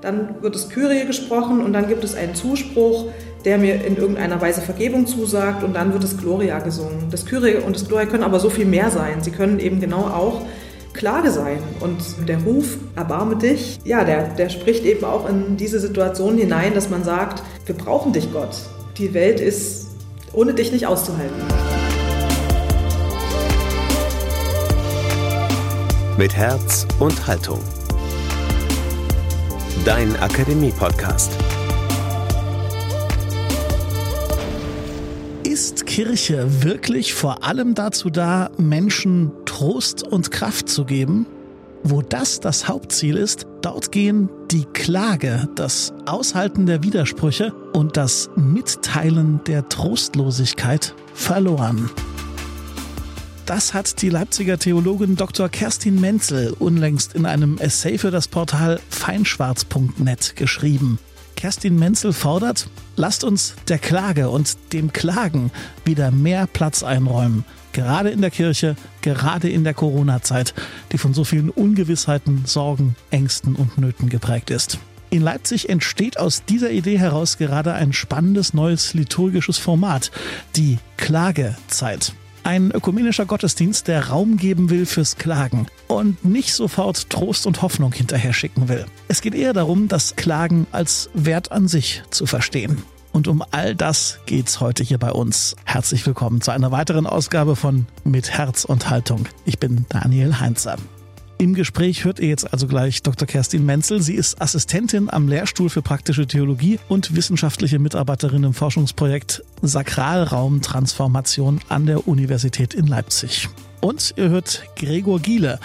dann 0.00 0.42
wird 0.42 0.56
es 0.56 0.68
Kyrie 0.68 1.06
gesprochen 1.06 1.60
und 1.60 1.72
dann 1.72 1.88
gibt 1.88 2.04
es 2.04 2.14
einen 2.14 2.34
Zuspruch, 2.34 3.06
der 3.44 3.58
mir 3.58 3.84
in 3.84 3.96
irgendeiner 3.96 4.40
Weise 4.40 4.60
Vergebung 4.60 5.06
zusagt 5.06 5.62
und 5.64 5.74
dann 5.74 5.92
wird 5.92 6.04
es 6.04 6.16
Gloria 6.16 6.58
gesungen. 6.58 7.08
Das 7.10 7.26
Kyrie 7.26 7.56
und 7.56 7.76
das 7.76 7.88
Gloria 7.88 8.06
können 8.06 8.24
aber 8.24 8.40
so 8.40 8.50
viel 8.50 8.66
mehr 8.66 8.90
sein. 8.90 9.22
Sie 9.22 9.30
können 9.30 9.58
eben 9.58 9.80
genau 9.80 10.06
auch 10.06 10.42
Klage 10.92 11.30
sein. 11.30 11.58
Und 11.80 12.28
der 12.28 12.42
Ruf, 12.42 12.76
erbarme 12.96 13.36
dich, 13.36 13.78
ja, 13.84 14.04
der, 14.04 14.28
der 14.28 14.48
spricht 14.48 14.84
eben 14.84 15.04
auch 15.04 15.28
in 15.28 15.56
diese 15.56 15.80
Situation 15.80 16.36
hinein, 16.36 16.74
dass 16.74 16.90
man 16.90 17.04
sagt, 17.04 17.42
wir 17.66 17.74
brauchen 17.74 18.12
dich, 18.12 18.32
Gott. 18.32 18.56
Die 18.98 19.14
Welt 19.14 19.40
ist 19.40 19.88
ohne 20.32 20.54
dich 20.54 20.72
nicht 20.72 20.86
auszuhalten. 20.86 21.42
Mit 26.18 26.36
Herz 26.36 26.86
und 26.98 27.26
Haltung. 27.26 27.60
Dein 29.84 30.14
Akademie-Podcast. 30.20 31.32
Ist 35.42 35.86
Kirche 35.86 36.62
wirklich 36.62 37.14
vor 37.14 37.42
allem 37.42 37.74
dazu 37.74 38.10
da, 38.10 38.50
Menschen 38.58 39.32
Trost 39.46 40.02
und 40.06 40.30
Kraft 40.30 40.68
zu 40.68 40.84
geben? 40.84 41.26
Wo 41.82 42.02
das 42.02 42.40
das 42.40 42.68
Hauptziel 42.68 43.16
ist, 43.16 43.46
dort 43.62 43.90
gehen 43.90 44.28
die 44.50 44.66
Klage, 44.66 45.48
das 45.54 45.94
Aushalten 46.04 46.66
der 46.66 46.82
Widersprüche 46.82 47.54
und 47.72 47.96
das 47.96 48.28
Mitteilen 48.36 49.40
der 49.46 49.66
Trostlosigkeit 49.70 50.94
verloren. 51.14 51.88
Das 53.50 53.74
hat 53.74 54.00
die 54.00 54.10
Leipziger 54.10 54.60
Theologin 54.60 55.16
Dr. 55.16 55.48
Kerstin 55.48 56.00
Menzel 56.00 56.54
unlängst 56.56 57.14
in 57.14 57.26
einem 57.26 57.58
Essay 57.58 57.98
für 57.98 58.12
das 58.12 58.28
Portal 58.28 58.78
feinschwarz.net 58.90 60.36
geschrieben. 60.36 61.00
Kerstin 61.34 61.76
Menzel 61.76 62.12
fordert, 62.12 62.68
lasst 62.94 63.24
uns 63.24 63.56
der 63.66 63.80
Klage 63.80 64.28
und 64.30 64.56
dem 64.72 64.92
Klagen 64.92 65.50
wieder 65.84 66.12
mehr 66.12 66.46
Platz 66.46 66.84
einräumen. 66.84 67.44
Gerade 67.72 68.10
in 68.10 68.20
der 68.20 68.30
Kirche, 68.30 68.76
gerade 69.02 69.48
in 69.50 69.64
der 69.64 69.74
Corona-Zeit, 69.74 70.54
die 70.92 70.98
von 70.98 71.12
so 71.12 71.24
vielen 71.24 71.50
Ungewissheiten, 71.50 72.44
Sorgen, 72.46 72.94
Ängsten 73.10 73.56
und 73.56 73.78
Nöten 73.78 74.08
geprägt 74.08 74.50
ist. 74.50 74.78
In 75.10 75.22
Leipzig 75.22 75.68
entsteht 75.68 76.20
aus 76.20 76.44
dieser 76.44 76.70
Idee 76.70 77.00
heraus 77.00 77.36
gerade 77.36 77.72
ein 77.72 77.92
spannendes 77.92 78.54
neues 78.54 78.94
liturgisches 78.94 79.58
Format, 79.58 80.12
die 80.54 80.78
Klagezeit. 80.96 82.14
Ein 82.50 82.72
ökumenischer 82.72 83.26
Gottesdienst, 83.26 83.86
der 83.86 84.08
Raum 84.08 84.36
geben 84.36 84.70
will 84.70 84.84
fürs 84.84 85.14
Klagen 85.14 85.68
und 85.86 86.24
nicht 86.24 86.52
sofort 86.52 87.08
Trost 87.08 87.46
und 87.46 87.62
Hoffnung 87.62 87.92
hinterher 87.92 88.32
schicken 88.32 88.68
will. 88.68 88.86
Es 89.06 89.20
geht 89.20 89.36
eher 89.36 89.52
darum, 89.52 89.86
das 89.86 90.16
Klagen 90.16 90.66
als 90.72 91.10
Wert 91.14 91.52
an 91.52 91.68
sich 91.68 92.02
zu 92.10 92.26
verstehen. 92.26 92.82
Und 93.12 93.28
um 93.28 93.44
all 93.52 93.76
das 93.76 94.18
geht's 94.26 94.58
heute 94.58 94.82
hier 94.82 94.98
bei 94.98 95.12
uns. 95.12 95.54
Herzlich 95.64 96.04
willkommen 96.04 96.40
zu 96.40 96.50
einer 96.50 96.72
weiteren 96.72 97.06
Ausgabe 97.06 97.54
von 97.54 97.86
Mit 98.02 98.32
Herz 98.32 98.64
und 98.64 98.90
Haltung. 98.90 99.26
Ich 99.44 99.60
bin 99.60 99.86
Daniel 99.88 100.40
Heinzer. 100.40 100.74
Im 101.40 101.54
Gespräch 101.54 102.04
hört 102.04 102.20
ihr 102.20 102.28
jetzt 102.28 102.52
also 102.52 102.66
gleich 102.66 103.02
Dr. 103.02 103.26
Kerstin 103.26 103.64
Menzel. 103.64 104.02
Sie 104.02 104.14
ist 104.14 104.42
Assistentin 104.42 105.08
am 105.08 105.26
Lehrstuhl 105.26 105.70
für 105.70 105.80
praktische 105.80 106.26
Theologie 106.26 106.78
und 106.86 107.16
wissenschaftliche 107.16 107.78
Mitarbeiterin 107.78 108.44
im 108.44 108.52
Forschungsprojekt 108.52 109.42
Sakralraumtransformation 109.62 111.62
an 111.70 111.86
der 111.86 112.06
Universität 112.06 112.74
in 112.74 112.86
Leipzig. 112.86 113.48
Und 113.80 114.12
ihr 114.16 114.28
hört 114.28 114.64
Gregor 114.76 115.18
Giele. 115.18 115.58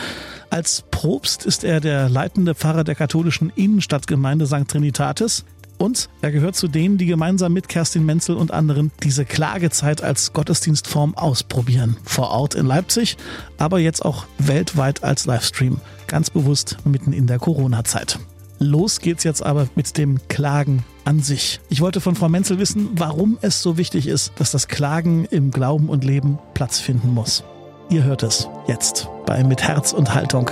Als 0.50 0.86
Propst 0.92 1.46
ist 1.46 1.66
er 1.66 1.82
der 1.82 2.08
leitende 2.08 2.56
Pfarrer 2.56 2.86
der 2.86 2.96
katholischen 2.96 3.52
Innenstadtgemeinde 3.54 4.46
St. 4.46 4.70
Trinitatis. 4.70 5.44
Und 5.78 6.10
er 6.22 6.32
gehört 6.32 6.56
zu 6.56 6.68
denen, 6.68 6.98
die 6.98 7.06
gemeinsam 7.06 7.54
mit 7.54 7.70
Kerstin 7.70 8.06
Menzel 8.06 8.36
und 8.36 8.52
anderen 8.52 8.92
diese 9.04 9.26
Klagezeit 9.26 10.04
als 10.04 10.34
Gottesdienstform 10.34 11.16
ausprobieren. 11.16 11.98
Vor 12.04 12.30
Ort 12.30 12.56
in 12.56 12.66
Leipzig, 12.66 13.18
aber 13.58 13.80
jetzt 13.80 14.04
auch 14.04 14.26
weltweit 14.38 15.04
als 15.04 15.26
Livestream. 15.26 15.80
Ganz 16.08 16.30
bewusst 16.30 16.78
mitten 16.86 17.14
in 17.14 17.28
der 17.28 17.40
Corona-Zeit. 17.40 18.20
Los 18.60 19.00
geht's 19.00 19.24
jetzt 19.24 19.46
aber 19.46 19.68
mit 19.76 19.98
dem 19.98 20.20
Klagen 20.30 20.86
an 21.04 21.22
sich. 21.22 21.60
Ich 21.70 21.82
wollte 21.82 22.00
von 22.00 22.16
Frau 22.16 22.30
Menzel 22.30 22.58
wissen, 22.58 22.90
warum 22.96 23.38
es 23.42 23.62
so 23.62 23.78
wichtig 23.78 24.08
ist, 24.08 24.32
dass 24.38 24.52
das 24.52 24.68
Klagen 24.68 25.26
im 25.26 25.52
Glauben 25.52 25.90
und 25.90 26.04
Leben 26.04 26.40
Platz 26.54 26.80
finden 26.80 27.14
muss. 27.14 27.44
Ihr 27.90 28.04
hört 28.04 28.24
es 28.24 28.48
jetzt 28.68 29.10
bei 29.26 29.44
Mit 29.44 29.62
Herz 29.62 29.94
und 29.94 30.16
Haltung. 30.16 30.50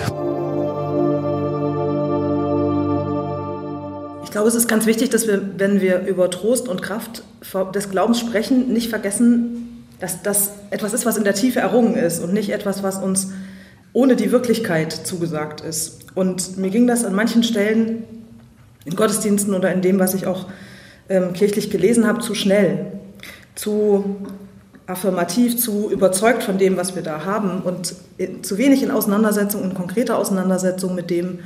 Glaube, 4.33 4.49
es 4.49 4.55
ist 4.55 4.67
ganz 4.67 4.85
wichtig, 4.85 5.09
dass 5.11 5.27
wir, 5.27 5.41
wenn 5.57 5.79
wir 5.79 6.01
über 6.01 6.29
Trost 6.29 6.67
und 6.67 6.81
Kraft 6.81 7.23
des 7.73 7.89
Glaubens 7.89 8.19
sprechen, 8.19 8.73
nicht 8.73 8.89
vergessen, 8.89 9.85
dass 9.99 10.21
das 10.21 10.51
etwas 10.71 10.93
ist, 10.93 11.05
was 11.05 11.17
in 11.17 11.23
der 11.23 11.35
Tiefe 11.35 11.59
errungen 11.59 11.95
ist 11.95 12.21
und 12.21 12.33
nicht 12.33 12.49
etwas, 12.49 12.83
was 12.83 12.97
uns 12.97 13.29
ohne 13.93 14.15
die 14.15 14.31
Wirklichkeit 14.31 14.91
zugesagt 14.91 15.61
ist. 15.61 15.99
Und 16.15 16.57
mir 16.57 16.71
ging 16.71 16.87
das 16.87 17.05
an 17.05 17.13
manchen 17.13 17.43
Stellen 17.43 18.03
in 18.85 18.95
Gottesdiensten 18.95 19.53
oder 19.53 19.71
in 19.71 19.81
dem, 19.81 19.99
was 19.99 20.13
ich 20.13 20.25
auch 20.25 20.47
ähm, 21.09 21.33
kirchlich 21.33 21.69
gelesen 21.69 22.07
habe, 22.07 22.19
zu 22.19 22.33
schnell, 22.33 22.87
zu 23.55 24.17
affirmativ, 24.87 25.57
zu 25.57 25.89
überzeugt 25.91 26.43
von 26.43 26.57
dem, 26.57 26.75
was 26.75 26.95
wir 26.95 27.03
da 27.03 27.23
haben 27.23 27.61
und 27.61 27.95
zu 28.41 28.57
wenig 28.57 28.83
in 28.83 28.91
Auseinandersetzung, 28.91 29.63
in 29.63 29.73
konkreter 29.73 30.17
Auseinandersetzung 30.17 30.95
mit 30.95 31.09
dem, 31.09 31.39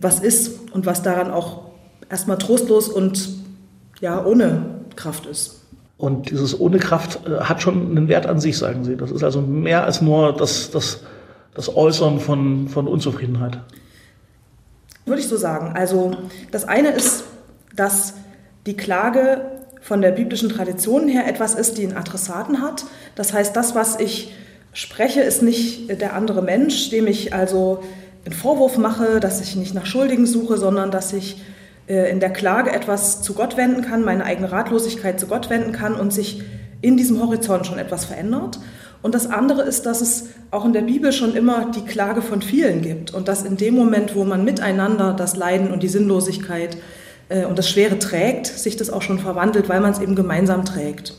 was 0.00 0.20
ist 0.20 0.72
und 0.72 0.86
was 0.86 1.02
daran 1.02 1.30
auch 1.30 1.73
erstmal 2.10 2.38
trostlos 2.38 2.88
und 2.88 3.28
ja, 4.00 4.24
ohne 4.24 4.64
Kraft 4.96 5.26
ist. 5.26 5.60
Und 5.96 6.30
dieses 6.30 6.58
ohne 6.58 6.78
Kraft 6.78 7.20
äh, 7.26 7.40
hat 7.40 7.62
schon 7.62 7.90
einen 7.96 8.08
Wert 8.08 8.26
an 8.26 8.40
sich, 8.40 8.58
sagen 8.58 8.84
Sie. 8.84 8.96
Das 8.96 9.10
ist 9.10 9.22
also 9.22 9.40
mehr 9.40 9.84
als 9.84 10.00
nur 10.02 10.34
das, 10.34 10.70
das, 10.70 11.00
das 11.54 11.74
Äußern 11.74 12.20
von, 12.20 12.68
von 12.68 12.88
Unzufriedenheit. 12.88 13.60
Würde 15.06 15.20
ich 15.20 15.28
so 15.28 15.36
sagen. 15.36 15.72
Also 15.74 16.16
das 16.50 16.66
eine 16.66 16.90
ist, 16.90 17.24
dass 17.76 18.14
die 18.66 18.76
Klage 18.76 19.42
von 19.80 20.00
der 20.00 20.12
biblischen 20.12 20.48
Tradition 20.48 21.08
her 21.08 21.28
etwas 21.28 21.54
ist, 21.54 21.76
die 21.76 21.84
einen 21.84 21.96
Adressaten 21.96 22.62
hat. 22.62 22.84
Das 23.14 23.32
heißt, 23.32 23.54
das, 23.54 23.74
was 23.74 24.00
ich 24.00 24.32
spreche, 24.72 25.20
ist 25.20 25.42
nicht 25.42 26.00
der 26.00 26.14
andere 26.14 26.42
Mensch, 26.42 26.88
dem 26.90 27.06
ich 27.06 27.34
also 27.34 27.82
einen 28.24 28.34
Vorwurf 28.34 28.78
mache, 28.78 29.20
dass 29.20 29.42
ich 29.42 29.56
nicht 29.56 29.74
nach 29.74 29.86
Schuldigen 29.86 30.26
suche, 30.26 30.56
sondern 30.56 30.90
dass 30.90 31.12
ich 31.12 31.36
in 31.86 32.20
der 32.20 32.30
Klage 32.30 32.72
etwas 32.72 33.22
zu 33.22 33.34
Gott 33.34 33.56
wenden 33.56 33.82
kann, 33.82 34.04
meine 34.04 34.24
eigene 34.24 34.50
Ratlosigkeit 34.50 35.20
zu 35.20 35.26
Gott 35.26 35.50
wenden 35.50 35.72
kann 35.72 35.94
und 35.94 36.12
sich 36.12 36.42
in 36.80 36.96
diesem 36.96 37.20
Horizont 37.20 37.66
schon 37.66 37.78
etwas 37.78 38.04
verändert. 38.04 38.58
Und 39.02 39.14
das 39.14 39.26
andere 39.26 39.62
ist, 39.62 39.84
dass 39.84 40.00
es 40.00 40.30
auch 40.50 40.64
in 40.64 40.72
der 40.72 40.80
Bibel 40.80 41.12
schon 41.12 41.36
immer 41.36 41.70
die 41.70 41.84
Klage 41.84 42.22
von 42.22 42.40
vielen 42.40 42.80
gibt 42.80 43.12
und 43.12 43.28
dass 43.28 43.42
in 43.42 43.58
dem 43.58 43.74
Moment, 43.74 44.14
wo 44.14 44.24
man 44.24 44.44
miteinander 44.44 45.12
das 45.12 45.36
Leiden 45.36 45.70
und 45.70 45.82
die 45.82 45.88
Sinnlosigkeit 45.88 46.78
äh, 47.28 47.44
und 47.44 47.58
das 47.58 47.68
Schwere 47.68 47.98
trägt, 47.98 48.46
sich 48.46 48.76
das 48.76 48.88
auch 48.88 49.02
schon 49.02 49.18
verwandelt, 49.18 49.68
weil 49.68 49.80
man 49.80 49.92
es 49.92 50.00
eben 50.00 50.14
gemeinsam 50.14 50.64
trägt. 50.64 51.14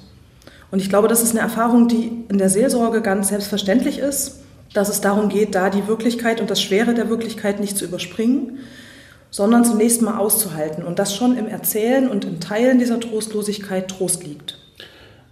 Und 0.72 0.82
ich 0.82 0.90
glaube, 0.90 1.08
das 1.08 1.22
ist 1.22 1.32
eine 1.32 1.42
Erfahrung, 1.42 1.88
die 1.88 2.24
in 2.28 2.40
der 2.40 2.50
Seelsorge 2.50 3.02
ganz 3.02 3.28
selbstverständlich 3.28 4.00
ist, 4.00 4.40
dass 4.74 4.90
es 4.90 5.02
darum 5.02 5.30
geht, 5.30 5.54
da 5.54 5.70
die 5.70 5.88
Wirklichkeit 5.88 6.42
und 6.42 6.50
das 6.50 6.62
Schwere 6.62 6.96
der 6.96 7.10
Wirklichkeit 7.10 7.60
nicht 7.60 7.78
zu 7.78 7.86
überspringen, 7.86 8.58
sondern 9.36 9.66
zunächst 9.66 10.02
mal 10.02 10.18
auszuhalten 10.18 10.82
und 10.86 10.98
dass 10.98 11.14
schon 11.14 11.38
im 11.38 11.50
Erzählen 11.50 12.08
und 12.08 12.24
im 12.24 12.40
Teilen 12.40 12.80
dieser 12.80 13.02
Trostlosigkeit 13.02 13.90
Trost 13.90 14.26
liegt. 14.26 14.58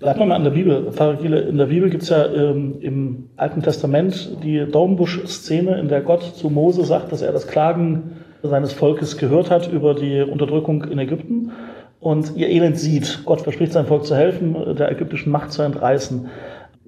Bleiben 0.02 0.20
wir 0.20 0.26
mal 0.26 0.36
an 0.36 0.44
der 0.44 0.52
Bibel. 0.52 0.92
Pfarrer 0.92 1.16
Giele, 1.16 1.40
in 1.40 1.58
der 1.58 1.68
Bibel 1.68 1.90
gibt 1.90 2.04
es 2.04 2.10
ja 2.10 2.26
ähm, 2.26 2.76
im 2.82 3.30
Alten 3.38 3.62
Testament 3.62 4.40
die 4.44 4.70
Dornbusch-Szene, 4.70 5.80
in 5.80 5.88
der 5.88 6.02
Gott 6.02 6.22
zu 6.36 6.50
Mose 6.50 6.84
sagt, 6.84 7.14
dass 7.14 7.22
er 7.22 7.32
das 7.32 7.48
Klagen 7.48 8.18
seines 8.42 8.74
Volkes 8.74 9.18
gehört 9.18 9.50
hat 9.50 9.72
über 9.72 9.94
die 9.94 10.20
Unterdrückung 10.20 10.84
in 10.84 11.00
Ägypten 11.00 11.54
und 12.02 12.36
ihr 12.36 12.50
Elend 12.50 12.78
sieht. 12.78 13.22
Gott 13.24 13.40
verspricht 13.40 13.72
sein 13.72 13.86
Volk 13.86 14.04
zu 14.06 14.18
helfen, 14.18 14.76
der 14.78 14.92
ägyptischen 14.92 15.32
Macht 15.32 15.54
zu 15.54 15.62
entreißen. 15.62 16.28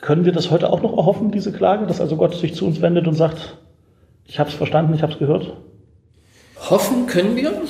Können 0.02 0.26
wir 0.26 0.34
das 0.34 0.52
heute 0.52 0.70
auch 0.70 0.82
noch 0.82 0.98
erhoffen, 0.98 1.32
diese 1.32 1.54
Klage, 1.54 1.88
dass 1.88 2.02
also 2.02 2.18
Gott 2.18 2.36
sich 2.36 2.56
zu 2.56 2.66
uns 2.66 2.82
wendet 2.82 3.08
und 3.08 3.14
sagt, 3.14 3.58
ich 4.26 4.38
habe 4.38 4.50
es 4.50 4.56
verstanden, 4.56 4.94
ich 4.94 5.02
habe 5.02 5.14
es 5.14 5.20
gehört? 5.20 5.54
Hoffen 6.70 7.08
können 7.08 7.36
wir. 7.36 7.62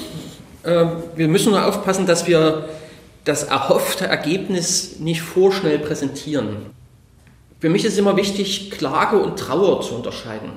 Ähm, 0.65 0.89
wir 1.15 1.27
müssen 1.27 1.51
nur 1.51 1.65
aufpassen, 1.65 2.05
dass 2.05 2.27
wir 2.27 2.69
das 3.23 3.43
erhoffte 3.43 4.05
Ergebnis 4.05 4.99
nicht 4.99 5.21
vorschnell 5.21 5.79
präsentieren. 5.79 6.67
Für 7.59 7.69
mich 7.69 7.85
ist 7.85 7.97
immer 7.97 8.15
wichtig, 8.17 8.71
Klage 8.71 9.17
und 9.17 9.37
Trauer 9.39 9.81
zu 9.81 9.95
unterscheiden. 9.95 10.51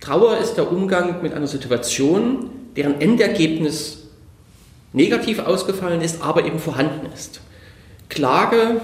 Trauer 0.00 0.38
ist 0.38 0.54
der 0.54 0.70
Umgang 0.70 1.22
mit 1.22 1.32
einer 1.32 1.46
Situation, 1.46 2.50
deren 2.76 3.00
Endergebnis 3.00 3.98
negativ 4.92 5.38
ausgefallen 5.38 6.00
ist, 6.00 6.22
aber 6.22 6.44
eben 6.44 6.58
vorhanden 6.58 7.06
ist. 7.14 7.40
Klage 8.08 8.80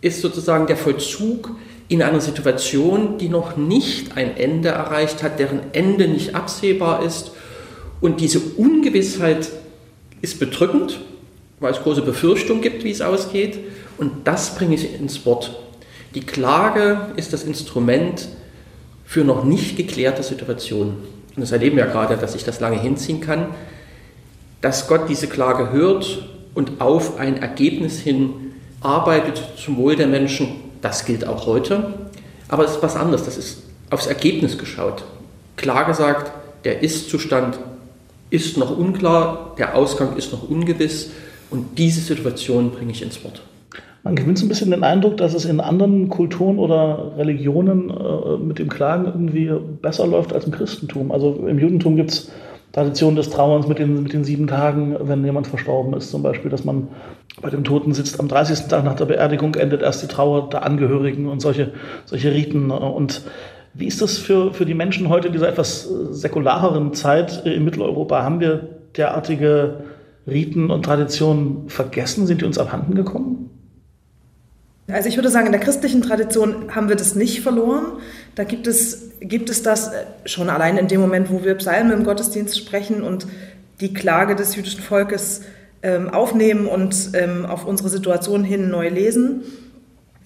ist 0.00 0.20
sozusagen 0.20 0.66
der 0.66 0.76
Vollzug 0.76 1.50
in 1.88 2.02
einer 2.02 2.20
Situation, 2.20 3.18
die 3.18 3.28
noch 3.28 3.56
nicht 3.56 4.16
ein 4.16 4.36
Ende 4.36 4.68
erreicht 4.68 5.22
hat, 5.22 5.38
deren 5.38 5.72
Ende 5.72 6.08
nicht 6.08 6.34
absehbar 6.34 7.02
ist 7.02 7.32
und 8.00 8.20
diese 8.20 8.40
Ungewissheit 8.56 9.48
ist 10.20 10.38
bedrückend, 10.38 11.00
weil 11.60 11.72
es 11.72 11.82
große 11.82 12.02
Befürchtungen 12.02 12.62
gibt, 12.62 12.84
wie 12.84 12.90
es 12.90 13.00
ausgeht. 13.00 13.58
Und 13.96 14.26
das 14.26 14.54
bringe 14.54 14.74
ich 14.74 14.94
ins 15.00 15.26
Wort. 15.26 15.58
Die 16.14 16.20
Klage 16.20 17.12
ist 17.16 17.32
das 17.32 17.44
Instrument 17.44 18.28
für 19.04 19.24
noch 19.24 19.44
nicht 19.44 19.76
geklärte 19.76 20.22
Situationen. 20.22 20.94
Und 21.34 21.42
das 21.42 21.52
erleben 21.52 21.76
wir 21.76 21.86
ja 21.86 21.90
gerade, 21.90 22.16
dass 22.16 22.34
ich 22.34 22.44
das 22.44 22.60
lange 22.60 22.80
hinziehen 22.80 23.20
kann, 23.20 23.46
dass 24.60 24.88
Gott 24.88 25.08
diese 25.08 25.28
Klage 25.28 25.70
hört 25.72 26.28
und 26.54 26.80
auf 26.80 27.18
ein 27.18 27.36
Ergebnis 27.36 28.00
hin 28.00 28.30
arbeitet 28.80 29.42
zum 29.56 29.76
Wohl 29.76 29.96
der 29.96 30.06
Menschen. 30.06 30.48
Das 30.82 31.04
gilt 31.04 31.26
auch 31.26 31.46
heute. 31.46 31.94
Aber 32.48 32.64
es 32.64 32.72
ist 32.72 32.82
was 32.82 32.96
anderes. 32.96 33.24
Das 33.24 33.36
ist 33.36 33.62
aufs 33.90 34.06
Ergebnis 34.06 34.58
geschaut. 34.58 35.04
Klage 35.56 35.94
sagt, 35.94 36.32
der 36.64 36.82
Ist-Zustand 36.82 37.58
ist 38.30 38.56
noch 38.56 38.76
unklar, 38.76 39.54
der 39.58 39.74
Ausgang 39.74 40.16
ist 40.16 40.32
noch 40.32 40.48
ungewiss 40.48 41.10
und 41.50 41.78
diese 41.78 42.00
Situation 42.00 42.70
bringe 42.70 42.92
ich 42.92 43.02
ins 43.02 43.22
Wort. 43.24 43.42
Man 44.04 44.14
gewinnt 44.14 44.38
so 44.38 44.46
ein 44.46 44.48
bisschen 44.48 44.70
den 44.70 44.84
Eindruck, 44.84 45.16
dass 45.16 45.34
es 45.34 45.44
in 45.44 45.60
anderen 45.60 46.08
Kulturen 46.08 46.58
oder 46.58 47.12
Religionen 47.16 47.90
äh, 47.90 48.36
mit 48.38 48.58
dem 48.58 48.68
Klagen 48.68 49.06
irgendwie 49.06 49.50
besser 49.82 50.06
läuft 50.06 50.32
als 50.32 50.44
im 50.44 50.52
Christentum. 50.52 51.10
Also 51.10 51.44
im 51.46 51.58
Judentum 51.58 51.96
gibt 51.96 52.10
es 52.10 52.30
Tradition 52.72 53.16
des 53.16 53.30
Trauerns 53.30 53.66
mit 53.66 53.78
den, 53.78 54.02
mit 54.02 54.12
den 54.12 54.24
sieben 54.24 54.46
Tagen, 54.46 54.96
wenn 55.00 55.24
jemand 55.24 55.46
verstorben 55.46 55.94
ist, 55.94 56.10
zum 56.10 56.22
Beispiel, 56.22 56.50
dass 56.50 56.64
man 56.64 56.88
bei 57.40 57.50
dem 57.50 57.64
Toten 57.64 57.92
sitzt 57.92 58.20
am 58.20 58.28
30. 58.28 58.68
Tag 58.68 58.84
nach 58.84 58.94
der 58.94 59.06
Beerdigung, 59.06 59.54
endet 59.54 59.82
erst 59.82 60.02
die 60.02 60.06
Trauer 60.06 60.48
der 60.50 60.64
Angehörigen 60.64 61.28
und 61.28 61.40
solche, 61.40 61.72
solche 62.04 62.32
Riten. 62.32 62.70
Und 62.70 63.22
wie 63.78 63.86
ist 63.86 64.02
das 64.02 64.18
für, 64.18 64.52
für 64.52 64.66
die 64.66 64.74
Menschen 64.74 65.08
heute 65.08 65.28
in 65.28 65.32
dieser 65.32 65.48
etwas 65.48 65.88
säkulareren 66.10 66.94
Zeit 66.94 67.46
in 67.46 67.64
Mitteleuropa? 67.64 68.24
Haben 68.24 68.40
wir 68.40 68.68
derartige 68.96 69.84
Riten 70.26 70.70
und 70.70 70.84
Traditionen 70.84 71.68
vergessen? 71.68 72.26
Sind 72.26 72.40
die 72.40 72.44
uns 72.44 72.58
abhanden 72.58 72.96
gekommen? 72.96 73.50
Also 74.88 75.08
ich 75.08 75.16
würde 75.16 75.28
sagen, 75.28 75.46
in 75.46 75.52
der 75.52 75.60
christlichen 75.60 76.02
Tradition 76.02 76.74
haben 76.74 76.88
wir 76.88 76.96
das 76.96 77.14
nicht 77.14 77.40
verloren. 77.40 77.84
Da 78.34 78.42
gibt 78.44 78.66
es, 78.66 79.12
gibt 79.20 79.48
es 79.48 79.62
das 79.62 79.92
schon 80.24 80.50
allein 80.50 80.76
in 80.76 80.88
dem 80.88 81.00
Moment, 81.00 81.30
wo 81.30 81.44
wir 81.44 81.54
Psalmen 81.54 81.92
im 81.92 82.04
Gottesdienst 82.04 82.58
sprechen 82.58 83.02
und 83.02 83.26
die 83.80 83.94
Klage 83.94 84.34
des 84.34 84.56
jüdischen 84.56 84.80
Volkes 84.80 85.42
ähm, 85.82 86.08
aufnehmen 86.08 86.66
und 86.66 87.10
ähm, 87.14 87.46
auf 87.46 87.64
unsere 87.64 87.90
Situation 87.90 88.42
hin 88.42 88.70
neu 88.70 88.88
lesen. 88.88 89.42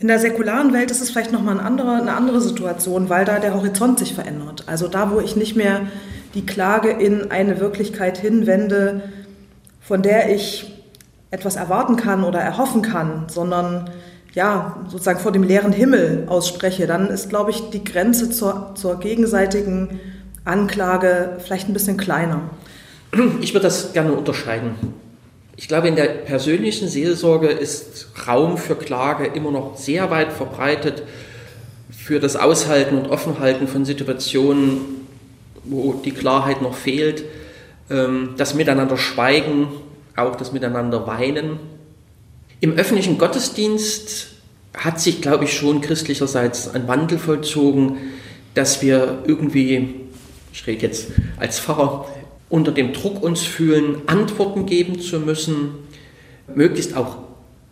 In 0.02 0.08
der 0.08 0.18
säkularen 0.18 0.72
Welt 0.72 0.90
ist 0.90 1.00
es 1.00 1.10
vielleicht 1.10 1.30
nochmal 1.30 1.60
eine 1.60 1.64
andere, 1.64 1.92
eine 1.92 2.14
andere 2.14 2.40
Situation, 2.40 3.08
weil 3.08 3.24
da 3.24 3.38
der 3.38 3.54
Horizont 3.54 4.00
sich 4.00 4.14
verändert. 4.14 4.64
Also 4.66 4.88
da, 4.88 5.12
wo 5.12 5.20
ich 5.20 5.36
nicht 5.36 5.54
mehr 5.54 5.82
die 6.34 6.44
Klage 6.44 6.90
in 6.90 7.30
eine 7.30 7.60
Wirklichkeit 7.60 8.18
hinwende, 8.18 9.02
von 9.80 10.02
der 10.02 10.34
ich 10.34 10.84
etwas 11.30 11.54
erwarten 11.54 11.94
kann 11.94 12.24
oder 12.24 12.40
erhoffen 12.40 12.82
kann, 12.82 13.26
sondern 13.28 13.90
ja, 14.34 14.76
sozusagen 14.88 15.20
vor 15.20 15.30
dem 15.30 15.44
leeren 15.44 15.72
Himmel 15.72 16.24
ausspreche, 16.26 16.88
dann 16.88 17.06
ist, 17.06 17.28
glaube 17.28 17.52
ich, 17.52 17.70
die 17.70 17.84
Grenze 17.84 18.28
zur, 18.28 18.72
zur 18.74 18.98
gegenseitigen 18.98 20.00
Anklage 20.44 21.36
vielleicht 21.44 21.68
ein 21.68 21.74
bisschen 21.74 21.96
kleiner. 21.96 22.40
Ich 23.40 23.54
würde 23.54 23.68
das 23.68 23.92
gerne 23.92 24.14
unterscheiden. 24.14 24.74
Ich 25.56 25.68
glaube, 25.68 25.88
in 25.88 25.96
der 25.96 26.06
persönlichen 26.06 26.88
Seelsorge 26.88 27.48
ist 27.48 28.08
Raum 28.26 28.56
für 28.56 28.74
Klage 28.74 29.26
immer 29.26 29.50
noch 29.50 29.76
sehr 29.76 30.10
weit 30.10 30.32
verbreitet 30.32 31.02
für 31.90 32.20
das 32.20 32.36
Aushalten 32.36 32.96
und 32.96 33.10
Offenhalten 33.10 33.68
von 33.68 33.84
Situationen, 33.84 35.06
wo 35.64 35.92
die 35.92 36.10
Klarheit 36.10 36.62
noch 36.62 36.74
fehlt, 36.74 37.24
ähm, 37.90 38.30
das 38.36 38.54
Miteinander 38.54 38.96
schweigen, 38.96 39.68
auch 40.16 40.36
das 40.36 40.52
Miteinander 40.52 41.06
weinen. 41.06 41.60
Im 42.60 42.72
öffentlichen 42.72 43.18
Gottesdienst 43.18 44.28
hat 44.74 45.00
sich, 45.00 45.20
glaube 45.20 45.44
ich, 45.44 45.52
schon 45.52 45.80
christlicherseits 45.80 46.74
ein 46.74 46.88
Wandel 46.88 47.18
vollzogen, 47.18 47.98
dass 48.54 48.82
wir 48.82 49.22
irgendwie, 49.26 49.94
ich 50.52 50.66
rede 50.66 50.86
jetzt 50.86 51.08
als 51.38 51.60
Pfarrer, 51.60 52.06
unter 52.52 52.70
dem 52.70 52.92
Druck 52.92 53.22
uns 53.22 53.40
fühlen, 53.40 54.02
Antworten 54.06 54.66
geben 54.66 55.00
zu 55.00 55.18
müssen, 55.18 55.70
möglichst 56.54 56.94
auch 56.94 57.16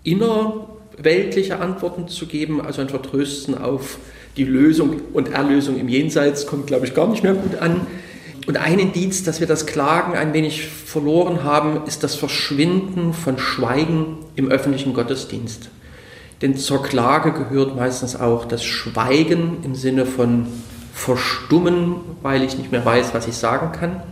innerweltliche 0.04 1.60
Antworten 1.60 2.08
zu 2.08 2.24
geben, 2.24 2.62
also 2.62 2.80
ein 2.80 2.88
Vertrösten 2.88 3.58
auf 3.58 3.98
die 4.38 4.44
Lösung 4.44 5.02
und 5.12 5.32
Erlösung 5.32 5.78
im 5.78 5.90
Jenseits 5.90 6.46
kommt, 6.46 6.66
glaube 6.66 6.86
ich, 6.86 6.94
gar 6.94 7.08
nicht 7.08 7.22
mehr 7.22 7.34
gut 7.34 7.56
an. 7.60 7.86
Und 8.46 8.56
ein 8.56 8.78
Indiz, 8.78 9.22
dass 9.22 9.38
wir 9.38 9.46
das 9.46 9.66
Klagen 9.66 10.16
ein 10.16 10.32
wenig 10.32 10.66
verloren 10.66 11.44
haben, 11.44 11.82
ist 11.86 12.02
das 12.02 12.14
Verschwinden 12.14 13.12
von 13.12 13.36
Schweigen 13.38 14.16
im 14.34 14.48
öffentlichen 14.48 14.94
Gottesdienst. 14.94 15.68
Denn 16.40 16.56
zur 16.56 16.82
Klage 16.82 17.32
gehört 17.32 17.76
meistens 17.76 18.16
auch 18.16 18.46
das 18.46 18.64
Schweigen 18.64 19.58
im 19.62 19.74
Sinne 19.74 20.06
von 20.06 20.46
Verstummen, 20.94 21.96
weil 22.22 22.42
ich 22.42 22.56
nicht 22.56 22.72
mehr 22.72 22.82
weiß, 22.82 23.12
was 23.12 23.28
ich 23.28 23.34
sagen 23.34 23.72
kann. 23.72 24.02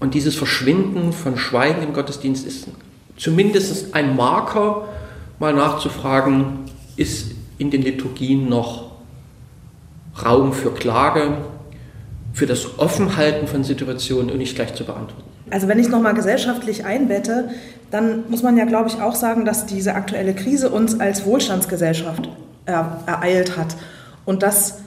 Und 0.00 0.14
dieses 0.14 0.34
Verschwinden 0.34 1.12
von 1.12 1.36
Schweigen 1.38 1.82
im 1.82 1.92
Gottesdienst 1.92 2.46
ist 2.46 2.68
zumindest 3.16 3.94
ein 3.94 4.16
Marker, 4.16 4.88
mal 5.38 5.54
nachzufragen, 5.54 6.60
ist 6.96 7.32
in 7.58 7.70
den 7.70 7.82
Liturgien 7.82 8.48
noch 8.48 8.92
Raum 10.24 10.52
für 10.52 10.72
Klage, 10.72 11.38
für 12.32 12.46
das 12.46 12.78
Offenhalten 12.78 13.46
von 13.46 13.64
Situationen 13.64 14.30
und 14.30 14.38
nicht 14.38 14.56
gleich 14.56 14.74
zu 14.74 14.84
beantworten. 14.84 15.22
Also 15.50 15.68
wenn 15.68 15.78
ich 15.78 15.86
es 15.86 15.92
nochmal 15.92 16.14
gesellschaftlich 16.14 16.84
einbette, 16.84 17.50
dann 17.90 18.24
muss 18.28 18.42
man 18.42 18.56
ja, 18.56 18.64
glaube 18.64 18.88
ich, 18.88 19.00
auch 19.00 19.14
sagen, 19.14 19.44
dass 19.44 19.66
diese 19.66 19.94
aktuelle 19.94 20.34
Krise 20.34 20.70
uns 20.70 20.98
als 20.98 21.24
Wohlstandsgesellschaft 21.24 22.28
ereilt 22.66 23.56
hat. 23.56 23.76
Und 24.24 24.42
dass, 24.42 24.80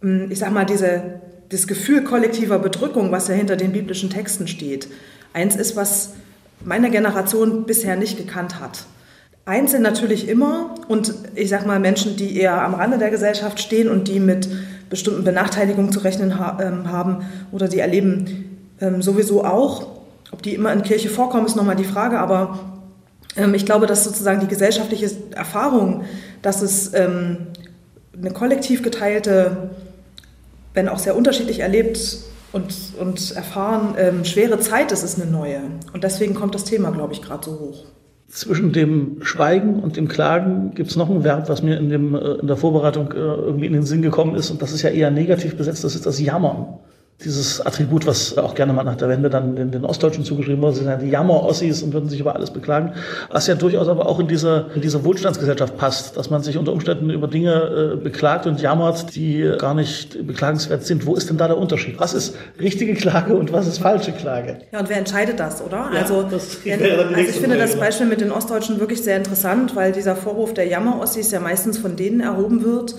hm, 0.00 0.30
ich 0.30 0.38
sage 0.38 0.52
mal, 0.52 0.64
diese, 0.64 1.20
das 1.50 1.66
Gefühl 1.66 2.04
kollektiver 2.04 2.58
Bedrückung, 2.58 3.10
was 3.10 3.28
ja 3.28 3.34
hinter 3.34 3.56
den 3.56 3.72
biblischen 3.72 4.10
Texten 4.10 4.48
steht, 4.48 4.88
eins 5.32 5.56
ist, 5.56 5.76
was 5.76 6.10
meine 6.64 6.90
Generation 6.90 7.64
bisher 7.64 7.96
nicht 7.96 8.18
gekannt 8.18 8.60
hat. 8.60 8.86
Eins 9.44 9.70
sind 9.70 9.82
natürlich 9.82 10.28
immer, 10.28 10.74
und 10.88 11.14
ich 11.34 11.48
sage 11.48 11.66
mal, 11.66 11.80
Menschen, 11.80 12.16
die 12.16 12.36
eher 12.36 12.62
am 12.62 12.74
Rande 12.74 12.98
der 12.98 13.10
Gesellschaft 13.10 13.60
stehen 13.60 13.88
und 13.88 14.08
die 14.08 14.20
mit 14.20 14.48
bestimmten 14.90 15.24
Benachteiligungen 15.24 15.92
zu 15.92 16.00
rechnen 16.00 16.32
ähm, 16.60 16.90
haben 16.90 17.24
oder 17.50 17.68
die 17.68 17.78
erleben 17.78 18.58
ähm, 18.80 19.00
sowieso 19.00 19.44
auch. 19.44 19.86
Ob 20.32 20.42
die 20.42 20.54
immer 20.54 20.72
in 20.72 20.82
Kirche 20.82 21.08
vorkommen, 21.08 21.46
ist 21.46 21.56
nochmal 21.56 21.76
die 21.76 21.84
Frage, 21.84 22.18
aber 22.18 22.58
ähm, 23.36 23.54
ich 23.54 23.64
glaube, 23.64 23.86
dass 23.86 24.04
sozusagen 24.04 24.40
die 24.40 24.48
gesellschaftliche 24.48 25.10
Erfahrung, 25.34 26.04
dass 26.42 26.60
es 26.62 26.92
eine 26.94 28.30
kollektiv 28.34 28.82
geteilte, 28.82 29.70
wenn 30.78 30.88
auch 30.88 31.00
sehr 31.00 31.16
unterschiedlich 31.16 31.58
erlebt 31.58 32.18
und, 32.52 32.72
und 33.00 33.32
erfahren, 33.34 33.96
ähm, 33.98 34.24
schwere 34.24 34.60
Zeit 34.60 34.92
ist, 34.92 35.02
ist 35.02 35.20
eine 35.20 35.28
neue. 35.28 35.60
Und 35.92 36.04
deswegen 36.04 36.34
kommt 36.34 36.54
das 36.54 36.62
Thema, 36.62 36.92
glaube 36.92 37.12
ich, 37.14 37.20
gerade 37.20 37.44
so 37.44 37.58
hoch. 37.58 37.84
Zwischen 38.28 38.72
dem 38.72 39.16
Schweigen 39.22 39.80
und 39.80 39.96
dem 39.96 40.06
Klagen 40.06 40.70
gibt 40.76 40.90
es 40.90 40.96
noch 40.96 41.10
ein 41.10 41.24
Verb, 41.24 41.48
was 41.48 41.64
mir 41.64 41.78
in, 41.78 41.88
dem, 41.88 42.14
äh, 42.14 42.34
in 42.34 42.46
der 42.46 42.56
Vorbereitung 42.56 43.10
äh, 43.10 43.16
irgendwie 43.16 43.66
in 43.66 43.72
den 43.72 43.82
Sinn 43.82 44.02
gekommen 44.02 44.36
ist. 44.36 44.52
Und 44.52 44.62
das 44.62 44.70
ist 44.70 44.82
ja 44.82 44.90
eher 44.90 45.10
negativ 45.10 45.56
besetzt, 45.56 45.82
das 45.82 45.96
ist 45.96 46.06
das 46.06 46.20
Jammern 46.20 46.78
dieses 47.24 47.60
Attribut, 47.60 48.06
was 48.06 48.38
auch 48.38 48.54
gerne 48.54 48.72
mal 48.72 48.84
nach 48.84 48.94
der 48.94 49.08
Wende 49.08 49.28
dann 49.28 49.56
den, 49.56 49.72
den 49.72 49.84
Ostdeutschen 49.84 50.24
zugeschrieben 50.24 50.62
wurde, 50.62 50.76
sind 50.76 50.86
ja 50.86 50.96
die 50.96 51.08
Jammer-Ossis 51.08 51.82
und 51.82 51.92
würden 51.92 52.08
sich 52.08 52.20
über 52.20 52.36
alles 52.36 52.52
beklagen, 52.52 52.92
was 53.30 53.48
ja 53.48 53.56
durchaus 53.56 53.88
aber 53.88 54.06
auch 54.06 54.20
in 54.20 54.28
diese, 54.28 54.66
in 54.76 54.82
diese 54.82 55.04
Wohlstandsgesellschaft 55.04 55.76
passt, 55.76 56.16
dass 56.16 56.30
man 56.30 56.44
sich 56.44 56.56
unter 56.56 56.72
Umständen 56.72 57.10
über 57.10 57.26
Dinge 57.26 57.94
äh, 57.94 57.96
beklagt 57.96 58.46
und 58.46 58.60
jammert, 58.60 59.16
die 59.16 59.52
gar 59.58 59.74
nicht 59.74 60.28
beklagenswert 60.28 60.86
sind. 60.86 61.06
Wo 61.06 61.16
ist 61.16 61.28
denn 61.28 61.38
da 61.38 61.48
der 61.48 61.58
Unterschied? 61.58 61.98
Was 61.98 62.14
ist 62.14 62.36
richtige 62.60 62.94
Klage 62.94 63.34
und 63.34 63.52
was 63.52 63.66
ist 63.66 63.78
falsche 63.78 64.12
Klage? 64.12 64.58
Ja, 64.70 64.78
und 64.78 64.88
wer 64.88 64.98
entscheidet 64.98 65.40
das, 65.40 65.60
oder? 65.60 65.90
Ja, 65.92 66.02
also, 66.02 66.22
das 66.22 66.64
wenn, 66.64 66.80
also 66.80 67.16
ich 67.16 67.36
finde 67.40 67.58
das 67.58 67.74
Beispiel 67.74 68.06
mit 68.06 68.20
den 68.20 68.30
Ostdeutschen 68.30 68.78
wirklich 68.78 69.02
sehr 69.02 69.16
interessant, 69.16 69.74
weil 69.74 69.90
dieser 69.90 70.14
Vorwurf 70.14 70.54
der 70.54 70.68
Jammer-Ossis 70.68 71.32
ja 71.32 71.40
meistens 71.40 71.78
von 71.78 71.96
denen 71.96 72.20
erhoben 72.20 72.62
wird, 72.62 72.94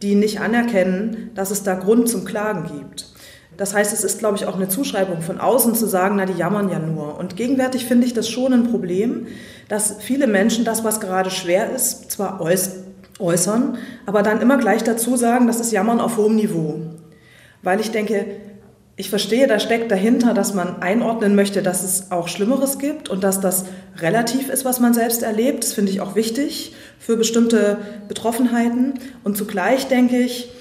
die 0.00 0.14
nicht 0.14 0.40
anerkennen, 0.40 1.30
dass 1.34 1.50
es 1.50 1.64
da 1.64 1.74
Grund 1.74 2.08
zum 2.08 2.24
Klagen 2.24 2.70
gibt. 2.78 3.13
Das 3.56 3.74
heißt, 3.74 3.92
es 3.92 4.04
ist, 4.04 4.18
glaube 4.18 4.36
ich, 4.36 4.46
auch 4.46 4.56
eine 4.56 4.68
Zuschreibung 4.68 5.20
von 5.20 5.38
außen 5.38 5.74
zu 5.74 5.86
sagen, 5.86 6.16
na, 6.16 6.26
die 6.26 6.32
jammern 6.32 6.70
ja 6.70 6.78
nur. 6.78 7.18
Und 7.18 7.36
gegenwärtig 7.36 7.84
finde 7.84 8.06
ich 8.06 8.14
das 8.14 8.28
schon 8.28 8.52
ein 8.52 8.70
Problem, 8.70 9.26
dass 9.68 9.96
viele 10.00 10.26
Menschen 10.26 10.64
das, 10.64 10.84
was 10.84 11.00
gerade 11.00 11.30
schwer 11.30 11.70
ist, 11.70 12.10
zwar 12.10 12.40
äußern, 12.40 13.78
aber 14.06 14.22
dann 14.22 14.40
immer 14.40 14.58
gleich 14.58 14.82
dazu 14.82 15.16
sagen, 15.16 15.46
das 15.46 15.60
ist 15.60 15.72
Jammern 15.72 16.00
auf 16.00 16.16
hohem 16.16 16.34
Niveau. 16.36 16.80
Weil 17.62 17.80
ich 17.80 17.90
denke, 17.90 18.26
ich 18.96 19.10
verstehe, 19.10 19.48
da 19.48 19.58
steckt 19.58 19.90
dahinter, 19.90 20.34
dass 20.34 20.54
man 20.54 20.80
einordnen 20.80 21.34
möchte, 21.34 21.62
dass 21.62 21.82
es 21.82 22.12
auch 22.12 22.28
Schlimmeres 22.28 22.78
gibt 22.78 23.08
und 23.08 23.24
dass 23.24 23.40
das 23.40 23.64
relativ 23.98 24.48
ist, 24.48 24.64
was 24.64 24.78
man 24.78 24.94
selbst 24.94 25.22
erlebt. 25.22 25.64
Das 25.64 25.72
finde 25.72 25.90
ich 25.90 26.00
auch 26.00 26.14
wichtig 26.14 26.74
für 27.00 27.16
bestimmte 27.16 27.78
Betroffenheiten. 28.06 28.94
Und 29.24 29.36
zugleich 29.36 29.88
denke 29.88 30.18
ich, 30.18 30.52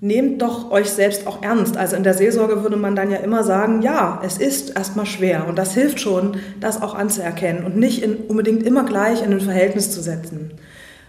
nehmt 0.00 0.42
doch 0.42 0.70
euch 0.70 0.90
selbst 0.90 1.26
auch 1.26 1.42
ernst. 1.42 1.76
Also 1.76 1.96
in 1.96 2.02
der 2.02 2.14
Seelsorge 2.14 2.62
würde 2.62 2.76
man 2.76 2.96
dann 2.96 3.10
ja 3.10 3.18
immer 3.18 3.44
sagen, 3.44 3.82
ja, 3.82 4.20
es 4.24 4.38
ist 4.38 4.76
erstmal 4.76 5.06
schwer 5.06 5.46
und 5.48 5.56
das 5.56 5.74
hilft 5.74 6.00
schon, 6.00 6.36
das 6.60 6.82
auch 6.82 6.94
anzuerkennen 6.94 7.64
und 7.64 7.76
nicht 7.76 8.02
in, 8.02 8.16
unbedingt 8.16 8.62
immer 8.62 8.84
gleich 8.84 9.22
in 9.22 9.32
ein 9.32 9.40
Verhältnis 9.40 9.90
zu 9.90 10.02
setzen. 10.02 10.52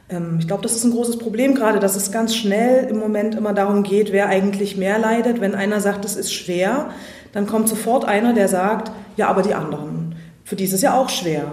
Ähm, 0.09 0.37
ich 0.39 0.47
glaube, 0.47 0.63
das 0.63 0.73
ist 0.73 0.85
ein 0.85 0.91
großes 0.91 1.17
Problem 1.17 1.53
gerade, 1.53 1.79
dass 1.79 1.95
es 1.95 2.11
ganz 2.11 2.35
schnell 2.35 2.87
im 2.89 2.97
Moment 2.97 3.35
immer 3.35 3.53
darum 3.53 3.83
geht, 3.83 4.13
wer 4.13 4.29
eigentlich 4.29 4.77
mehr 4.77 4.97
leidet. 4.99 5.41
Wenn 5.41 5.53
einer 5.53 5.81
sagt, 5.81 6.05
es 6.05 6.15
ist 6.15 6.33
schwer, 6.33 6.91
dann 7.33 7.45
kommt 7.45 7.67
sofort 7.67 8.05
einer, 8.05 8.33
der 8.33 8.47
sagt, 8.47 8.91
ja, 9.17 9.27
aber 9.27 9.41
die 9.41 9.53
anderen, 9.53 10.15
für 10.45 10.55
die 10.55 10.63
ist 10.63 10.73
es 10.73 10.81
ja 10.81 10.97
auch 10.97 11.09
schwer. 11.09 11.51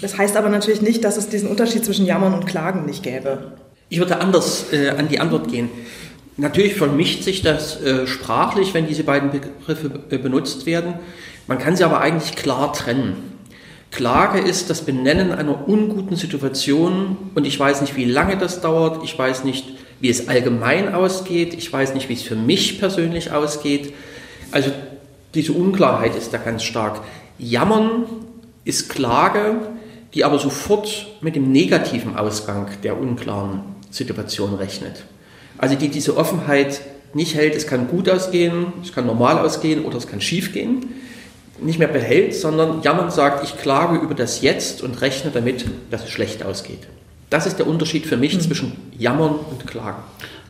Das 0.00 0.18
heißt 0.18 0.36
aber 0.36 0.48
natürlich 0.48 0.82
nicht, 0.82 1.04
dass 1.04 1.16
es 1.16 1.28
diesen 1.28 1.48
Unterschied 1.48 1.84
zwischen 1.84 2.06
Jammern 2.06 2.34
und 2.34 2.46
Klagen 2.46 2.84
nicht 2.84 3.02
gäbe. 3.02 3.52
Ich 3.88 3.98
würde 3.98 4.20
anders 4.20 4.72
äh, 4.72 4.90
an 4.90 5.08
die 5.08 5.20
Antwort 5.20 5.48
gehen. 5.48 5.70
Natürlich 6.36 6.74
vermischt 6.74 7.22
sich 7.22 7.42
das 7.42 7.80
äh, 7.80 8.06
sprachlich, 8.06 8.74
wenn 8.74 8.86
diese 8.86 9.04
beiden 9.04 9.30
Begriffe 9.30 9.90
äh, 10.10 10.18
benutzt 10.18 10.66
werden. 10.66 10.94
Man 11.46 11.58
kann 11.58 11.76
sie 11.76 11.84
aber 11.84 12.00
eigentlich 12.00 12.36
klar 12.36 12.72
trennen. 12.72 13.36
Klage 13.90 14.40
ist 14.40 14.68
das 14.68 14.82
Benennen 14.82 15.32
einer 15.32 15.66
unguten 15.66 16.16
Situation 16.16 17.16
und 17.34 17.46
ich 17.46 17.58
weiß 17.58 17.80
nicht, 17.80 17.96
wie 17.96 18.04
lange 18.04 18.36
das 18.36 18.60
dauert, 18.60 19.02
ich 19.04 19.18
weiß 19.18 19.44
nicht, 19.44 19.64
wie 20.00 20.10
es 20.10 20.28
allgemein 20.28 20.92
ausgeht, 20.92 21.54
ich 21.54 21.72
weiß 21.72 21.94
nicht, 21.94 22.10
wie 22.10 22.14
es 22.14 22.22
für 22.22 22.36
mich 22.36 22.78
persönlich 22.78 23.32
ausgeht. 23.32 23.94
Also 24.50 24.70
diese 25.34 25.52
Unklarheit 25.52 26.14
ist 26.16 26.34
da 26.34 26.38
ganz 26.38 26.64
stark. 26.64 27.00
Jammern 27.38 28.04
ist 28.64 28.90
Klage, 28.90 29.56
die 30.12 30.24
aber 30.24 30.38
sofort 30.38 31.06
mit 31.22 31.36
dem 31.36 31.50
negativen 31.50 32.16
Ausgang 32.16 32.68
der 32.82 33.00
unklaren 33.00 33.60
Situation 33.90 34.54
rechnet. 34.54 35.04
Also 35.58 35.74
die 35.74 35.88
diese 35.88 36.16
Offenheit 36.16 36.80
nicht 37.14 37.34
hält, 37.34 37.54
es 37.54 37.66
kann 37.66 37.88
gut 37.88 38.08
ausgehen, 38.08 38.72
es 38.82 38.92
kann 38.92 39.06
normal 39.06 39.38
ausgehen 39.38 39.84
oder 39.84 39.96
es 39.96 40.06
kann 40.06 40.20
schief 40.20 40.52
gehen, 40.52 40.94
nicht 41.60 41.78
mehr 41.78 41.88
behält, 41.88 42.34
sondern 42.34 42.82
jammern 42.82 43.10
sagt, 43.10 43.42
ich 43.44 43.56
klage 43.56 43.96
über 43.98 44.14
das 44.14 44.42
Jetzt 44.42 44.82
und 44.82 45.00
rechne 45.00 45.30
damit, 45.32 45.64
dass 45.90 46.04
es 46.04 46.10
schlecht 46.10 46.44
ausgeht. 46.44 46.86
Das 47.30 47.46
ist 47.46 47.58
der 47.58 47.66
Unterschied 47.66 48.06
für 48.06 48.16
mich 48.16 48.34
mhm. 48.34 48.40
zwischen 48.40 48.72
Jammern 48.98 49.34
und 49.50 49.66
Klagen. 49.66 50.02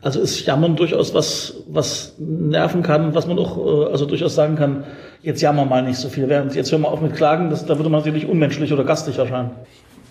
Also 0.02 0.20
ist 0.20 0.44
Jammern 0.44 0.76
durchaus 0.76 1.14
was, 1.14 1.54
was 1.68 2.14
nerven 2.18 2.82
kann, 2.82 3.14
was 3.14 3.26
man 3.26 3.38
auch 3.38 3.58
äh, 3.58 3.92
also 3.92 4.06
durchaus 4.06 4.34
sagen 4.34 4.56
kann, 4.56 4.84
jetzt 5.22 5.40
jammern 5.40 5.68
mal 5.68 5.82
nicht 5.82 5.98
so 5.98 6.08
viel, 6.08 6.28
während 6.28 6.54
jetzt 6.54 6.70
hören 6.70 6.82
wir 6.82 6.90
auf 6.90 7.00
mit 7.00 7.16
Klagen, 7.16 7.50
das, 7.50 7.64
da 7.66 7.76
würde 7.76 7.90
man 7.90 8.02
sicherlich 8.02 8.28
unmenschlich 8.28 8.72
oder 8.72 8.84
gastig 8.84 9.18
erscheinen. 9.18 9.50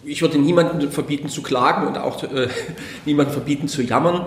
Ich 0.04 0.22
würde 0.22 0.38
niemandem 0.38 0.92
verbieten 0.92 1.30
zu 1.30 1.42
klagen 1.42 1.88
und 1.88 1.98
auch 1.98 2.22
äh, 2.24 2.48
niemandem 3.06 3.34
verbieten 3.34 3.68
zu 3.68 3.84
jammern. 3.84 4.26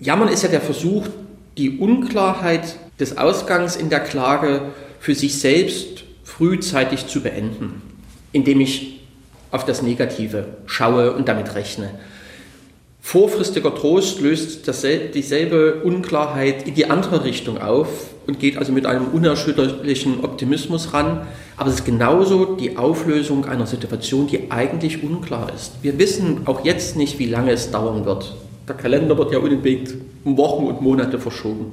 Jammern 0.00 0.28
ist 0.28 0.42
ja 0.42 0.48
der 0.48 0.62
Versuch, 0.62 1.06
die 1.58 1.78
Unklarheit 1.78 2.76
des 2.98 3.18
Ausgangs 3.18 3.76
in 3.76 3.90
der 3.90 4.00
Klage 4.00 4.62
für 4.98 5.14
sich 5.14 5.38
selbst 5.38 6.04
frühzeitig 6.24 7.06
zu 7.06 7.20
beenden, 7.20 7.82
indem 8.32 8.60
ich 8.60 9.00
auf 9.50 9.66
das 9.66 9.82
Negative 9.82 10.46
schaue 10.64 11.12
und 11.12 11.28
damit 11.28 11.54
rechne. 11.54 11.90
Vorfristiger 13.02 13.74
Trost 13.74 14.20
löst 14.20 14.66
dieselbe 15.14 15.82
Unklarheit 15.82 16.66
in 16.66 16.74
die 16.74 16.88
andere 16.88 17.24
Richtung 17.24 17.60
auf 17.60 17.88
und 18.26 18.38
geht 18.38 18.56
also 18.56 18.72
mit 18.72 18.86
einem 18.86 19.06
unerschütterlichen 19.08 20.24
Optimismus 20.24 20.94
ran. 20.94 21.26
Aber 21.56 21.68
es 21.68 21.76
ist 21.76 21.84
genauso 21.84 22.56
die 22.56 22.76
Auflösung 22.78 23.44
einer 23.44 23.66
Situation, 23.66 24.28
die 24.28 24.50
eigentlich 24.50 25.02
unklar 25.02 25.52
ist. 25.54 25.72
Wir 25.82 25.98
wissen 25.98 26.46
auch 26.46 26.64
jetzt 26.64 26.96
nicht, 26.96 27.18
wie 27.18 27.26
lange 27.26 27.50
es 27.52 27.70
dauern 27.70 28.04
wird. 28.04 28.34
Der 28.70 28.76
Kalender 28.76 29.18
wird 29.18 29.32
ja 29.32 29.40
unentwegt 29.40 29.96
um 30.22 30.36
Wochen 30.36 30.66
und 30.66 30.80
Monate 30.80 31.18
verschoben. 31.18 31.72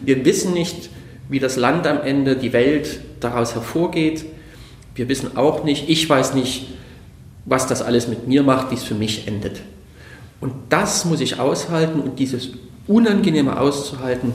Wir 0.00 0.24
wissen 0.24 0.54
nicht, 0.54 0.88
wie 1.28 1.40
das 1.40 1.56
Land 1.56 1.86
am 1.86 2.00
Ende, 2.00 2.36
die 2.36 2.54
Welt 2.54 3.00
daraus 3.20 3.54
hervorgeht. 3.54 4.24
Wir 4.94 5.10
wissen 5.10 5.36
auch 5.36 5.62
nicht, 5.62 5.90
ich 5.90 6.08
weiß 6.08 6.32
nicht, 6.32 6.68
was 7.44 7.66
das 7.66 7.82
alles 7.82 8.08
mit 8.08 8.26
mir 8.26 8.42
macht, 8.42 8.70
wie 8.70 8.76
es 8.76 8.82
für 8.82 8.94
mich 8.94 9.28
endet. 9.28 9.60
Und 10.40 10.54
das 10.70 11.04
muss 11.04 11.20
ich 11.20 11.38
aushalten 11.38 12.00
und 12.00 12.18
dieses 12.18 12.48
Unangenehme 12.86 13.60
auszuhalten, 13.60 14.32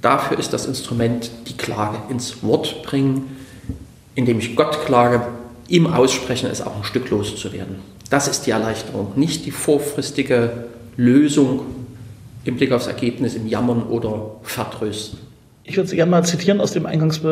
dafür 0.00 0.38
ist 0.38 0.54
das 0.54 0.64
Instrument 0.64 1.30
die 1.48 1.56
Klage 1.58 1.98
ins 2.08 2.42
Wort 2.42 2.82
bringen, 2.82 3.36
indem 4.14 4.38
ich 4.38 4.56
Gott 4.56 4.86
klage, 4.86 5.26
ihm 5.68 5.86
aussprechen, 5.86 6.48
es 6.50 6.62
auch 6.62 6.76
ein 6.76 6.84
Stück 6.84 7.10
loszuwerden. 7.10 7.76
Das 8.08 8.26
ist 8.26 8.46
die 8.46 8.52
Erleichterung, 8.52 9.12
nicht 9.16 9.44
die 9.44 9.50
vorfristige 9.50 10.72
Lösung 10.96 11.60
im 12.44 12.56
Blick 12.56 12.72
aufs 12.72 12.86
Ergebnis 12.86 13.34
im 13.34 13.46
Jammern 13.46 13.84
oder 13.84 14.36
Vertrösten. 14.42 15.18
Ich 15.64 15.76
würde 15.76 15.88
Sie 15.88 15.96
gerne 15.96 16.10
mal 16.10 16.24
zitieren 16.24 16.60
aus 16.60 16.72
dem 16.72 16.86
eingangs 16.86 17.22
äh, 17.22 17.28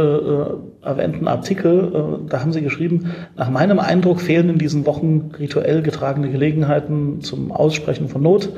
erwähnten 0.83 1.27
Artikel. 1.27 2.21
Äh, 2.25 2.31
da 2.31 2.41
haben 2.41 2.53
Sie 2.53 2.63
geschrieben, 2.63 3.13
nach 3.37 3.51
meinem 3.51 3.81
Eindruck 3.81 4.21
fehlen 4.21 4.49
in 4.49 4.59
diesen 4.59 4.87
Wochen 4.87 5.33
rituell 5.39 5.83
getragene 5.83 6.31
Gelegenheiten 6.31 7.23
zum 7.23 7.51
Aussprechen 7.51 8.09
von 8.09 8.23
Not, 8.23 8.51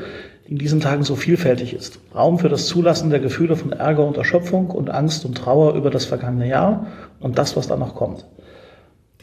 die 0.46 0.52
in 0.52 0.58
diesen 0.58 0.80
Tagen 0.80 1.04
so 1.04 1.16
vielfältig 1.16 1.72
ist. 1.72 2.00
Raum 2.14 2.38
für 2.38 2.50
das 2.50 2.66
Zulassen 2.66 3.08
der 3.08 3.20
Gefühle 3.20 3.56
von 3.56 3.72
Ärger 3.72 4.06
und 4.06 4.18
Erschöpfung 4.18 4.70
und 4.70 4.90
Angst 4.90 5.24
und 5.24 5.38
Trauer 5.38 5.74
über 5.74 5.88
das 5.88 6.04
vergangene 6.04 6.48
Jahr 6.48 6.86
und 7.20 7.38
das, 7.38 7.56
was 7.56 7.66
da 7.66 7.76
noch 7.76 7.94
kommt. 7.94 8.26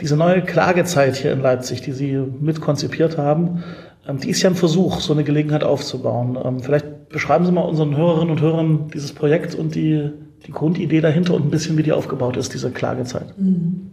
Diese 0.02 0.16
neue 0.16 0.42
Klagezeit 0.42 1.18
hier 1.18 1.34
in 1.34 1.42
Leipzig, 1.42 1.82
die 1.82 1.92
Sie 1.92 2.18
mitkonzipiert 2.40 3.18
haben, 3.18 3.64
ähm, 4.08 4.20
die 4.20 4.30
ist 4.30 4.42
ja 4.42 4.50
ein 4.50 4.56
Versuch, 4.56 5.02
so 5.02 5.14
eine 5.14 5.24
Gelegenheit 5.24 5.64
aufzubauen. 5.64 6.38
Ähm, 6.44 6.62
vielleicht 6.62 7.10
beschreiben 7.10 7.46
Sie 7.46 7.52
mal 7.52 7.62
unseren 7.62 7.96
Hörerinnen 7.96 8.32
und 8.32 8.42
Hörern 8.42 8.90
dieses 8.94 9.14
Projekt 9.14 9.56
und 9.56 9.76
die, 9.76 10.10
die 10.48 10.52
Grundidee 10.52 11.02
dahinter 11.02 11.34
und 11.34 11.46
ein 11.46 11.50
bisschen, 11.50 11.78
wie 11.78 11.84
die 11.84 11.92
aufgebaut 11.92 12.38
ist, 12.38 12.54
diese 12.54 12.72
Klagezeit. 12.72 13.38
Mhm. 13.38 13.92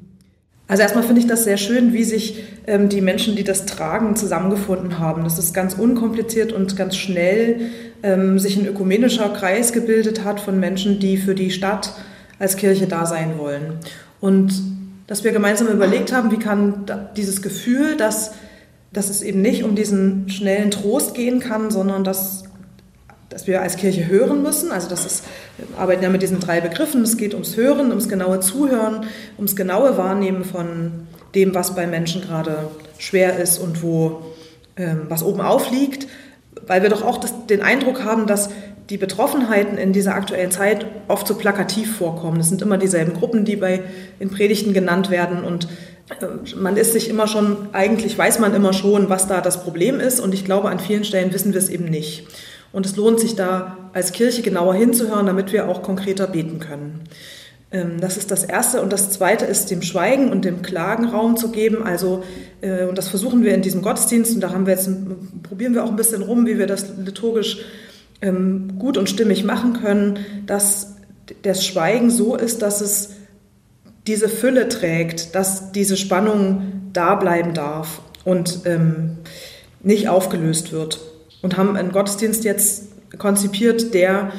Also 0.69 0.83
erstmal 0.83 1.05
finde 1.05 1.21
ich 1.21 1.29
das 1.29 1.45
sehr 1.45 1.59
schön, 1.59 1.93
wie 1.93 2.03
sich 2.03 2.43
ähm, 2.67 2.89
die 2.89 3.01
Menschen, 3.01 3.37
die 3.37 3.45
das 3.45 3.67
tragen, 3.67 4.17
zusammengefunden 4.17 4.99
haben. 4.99 5.23
Das 5.23 5.39
ist 5.39 5.55
ganz 5.55 5.75
unkompliziert 5.75 6.53
und 6.53 6.77
ganz 6.77 6.97
schnell 6.97 7.61
sich 8.37 8.57
ein 8.57 8.67
ökumenischer 8.69 9.31
Kreis 9.31 9.73
gebildet 9.73 10.23
hat 10.23 10.39
von 10.39 10.61
Menschen, 10.61 11.01
die 11.01 11.17
für 11.17 11.35
die 11.35 11.51
Stadt 11.51 11.95
als 12.39 12.57
Kirche 12.57 12.87
da 12.87 13.05
sein 13.05 13.37
wollen. 13.37 13.81
Und 14.21 14.53
dass 15.07 15.25
wir 15.25 15.33
gemeinsam 15.33 15.69
überlegt 15.69 16.13
haben, 16.13 16.31
wie 16.31 16.39
kann 16.39 16.87
dieses 17.17 17.43
Gefühl, 17.43 17.97
dass 17.97 18.33
dass 18.97 19.11
es 19.11 19.21
eben 19.21 19.43
nicht 19.43 19.63
um 19.63 19.75
diesen 19.75 20.31
schnellen 20.31 20.71
Trost 20.71 21.15
gehen 21.15 21.39
kann, 21.39 21.71
sondern 21.71 22.03
dass, 22.03 22.45
dass 23.29 23.47
wir 23.47 23.61
als 23.61 23.77
Kirche 23.77 24.07
hören 24.07 24.43
müssen. 24.43 24.73
Also 24.73 24.89
das 24.89 25.05
ist, 25.05 25.25
wir 25.59 25.79
arbeiten 25.79 26.03
ja 26.03 26.09
mit 26.09 26.23
diesen 26.23 26.41
drei 26.41 26.63
Begriffen. 26.63 27.03
Es 27.03 27.19
geht 27.19 27.35
ums 27.35 27.57
Hören, 27.57 27.91
ums 27.91 28.09
genaue 28.09 28.41
Zuhören, 28.41 29.05
ums 29.37 29.55
genaue 29.55 29.99
Wahrnehmen 29.99 30.45
von 30.45 30.93
dem, 31.35 31.55
was 31.55 31.75
bei 31.75 31.87
Menschen 31.87 32.23
gerade 32.23 32.71
schwer 32.99 33.39
ist 33.39 33.59
und 33.59 33.83
wo 33.83 34.23
ähm, 34.79 35.03
was 35.11 35.23
oben 35.23 35.43
aufliegt, 35.43 36.09
weil 36.67 36.83
wir 36.83 36.89
doch 36.89 37.03
auch 37.03 37.19
das, 37.19 37.35
den 37.47 37.61
Eindruck 37.61 38.03
haben, 38.03 38.27
dass 38.27 38.49
die 38.91 38.99
Betroffenheiten 38.99 39.79
in 39.79 39.93
dieser 39.93 40.15
aktuellen 40.15 40.51
Zeit 40.51 40.87
oft 41.09 41.27
so 41.27 41.35
plakativ 41.35 41.97
vorkommen. 41.97 42.41
Es 42.41 42.49
sind 42.49 42.63
immer 42.63 42.79
dieselben 42.79 43.15
Gruppen, 43.15 43.45
die 43.45 43.57
bei 43.57 43.83
in 44.19 44.31
Predigten 44.31 44.73
genannt 44.73 45.11
werden 45.11 45.45
und 45.45 45.69
äh, 46.21 46.57
man 46.57 46.77
ist 46.77 46.93
sich 46.93 47.09
immer 47.09 47.27
schon, 47.27 47.69
eigentlich 47.73 48.17
weiß 48.17 48.39
man 48.39 48.55
immer 48.55 48.73
schon, 48.73 49.09
was 49.09 49.27
da 49.27 49.41
das 49.41 49.63
Problem 49.63 50.01
ist 50.01 50.21
und 50.21 50.35
ich 50.35 50.45
glaube, 50.45 50.69
an 50.69 50.79
vielen 50.79 51.05
Stellen 51.05 51.33
wissen 51.33 51.53
wir 51.53 51.59
es 51.59 51.69
eben 51.69 51.87
nicht. 51.87 52.27
Und 52.73 52.85
es 52.85 52.97
lohnt 52.97 53.21
sich 53.21 53.35
da 53.37 53.79
als 53.93 54.13
Kirche 54.13 54.43
genauer 54.43 54.75
hinzuhören, 54.75 55.27
damit 55.27 55.53
wir 55.53 55.69
auch 55.69 55.83
konkreter 55.83 56.27
beten 56.27 56.59
können. 56.59 57.05
Ähm, 57.71 58.01
das 58.01 58.17
ist 58.17 58.31
das 58.31 58.45
Erste. 58.45 58.83
Und 58.83 58.93
das 58.93 59.11
Zweite 59.11 59.45
ist, 59.45 59.71
dem 59.71 59.83
Schweigen 59.83 60.31
und 60.31 60.45
dem 60.45 60.63
Klagen 60.63 61.07
Raum 61.07 61.37
zu 61.37 61.51
geben. 61.51 61.83
Also, 61.83 62.23
äh, 62.61 62.85
und 62.85 62.99
das 62.99 63.09
versuchen 63.09 63.43
wir 63.43 63.55
in 63.55 63.63
diesem 63.63 63.83
Gottesdienst. 63.83 64.35
Und 64.35 64.41
da 64.41 64.51
haben 64.51 64.67
wir 64.67 64.75
jetzt, 64.75 64.91
probieren 65.43 65.75
wir 65.75 65.85
auch 65.85 65.91
ein 65.91 65.97
bisschen 65.97 66.23
rum, 66.23 66.47
wie 66.47 66.59
wir 66.59 66.67
das 66.67 66.87
liturgisch 66.99 67.59
ähm, 68.23 68.79
gut 68.79 68.97
und 68.97 69.09
stimmig 69.09 69.45
machen 69.45 69.75
können, 69.75 70.19
dass 70.47 70.97
das 71.43 71.67
Schweigen 71.67 72.11
so 72.11 72.37
ist, 72.37 72.63
dass 72.63 72.81
es 72.81 73.11
diese 74.07 74.29
Fülle 74.29 74.69
trägt, 74.69 75.35
dass 75.35 75.73
diese 75.73 75.97
Spannung 75.97 76.91
da 76.93 77.17
bleiben 77.17 77.55
darf 77.55 78.01
und 78.25 78.61
ähm, 78.65 79.19
nicht 79.83 80.09
aufgelöst 80.09 80.73
wird. 80.73 81.01
Und 81.43 81.57
haben 81.57 81.77
einen 81.77 81.93
Gottesdienst 81.93 82.45
jetzt 82.45 82.89
konzipiert, 83.19 83.95
der 83.95 84.33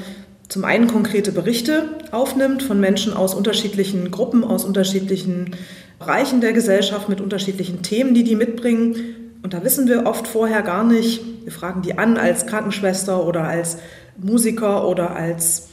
zum 0.50 0.66
einen 0.66 0.88
konkrete 0.88 1.32
Berichte 1.32 1.90
aufnimmt 2.12 2.64
von 2.64 2.80
Menschen 2.80 3.14
aus 3.14 3.34
unterschiedlichen 3.34 4.12
Gruppen, 4.12 4.44
aus 4.44 4.66
unterschiedlichen 4.66 5.56
Bereichen 6.00 6.42
der 6.42 6.54
Gesellschaft 6.54 7.10
mit 7.10 7.22
unterschiedlichen 7.22 7.82
Themen, 7.82 8.14
die 8.14 8.24
die 8.24 8.36
mitbringen. 8.36 8.96
Und 9.44 9.54
da 9.54 9.64
wissen 9.64 9.88
wir 9.88 10.06
oft 10.06 10.28
vorher 10.28 10.62
gar 10.62 10.84
nicht, 10.84 11.22
wir 11.44 11.52
fragen 11.52 11.82
die 11.82 11.98
an 11.98 12.18
als 12.18 12.48
Krankenschwester 12.48 13.26
oder 13.26 13.44
als 13.44 13.78
Musiker 14.18 14.88
oder 14.88 15.16
als 15.16 15.70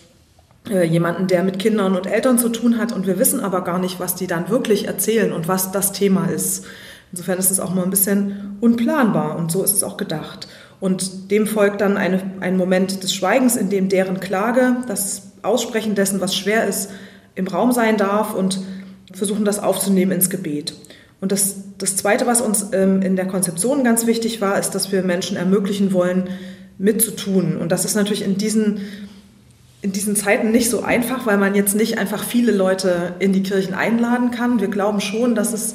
äh, 0.69 0.85
jemanden, 0.85 1.27
der 1.27 1.43
mit 1.43 1.59
Kindern 1.59 1.97
und 1.97 2.07
Eltern 2.07 2.39
zu 2.39 2.49
tun 2.49 2.79
hat 2.79 2.93
und 2.93 3.07
wir 3.07 3.19
wissen 3.19 3.41
aber 3.41 3.65
gar 3.65 3.79
nicht, 3.79 4.01
was 4.01 4.15
die 4.15 4.27
dann 4.27 4.49
wirklich 4.49 4.87
erzählen 4.87 5.33
und 5.33 5.49
was 5.49 5.73
das 5.73 5.93
Thema 5.93 6.27
ist. 6.27 6.65
Insofern 7.13 7.39
ist 7.39 7.51
es 7.51 7.61
auch 7.61 7.75
mal 7.75 7.85
ein 7.85 7.91
bisschen 7.91 8.57
unplanbar 8.61 9.37
und 9.37 9.53
so 9.53 9.63
ist 9.63 9.73
es 9.73 9.83
auch 9.83 9.97
gedacht. 9.97 10.49
Und 10.81 11.31
dem 11.31 11.47
folgt 11.47 11.81
dann 11.81 11.97
eine, 11.97 12.21
ein 12.41 12.57
Moment 12.57 13.03
des 13.03 13.15
Schweigens, 13.15 13.57
in 13.57 13.71
dem 13.71 13.89
deren 13.89 14.21
Klage, 14.21 14.77
das 14.87 15.23
Aussprechen 15.43 15.95
dessen, 15.95 16.21
was 16.21 16.35
schwer 16.35 16.67
ist, 16.67 16.91
im 17.35 17.47
Raum 17.47 17.73
sein 17.73 17.97
darf 17.97 18.35
und 18.35 18.61
versuchen 19.13 19.45
das 19.45 19.59
aufzunehmen 19.59 20.13
ins 20.13 20.31
Gebet. 20.31 20.75
Und 21.21 21.33
das, 21.33 21.57
das 21.79 21.97
Zweite, 21.97 22.27
was 22.27 22.41
uns 22.41 22.69
ähm, 22.73 23.03
in 23.03 23.17
der 23.17 23.27
Konzeption 23.27 23.85
ganz 23.85 24.07
wichtig 24.07 24.41
war, 24.41 24.59
ist, 24.59 24.71
dass 24.71 24.93
wir 24.93 25.03
Menschen 25.03 25.37
ermöglichen 25.37 25.93
wollen, 25.93 26.29
mitzutun. 26.79 27.57
Und 27.57 27.73
das 27.73 27.85
ist 27.85 27.95
natürlich 27.95 28.25
in 28.25 28.37
diesen, 28.37 28.81
in 29.83 29.93
diesen 29.93 30.17
Zeiten 30.17 30.51
nicht 30.51 30.71
so 30.71 30.83
einfach, 30.83 31.27
weil 31.27 31.39
man 31.39 31.55
jetzt 31.55 31.75
nicht 31.75 31.99
einfach 31.99 32.25
viele 32.25 32.53
Leute 32.53 33.15
in 33.19 33.33
die 33.33 33.43
Kirchen 33.43 33.75
einladen 33.75 34.31
kann. 34.31 34.61
Wir 34.61 34.69
glauben 34.69 35.01
schon, 35.01 35.35
dass 35.35 35.53
es 35.53 35.75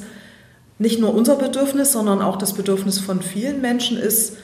nicht 0.78 1.00
nur 1.00 1.14
unser 1.14 1.36
Bedürfnis, 1.36 1.92
sondern 1.92 2.22
auch 2.22 2.36
das 2.36 2.54
Bedürfnis 2.54 2.98
von 2.98 3.20
vielen 3.20 3.60
Menschen 3.60 3.98
ist, 3.98 4.36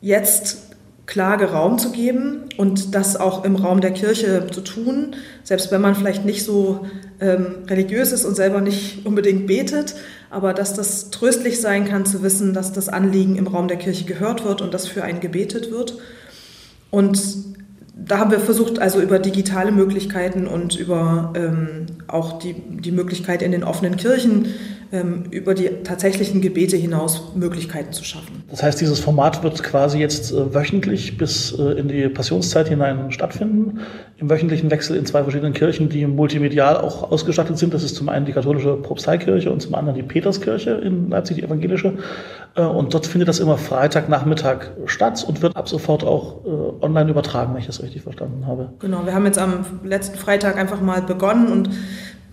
jetzt 0.00 0.67
Klage 1.08 1.52
Raum 1.52 1.78
zu 1.78 1.90
geben 1.90 2.44
und 2.58 2.94
das 2.94 3.16
auch 3.16 3.42
im 3.42 3.56
Raum 3.56 3.80
der 3.80 3.92
Kirche 3.92 4.46
zu 4.52 4.60
tun, 4.60 5.16
selbst 5.42 5.72
wenn 5.72 5.80
man 5.80 5.94
vielleicht 5.94 6.26
nicht 6.26 6.44
so 6.44 6.86
ähm, 7.18 7.64
religiös 7.66 8.12
ist 8.12 8.26
und 8.26 8.36
selber 8.36 8.60
nicht 8.60 9.06
unbedingt 9.06 9.46
betet, 9.46 9.94
aber 10.28 10.52
dass 10.52 10.74
das 10.74 11.08
tröstlich 11.08 11.62
sein 11.62 11.88
kann 11.88 12.04
zu 12.04 12.22
wissen, 12.22 12.52
dass 12.52 12.74
das 12.74 12.90
Anliegen 12.90 13.36
im 13.36 13.46
Raum 13.46 13.68
der 13.68 13.78
Kirche 13.78 14.04
gehört 14.04 14.44
wird 14.44 14.60
und 14.60 14.74
dass 14.74 14.86
für 14.86 15.02
einen 15.02 15.20
gebetet 15.20 15.70
wird. 15.70 15.96
Und 16.90 17.18
da 17.96 18.18
haben 18.18 18.30
wir 18.30 18.40
versucht, 18.40 18.78
also 18.78 19.00
über 19.00 19.18
digitale 19.18 19.72
Möglichkeiten 19.72 20.46
und 20.46 20.76
über 20.76 21.32
ähm, 21.34 21.86
auch 22.06 22.38
die, 22.38 22.54
die 22.54 22.92
Möglichkeit 22.92 23.40
in 23.40 23.52
den 23.52 23.64
offenen 23.64 23.96
Kirchen 23.96 24.54
über 24.90 25.52
die 25.52 25.68
tatsächlichen 25.84 26.40
Gebete 26.40 26.76
hinaus 26.76 27.34
Möglichkeiten 27.34 27.92
zu 27.92 28.04
schaffen. 28.04 28.42
Das 28.48 28.62
heißt, 28.62 28.80
dieses 28.80 29.00
Format 29.00 29.42
wird 29.42 29.62
quasi 29.62 29.98
jetzt 29.98 30.32
äh, 30.32 30.54
wöchentlich 30.54 31.18
bis 31.18 31.52
äh, 31.52 31.78
in 31.78 31.88
die 31.88 32.08
Passionszeit 32.08 32.68
hinein 32.68 33.12
stattfinden, 33.12 33.80
im 34.16 34.30
wöchentlichen 34.30 34.70
Wechsel 34.70 34.96
in 34.96 35.04
zwei 35.04 35.22
verschiedenen 35.22 35.52
Kirchen, 35.52 35.90
die 35.90 36.06
multimedial 36.06 36.78
auch 36.78 37.10
ausgestattet 37.10 37.58
sind. 37.58 37.74
Das 37.74 37.84
ist 37.84 37.96
zum 37.96 38.08
einen 38.08 38.24
die 38.24 38.32
katholische 38.32 38.76
Propsteikirche 38.76 39.50
und 39.52 39.60
zum 39.60 39.74
anderen 39.74 39.94
die 39.94 40.02
Peterskirche 40.02 40.70
in 40.70 41.10
Leipzig, 41.10 41.36
die 41.36 41.42
evangelische. 41.42 41.92
Äh, 42.54 42.62
und 42.62 42.94
dort 42.94 43.06
findet 43.06 43.28
das 43.28 43.40
immer 43.40 43.58
Freitagnachmittag 43.58 44.70
statt 44.86 45.22
und 45.28 45.42
wird 45.42 45.54
ab 45.54 45.68
sofort 45.68 46.02
auch 46.02 46.38
online 46.80 47.10
übertragen, 47.10 47.52
wenn 47.52 47.60
ich 47.60 47.66
das 47.66 47.82
richtig 47.82 48.02
verstanden 48.02 48.46
habe. 48.46 48.70
Genau, 48.78 49.04
wir 49.04 49.14
haben 49.14 49.26
jetzt 49.26 49.38
am 49.38 49.64
letzten 49.84 50.16
Freitag 50.16 50.56
einfach 50.56 50.80
mal 50.80 51.02
begonnen 51.02 51.48
und 51.48 51.70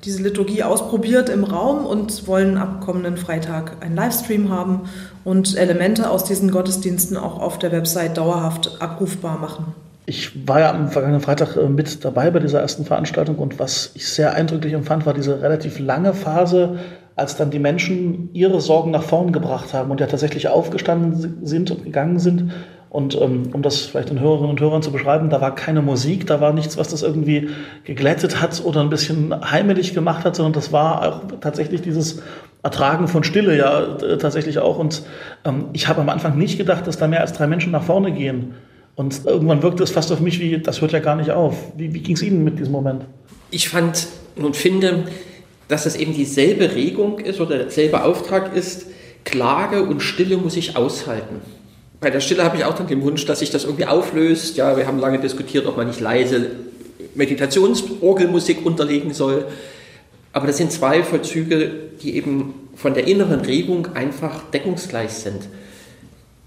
diese 0.06 0.22
Liturgie 0.22 0.64
ausprobiert 0.64 1.30
im 1.30 1.44
Raum 1.44 1.86
und 1.86 2.28
wollen 2.28 2.58
ab 2.58 2.82
kommenden 2.82 3.18
Freitag 3.18 3.84
einen 3.84 3.96
Livestream 3.96 4.50
haben 4.50 4.82
und 5.24 5.58
Elemente 5.58 6.10
aus 6.10 6.24
diesen 6.24 6.52
Gottesdiensten 6.52 7.18
auch 7.18 7.40
auf 7.40 7.58
der 7.60 7.72
Website 7.72 8.18
dauerhaft 8.18 8.78
abrufbar 8.80 9.40
machen. 9.40 9.74
Ich 10.06 10.48
war 10.48 10.60
ja 10.60 10.70
am 10.72 10.90
vergangenen 10.90 11.22
Freitag 11.22 11.58
äh, 11.58 11.68
mit 11.68 12.06
dabei 12.06 12.30
bei 12.30 12.40
dieser 12.40 12.62
ersten 12.62 12.86
Veranstaltung 12.86 13.38
und 13.38 13.58
was 13.58 13.92
ich 13.96 14.08
sehr 14.08 14.36
eindrücklich 14.36 14.74
empfand, 14.74 15.08
war 15.08 15.16
diese 15.16 15.42
relativ 15.42 15.80
lange 15.80 16.14
Phase, 16.14 16.78
als 17.16 17.38
dann 17.38 17.50
die 17.50 17.60
Menschen 17.60 18.30
ihre 18.34 18.62
Sorgen 18.62 18.92
nach 18.92 19.04
vorn 19.04 19.32
gebracht 19.32 19.74
haben 19.74 19.90
und 19.90 20.00
ja 20.00 20.06
tatsächlich 20.06 20.48
aufgestanden 20.48 21.40
sind 21.44 21.72
und 21.72 21.84
gegangen 21.84 22.20
sind 22.20 22.52
und 22.96 23.20
ähm, 23.22 23.50
um 23.52 23.62
das 23.62 23.82
vielleicht 23.82 24.10
den 24.10 24.22
Hörerinnen 24.22 24.50
und 24.50 24.62
Hörern 24.62 24.82
zu 24.82 24.90
beschreiben, 24.90 25.30
da 25.30 25.42
war 25.42 25.54
keine 25.54 25.82
Musik, 25.82 26.28
da 26.28 26.40
war 26.40 26.54
nichts, 26.54 26.78
was 26.78 26.88
das 26.88 27.04
irgendwie 27.04 27.50
geglättet 27.84 28.42
hat 28.42 28.64
oder 28.64 28.80
ein 28.80 28.90
bisschen 28.90 29.36
heimelig 29.52 29.94
gemacht 29.94 30.24
hat, 30.24 30.38
sondern 30.38 30.54
das 30.54 30.72
war 30.72 31.06
auch 31.06 31.22
tatsächlich 31.42 31.82
dieses 31.82 32.22
Ertragen 32.64 33.10
von 33.10 33.26
Stille 33.26 33.58
ja 33.58 33.98
tatsächlich 34.16 34.60
auch. 34.60 34.80
Und 34.80 35.04
ähm, 35.44 35.66
ich 35.74 35.90
habe 35.90 36.00
am 36.00 36.08
Anfang 36.08 36.38
nicht 36.38 36.58
gedacht, 36.58 36.88
dass 36.88 36.98
da 36.98 37.08
mehr 37.08 37.20
als 37.20 37.34
drei 37.34 37.48
Menschen 37.48 37.74
nach 37.74 37.84
vorne 37.84 38.14
gehen. 38.14 38.54
Und 38.96 39.26
irgendwann 39.26 39.62
wirkte 39.62 39.84
es 39.84 39.92
fast 39.92 40.10
auf 40.14 40.22
mich 40.22 40.40
wie, 40.40 40.60
das 40.60 40.80
hört 40.80 40.94
ja 40.94 41.00
gar 41.00 41.18
nicht 41.18 41.32
auf. 41.32 41.74
Wie, 41.76 41.94
wie 41.94 42.00
ging 42.00 42.16
es 42.16 42.22
Ihnen 42.22 42.46
mit 42.46 42.60
diesem 42.60 42.72
Moment? 42.72 43.04
Ich 43.52 43.68
fand 43.68 44.08
und 44.38 44.56
finde, 44.56 45.04
dass 45.68 45.86
es 45.86 45.98
eben 45.98 46.14
dieselbe 46.14 46.74
Regung 46.74 47.20
ist 47.20 47.42
oder 47.42 47.58
derselbe 47.58 48.04
Auftrag 48.04 48.56
ist, 48.56 48.86
Klage 49.26 49.84
und 49.84 50.02
Stille 50.02 50.38
muss 50.38 50.56
ich 50.56 50.78
aushalten 50.78 51.42
bei 52.00 52.10
der 52.10 52.20
Stille 52.20 52.44
habe 52.44 52.58
ich 52.58 52.66
auch 52.66 52.76
dann 52.76 52.88
den 52.88 53.02
Wunsch, 53.04 53.26
dass 53.26 53.40
sich 53.40 53.52
das 53.52 53.64
irgendwie 53.64 53.86
auflöst. 53.86 54.58
Ja, 54.58 54.78
wir 54.78 54.88
haben 54.88 55.00
lange 55.00 55.20
diskutiert, 55.20 55.66
ob 55.66 55.78
man 55.78 55.88
nicht 55.88 56.00
leise 56.00 56.52
Meditationsorgelmusik 57.16 58.66
unterlegen 58.66 59.14
soll. 59.14 59.46
Aber 60.34 60.48
das 60.48 60.58
sind 60.58 60.72
zwei 60.72 61.04
Vollzüge, 61.04 61.72
die 62.02 62.16
eben 62.16 62.54
von 62.76 62.94
der 62.94 63.08
inneren 63.08 63.42
Regung 63.42 63.96
einfach 63.96 64.44
deckungsgleich 64.52 65.12
sind. 65.12 65.48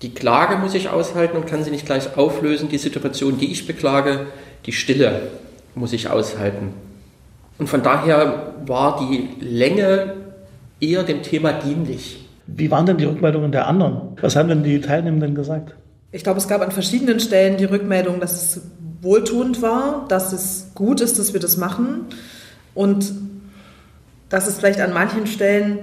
Die 0.02 0.14
Klage 0.14 0.56
muss 0.56 0.74
ich 0.74 0.90
aushalten 0.90 1.36
und 1.36 1.46
kann 1.46 1.64
sie 1.64 1.70
nicht 1.70 1.86
gleich 1.86 2.16
auflösen. 2.16 2.68
Die 2.68 2.78
Situation, 2.78 3.38
die 3.38 3.50
ich 3.50 3.66
beklage, 3.66 4.26
die 4.66 4.72
Stille 4.72 5.22
muss 5.74 5.92
ich 5.92 6.08
aushalten. 6.08 6.74
Und 7.58 7.68
von 7.68 7.82
daher 7.82 8.54
war 8.66 9.00
die 9.00 9.42
Länge 9.44 10.14
eher 10.80 11.02
dem 11.02 11.22
Thema 11.22 11.52
dienlich. 11.52 12.27
Wie 12.50 12.70
waren 12.70 12.86
denn 12.86 12.96
die 12.96 13.04
Rückmeldungen 13.04 13.52
der 13.52 13.66
anderen? 13.66 14.16
Was 14.20 14.34
haben 14.34 14.48
denn 14.48 14.62
die 14.62 14.80
Teilnehmenden 14.80 15.34
gesagt? 15.34 15.74
Ich 16.10 16.24
glaube, 16.24 16.38
es 16.38 16.48
gab 16.48 16.62
an 16.62 16.72
verschiedenen 16.72 17.20
Stellen 17.20 17.58
die 17.58 17.66
Rückmeldung, 17.66 18.20
dass 18.20 18.32
es 18.56 18.62
wohltuend 19.02 19.60
war, 19.60 20.06
dass 20.08 20.32
es 20.32 20.70
gut 20.74 21.02
ist, 21.02 21.18
dass 21.18 21.34
wir 21.34 21.40
das 21.40 21.58
machen 21.58 22.06
und 22.74 23.12
dass 24.30 24.48
es 24.48 24.56
vielleicht 24.56 24.80
an 24.80 24.94
manchen 24.94 25.26
Stellen 25.26 25.80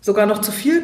sogar 0.00 0.24
noch 0.24 0.40
zu 0.40 0.52
viel, 0.52 0.82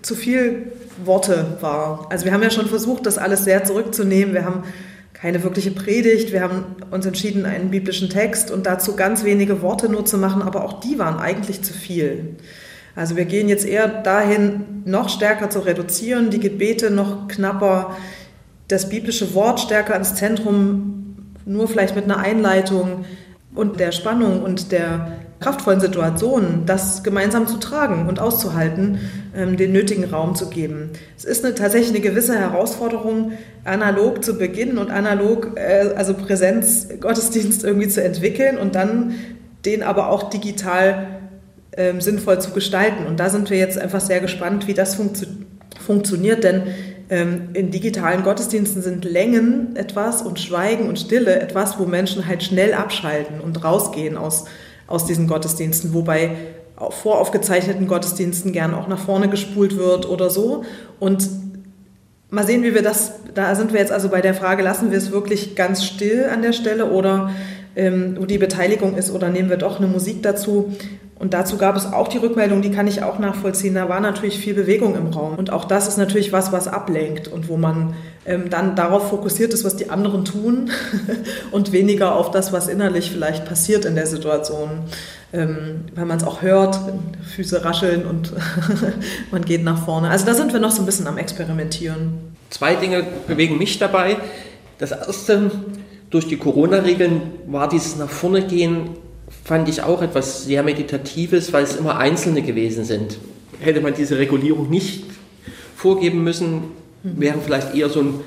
zu 0.00 0.14
viel 0.14 0.72
Worte 1.04 1.58
war. 1.60 2.06
Also 2.10 2.24
wir 2.24 2.32
haben 2.32 2.42
ja 2.42 2.50
schon 2.50 2.66
versucht, 2.66 3.04
das 3.04 3.18
alles 3.18 3.44
sehr 3.44 3.64
zurückzunehmen. 3.64 4.34
Wir 4.34 4.46
haben 4.46 4.64
keine 5.12 5.42
wirkliche 5.42 5.72
Predigt. 5.72 6.32
Wir 6.32 6.42
haben 6.42 6.64
uns 6.90 7.04
entschieden, 7.04 7.44
einen 7.44 7.70
biblischen 7.70 8.08
Text 8.08 8.50
und 8.50 8.64
dazu 8.64 8.96
ganz 8.96 9.24
wenige 9.24 9.60
Worte 9.60 9.90
nur 9.90 10.06
zu 10.06 10.16
machen, 10.16 10.40
aber 10.40 10.64
auch 10.64 10.80
die 10.80 10.98
waren 10.98 11.18
eigentlich 11.18 11.62
zu 11.62 11.74
viel. 11.74 12.36
Also 12.98 13.14
wir 13.14 13.26
gehen 13.26 13.48
jetzt 13.48 13.64
eher 13.64 13.86
dahin, 13.86 14.82
noch 14.84 15.08
stärker 15.08 15.50
zu 15.50 15.60
reduzieren, 15.60 16.30
die 16.30 16.40
Gebete 16.40 16.90
noch 16.90 17.28
knapper, 17.28 17.96
das 18.66 18.88
biblische 18.88 19.34
Wort 19.34 19.60
stärker 19.60 19.94
ins 19.94 20.16
Zentrum, 20.16 21.14
nur 21.46 21.68
vielleicht 21.68 21.94
mit 21.94 22.06
einer 22.06 22.18
Einleitung 22.18 23.04
und 23.54 23.78
der 23.78 23.92
Spannung 23.92 24.42
und 24.42 24.72
der 24.72 25.12
kraftvollen 25.38 25.78
Situation, 25.78 26.64
das 26.66 27.04
gemeinsam 27.04 27.46
zu 27.46 27.58
tragen 27.58 28.08
und 28.08 28.18
auszuhalten, 28.18 28.98
ähm, 29.32 29.56
den 29.56 29.70
nötigen 29.70 30.02
Raum 30.02 30.34
zu 30.34 30.50
geben. 30.50 30.90
Es 31.16 31.24
ist 31.24 31.44
eine, 31.44 31.54
tatsächlich 31.54 31.90
eine 31.90 32.00
gewisse 32.00 32.36
Herausforderung, 32.36 33.30
analog 33.62 34.24
zu 34.24 34.36
beginnen 34.36 34.76
und 34.76 34.90
analog, 34.90 35.52
äh, 35.54 35.94
also 35.94 36.14
Präsenz, 36.14 36.88
Gottesdienst 37.00 37.62
irgendwie 37.62 37.86
zu 37.86 38.02
entwickeln 38.02 38.58
und 38.58 38.74
dann 38.74 39.14
den 39.64 39.84
aber 39.84 40.10
auch 40.10 40.30
digital 40.30 41.17
ähm, 41.78 42.00
sinnvoll 42.00 42.40
zu 42.40 42.50
gestalten. 42.50 43.06
Und 43.06 43.20
da 43.20 43.30
sind 43.30 43.48
wir 43.48 43.56
jetzt 43.56 43.78
einfach 43.78 44.00
sehr 44.00 44.20
gespannt, 44.20 44.66
wie 44.66 44.74
das 44.74 44.96
funktio 44.96 45.28
funktioniert, 45.80 46.44
denn 46.44 46.64
ähm, 47.08 47.50
in 47.54 47.70
digitalen 47.70 48.22
Gottesdiensten 48.22 48.82
sind 48.82 49.04
Längen 49.04 49.76
etwas 49.76 50.20
und 50.20 50.38
Schweigen 50.38 50.88
und 50.88 50.98
Stille 50.98 51.40
etwas, 51.40 51.78
wo 51.78 51.86
Menschen 51.86 52.26
halt 52.26 52.42
schnell 52.42 52.74
abschalten 52.74 53.40
und 53.40 53.64
rausgehen 53.64 54.18
aus, 54.18 54.44
aus 54.86 55.06
diesen 55.06 55.28
Gottesdiensten, 55.28 55.94
wobei 55.94 56.32
voraufgezeichneten 56.76 57.86
Gottesdiensten 57.86 58.52
gern 58.52 58.74
auch 58.74 58.88
nach 58.88 58.98
vorne 58.98 59.28
gespult 59.28 59.76
wird 59.76 60.08
oder 60.08 60.30
so. 60.30 60.64
Und 60.98 61.28
mal 62.30 62.46
sehen, 62.46 62.62
wie 62.62 62.74
wir 62.74 62.82
das, 62.82 63.12
da 63.34 63.54
sind 63.54 63.72
wir 63.72 63.80
jetzt 63.80 63.92
also 63.92 64.08
bei 64.08 64.20
der 64.20 64.34
Frage, 64.34 64.62
lassen 64.62 64.90
wir 64.90 64.98
es 64.98 65.10
wirklich 65.10 65.56
ganz 65.56 65.84
still 65.84 66.26
an 66.32 66.42
der 66.42 66.52
Stelle 66.52 66.90
oder 66.90 67.30
ähm, 67.76 68.16
wo 68.18 68.26
die 68.26 68.38
Beteiligung 68.38 68.96
ist 68.96 69.10
oder 69.10 69.30
nehmen 69.30 69.50
wir 69.50 69.56
doch 69.56 69.78
eine 69.78 69.86
Musik 69.86 70.22
dazu. 70.22 70.74
Und 71.18 71.34
dazu 71.34 71.56
gab 71.56 71.76
es 71.76 71.92
auch 71.92 72.06
die 72.06 72.18
Rückmeldung, 72.18 72.62
die 72.62 72.70
kann 72.70 72.86
ich 72.86 73.02
auch 73.02 73.18
nachvollziehen. 73.18 73.74
Da 73.74 73.88
war 73.88 73.98
natürlich 73.98 74.38
viel 74.38 74.54
Bewegung 74.54 74.94
im 74.94 75.08
Raum. 75.08 75.34
Und 75.34 75.50
auch 75.50 75.64
das 75.64 75.88
ist 75.88 75.96
natürlich 75.96 76.32
was, 76.32 76.52
was 76.52 76.68
ablenkt 76.68 77.26
und 77.26 77.48
wo 77.48 77.56
man 77.56 77.94
ähm, 78.24 78.50
dann 78.50 78.76
darauf 78.76 79.08
fokussiert 79.08 79.52
ist, 79.52 79.64
was 79.64 79.74
die 79.74 79.90
anderen 79.90 80.24
tun 80.24 80.70
und 81.50 81.72
weniger 81.72 82.14
auf 82.14 82.30
das, 82.30 82.52
was 82.52 82.68
innerlich 82.68 83.10
vielleicht 83.10 83.46
passiert 83.46 83.84
in 83.84 83.96
der 83.96 84.06
Situation. 84.06 84.70
Ähm, 85.32 85.86
weil 85.94 86.06
man 86.06 86.18
es 86.18 86.24
auch 86.24 86.40
hört, 86.40 86.78
Füße 87.34 87.64
rascheln 87.64 88.06
und 88.06 88.32
man 89.32 89.44
geht 89.44 89.64
nach 89.64 89.84
vorne. 89.84 90.10
Also 90.10 90.24
da 90.24 90.34
sind 90.34 90.52
wir 90.52 90.60
noch 90.60 90.70
so 90.70 90.82
ein 90.82 90.86
bisschen 90.86 91.08
am 91.08 91.18
Experimentieren. 91.18 92.36
Zwei 92.48 92.76
Dinge 92.76 93.04
bewegen 93.26 93.58
mich 93.58 93.78
dabei. 93.78 94.16
Das 94.78 94.92
erste, 94.92 95.50
durch 96.10 96.28
die 96.28 96.36
Corona-Regeln 96.36 97.22
war 97.46 97.68
dieses 97.68 97.96
nach 97.96 98.08
vorne 98.08 98.46
gehen 98.46 98.90
fand 99.48 99.66
ich 99.66 99.82
auch 99.82 100.02
etwas 100.02 100.44
sehr 100.44 100.62
Meditatives, 100.62 101.54
weil 101.54 101.64
es 101.64 101.74
immer 101.74 101.96
Einzelne 101.96 102.42
gewesen 102.42 102.84
sind. 102.84 103.16
Hätte 103.60 103.80
man 103.80 103.94
diese 103.94 104.18
Regulierung 104.18 104.68
nicht 104.68 105.04
vorgeben 105.74 106.22
müssen, 106.22 106.64
wäre 107.02 107.38
vielleicht 107.42 107.74
eher 107.74 107.88
so 107.88 108.00
ein, 108.00 108.20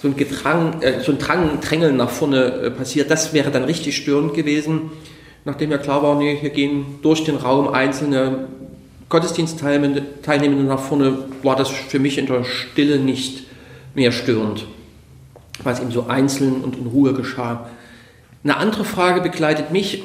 so 0.00 0.08
ein, 0.08 0.16
Gedrang, 0.16 0.80
äh, 0.80 1.00
so 1.02 1.12
ein 1.12 1.18
Drang, 1.18 1.60
Drängeln 1.60 1.98
nach 1.98 2.08
vorne 2.08 2.44
äh, 2.44 2.70
passiert. 2.70 3.10
Das 3.10 3.34
wäre 3.34 3.50
dann 3.50 3.64
richtig 3.64 3.94
störend 3.98 4.32
gewesen, 4.32 4.90
nachdem 5.44 5.70
ja 5.70 5.76
klar 5.76 6.02
war, 6.02 6.16
nee, 6.16 6.38
hier 6.40 6.48
gehen 6.48 6.86
durch 7.02 7.22
den 7.24 7.36
Raum 7.36 7.68
Einzelne 7.68 8.48
Gottesdienstteilnehmenden 9.10 10.68
nach 10.68 10.80
vorne 10.80 11.18
war 11.42 11.54
das 11.54 11.68
für 11.68 11.98
mich 11.98 12.16
in 12.16 12.24
der 12.24 12.44
Stille 12.44 12.98
nicht 12.98 13.44
mehr 13.94 14.10
störend, 14.10 14.66
weil 15.62 15.74
es 15.74 15.80
eben 15.80 15.92
so 15.92 16.06
einzeln 16.06 16.62
und 16.64 16.78
in 16.78 16.86
Ruhe 16.86 17.12
geschah. 17.12 17.68
Eine 18.42 18.56
andere 18.56 18.86
Frage 18.86 19.20
begleitet 19.20 19.70
mich 19.70 20.02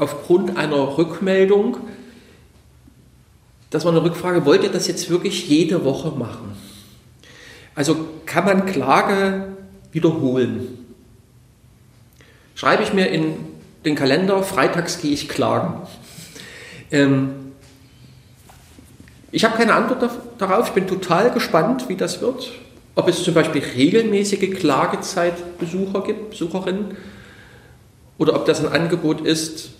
aufgrund 0.00 0.56
einer 0.56 0.98
Rückmeldung. 0.98 1.78
Das 3.70 3.84
war 3.84 3.92
eine 3.92 4.02
Rückfrage, 4.02 4.44
wollt 4.44 4.64
ihr 4.64 4.70
das 4.70 4.88
jetzt 4.88 5.10
wirklich 5.10 5.48
jede 5.48 5.84
Woche 5.84 6.10
machen? 6.10 6.56
Also 7.74 7.96
kann 8.26 8.44
man 8.44 8.66
Klage 8.66 9.56
wiederholen? 9.92 10.78
Schreibe 12.54 12.82
ich 12.82 12.92
mir 12.92 13.06
in 13.06 13.36
den 13.84 13.94
Kalender, 13.94 14.42
freitags 14.42 15.00
gehe 15.00 15.12
ich 15.12 15.28
klagen. 15.28 15.86
Ähm, 16.90 17.52
ich 19.32 19.44
habe 19.44 19.56
keine 19.56 19.74
Antwort 19.74 20.10
darauf. 20.38 20.68
Ich 20.68 20.74
bin 20.74 20.88
total 20.88 21.30
gespannt, 21.30 21.88
wie 21.88 21.96
das 21.96 22.20
wird. 22.20 22.50
Ob 22.96 23.08
es 23.08 23.22
zum 23.22 23.32
Beispiel 23.34 23.62
regelmäßige 23.62 24.50
Klagezeitbesucher 24.58 26.02
gibt, 26.02 26.30
Besucherinnen, 26.30 26.96
oder 28.18 28.34
ob 28.34 28.44
das 28.44 28.62
ein 28.62 28.70
Angebot 28.70 29.22
ist, 29.22 29.70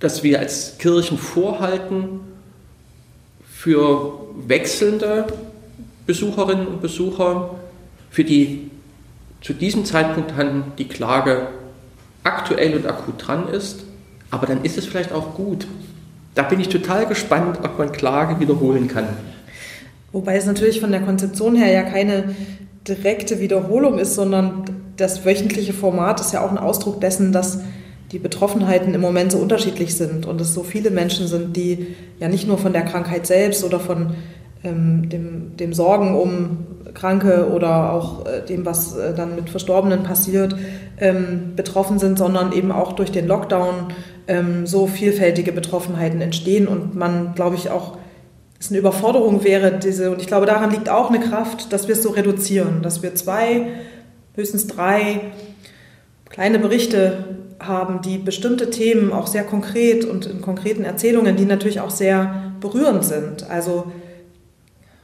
das 0.00 0.22
wir 0.22 0.40
als 0.40 0.78
Kirchen 0.78 1.18
vorhalten 1.18 2.20
für 3.46 4.26
wechselnde 4.46 5.26
Besucherinnen 6.06 6.66
und 6.66 6.82
Besucher, 6.82 7.56
für 8.10 8.24
die 8.24 8.70
zu 9.42 9.52
diesem 9.52 9.84
Zeitpunkt 9.84 10.32
dann 10.36 10.72
die 10.78 10.88
Klage 10.88 11.48
aktuell 12.24 12.74
und 12.74 12.86
akut 12.86 13.26
dran 13.26 13.48
ist. 13.48 13.84
Aber 14.30 14.46
dann 14.46 14.64
ist 14.64 14.76
es 14.78 14.86
vielleicht 14.86 15.12
auch 15.12 15.34
gut, 15.34 15.66
da 16.34 16.42
bin 16.42 16.60
ich 16.60 16.68
total 16.68 17.06
gespannt, 17.06 17.58
ob 17.62 17.78
man 17.78 17.92
Klage 17.92 18.40
wiederholen 18.40 18.88
kann. 18.88 19.08
Wobei 20.12 20.36
es 20.36 20.46
natürlich 20.46 20.80
von 20.80 20.90
der 20.90 21.00
Konzeption 21.00 21.54
her 21.54 21.70
ja 21.72 21.82
keine 21.82 22.34
direkte 22.86 23.40
Wiederholung 23.40 23.98
ist, 23.98 24.14
sondern 24.14 24.64
das 24.96 25.24
wöchentliche 25.24 25.72
Format 25.72 26.20
ist 26.20 26.32
ja 26.32 26.44
auch 26.44 26.50
ein 26.50 26.58
Ausdruck 26.58 27.00
dessen, 27.00 27.32
dass 27.32 27.60
die 28.12 28.18
Betroffenheiten 28.18 28.94
im 28.94 29.00
Moment 29.00 29.32
so 29.32 29.38
unterschiedlich 29.38 29.94
sind 29.94 30.26
und 30.26 30.40
es 30.40 30.52
so 30.52 30.62
viele 30.62 30.90
Menschen 30.90 31.26
sind, 31.28 31.56
die 31.56 31.94
ja 32.18 32.28
nicht 32.28 32.46
nur 32.46 32.58
von 32.58 32.72
der 32.72 32.82
Krankheit 32.82 33.26
selbst 33.26 33.64
oder 33.64 33.78
von 33.78 34.14
ähm, 34.64 35.08
dem, 35.08 35.56
dem 35.56 35.72
Sorgen 35.72 36.14
um 36.14 36.66
Kranke 36.92 37.50
oder 37.50 37.92
auch 37.92 38.26
äh, 38.26 38.44
dem, 38.46 38.66
was 38.66 38.96
äh, 38.96 39.14
dann 39.14 39.36
mit 39.36 39.48
Verstorbenen 39.48 40.02
passiert, 40.02 40.56
ähm, 40.98 41.52
betroffen 41.56 41.98
sind, 41.98 42.18
sondern 42.18 42.52
eben 42.52 42.72
auch 42.72 42.92
durch 42.92 43.12
den 43.12 43.26
Lockdown 43.26 43.92
ähm, 44.26 44.66
so 44.66 44.86
vielfältige 44.86 45.52
Betroffenheiten 45.52 46.20
entstehen 46.20 46.66
und 46.66 46.94
man, 46.94 47.34
glaube 47.34 47.56
ich, 47.56 47.70
auch 47.70 47.96
es 48.58 48.68
eine 48.68 48.78
Überforderung 48.78 49.42
wäre, 49.42 49.78
diese, 49.78 50.10
und 50.10 50.20
ich 50.20 50.26
glaube, 50.26 50.44
daran 50.44 50.70
liegt 50.70 50.90
auch 50.90 51.08
eine 51.08 51.20
Kraft, 51.20 51.72
dass 51.72 51.88
wir 51.88 51.94
es 51.94 52.02
so 52.02 52.10
reduzieren, 52.10 52.82
dass 52.82 53.02
wir 53.02 53.14
zwei, 53.14 53.68
höchstens 54.34 54.66
drei 54.66 55.20
kleine 56.28 56.58
Berichte 56.58 57.39
haben, 57.60 58.00
die 58.02 58.18
bestimmte 58.18 58.70
Themen 58.70 59.12
auch 59.12 59.26
sehr 59.26 59.44
konkret 59.44 60.04
und 60.04 60.26
in 60.26 60.40
konkreten 60.40 60.84
Erzählungen, 60.84 61.36
die 61.36 61.44
natürlich 61.44 61.80
auch 61.80 61.90
sehr 61.90 62.52
berührend 62.60 63.04
sind. 63.04 63.48
Also 63.48 63.92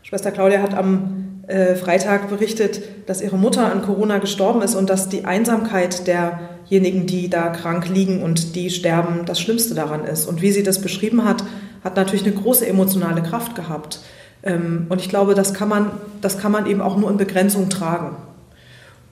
Schwester 0.03 0.31
Claudia 0.31 0.63
hat 0.63 0.75
am 0.75 1.43
äh, 1.47 1.77
Freitag 1.77 2.29
berichtet, 2.29 2.83
dass 3.07 3.21
ihre 3.21 3.37
Mutter 3.37 3.71
an 3.71 3.83
Corona 3.83 4.19
gestorben 4.19 4.63
ist 4.63 4.75
und 4.75 4.91
dass 4.91 5.09
die 5.09 5.25
Einsamkeit 5.25 6.07
derjenigen, 6.07 7.07
die 7.07 7.31
da 7.31 7.49
krank 7.49 7.89
liegen 7.89 8.23
und 8.23 8.57
die 8.57 8.71
sterben, 8.71 9.25
das 9.27 9.41
Schlimmste 9.41 9.75
daran 9.75 10.05
ist. 10.05 10.27
Und 10.27 10.43
wie 10.43 10.51
sie 10.51 10.63
das 10.63 10.81
beschrieben 10.81 11.25
hat, 11.25 11.45
hat 11.85 11.97
natürlich 11.97 12.25
eine 12.25 12.35
große 12.35 12.67
emotionale 12.67 13.23
Kraft 13.23 13.55
gehabt. 13.55 14.01
Ähm, 14.43 14.87
und 14.89 15.01
ich 15.01 15.09
glaube, 15.09 15.35
das 15.35 15.55
kann, 15.55 15.69
man, 15.69 15.91
das 16.21 16.39
kann 16.39 16.53
man 16.53 16.67
eben 16.67 16.81
auch 16.81 16.97
nur 16.97 17.11
in 17.11 17.17
Begrenzung 17.17 17.69
tragen. 17.69 18.17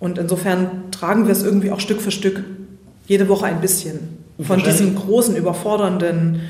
Und 0.01 0.19
insofern 0.19 0.91
tragen 0.91 1.27
wir 1.27 1.33
es 1.33 1.45
irgendwie 1.45 1.71
auch 1.71 1.81
Stück 1.81 2.01
für 2.01 2.11
Stück, 2.11 2.43
jede 3.07 3.29
Woche 3.29 3.47
ein 3.47 3.61
bisschen. 3.61 4.25
Von 4.41 4.63
diesem 4.63 4.97
großen, 4.97 5.37
überfordernden, 5.37 6.41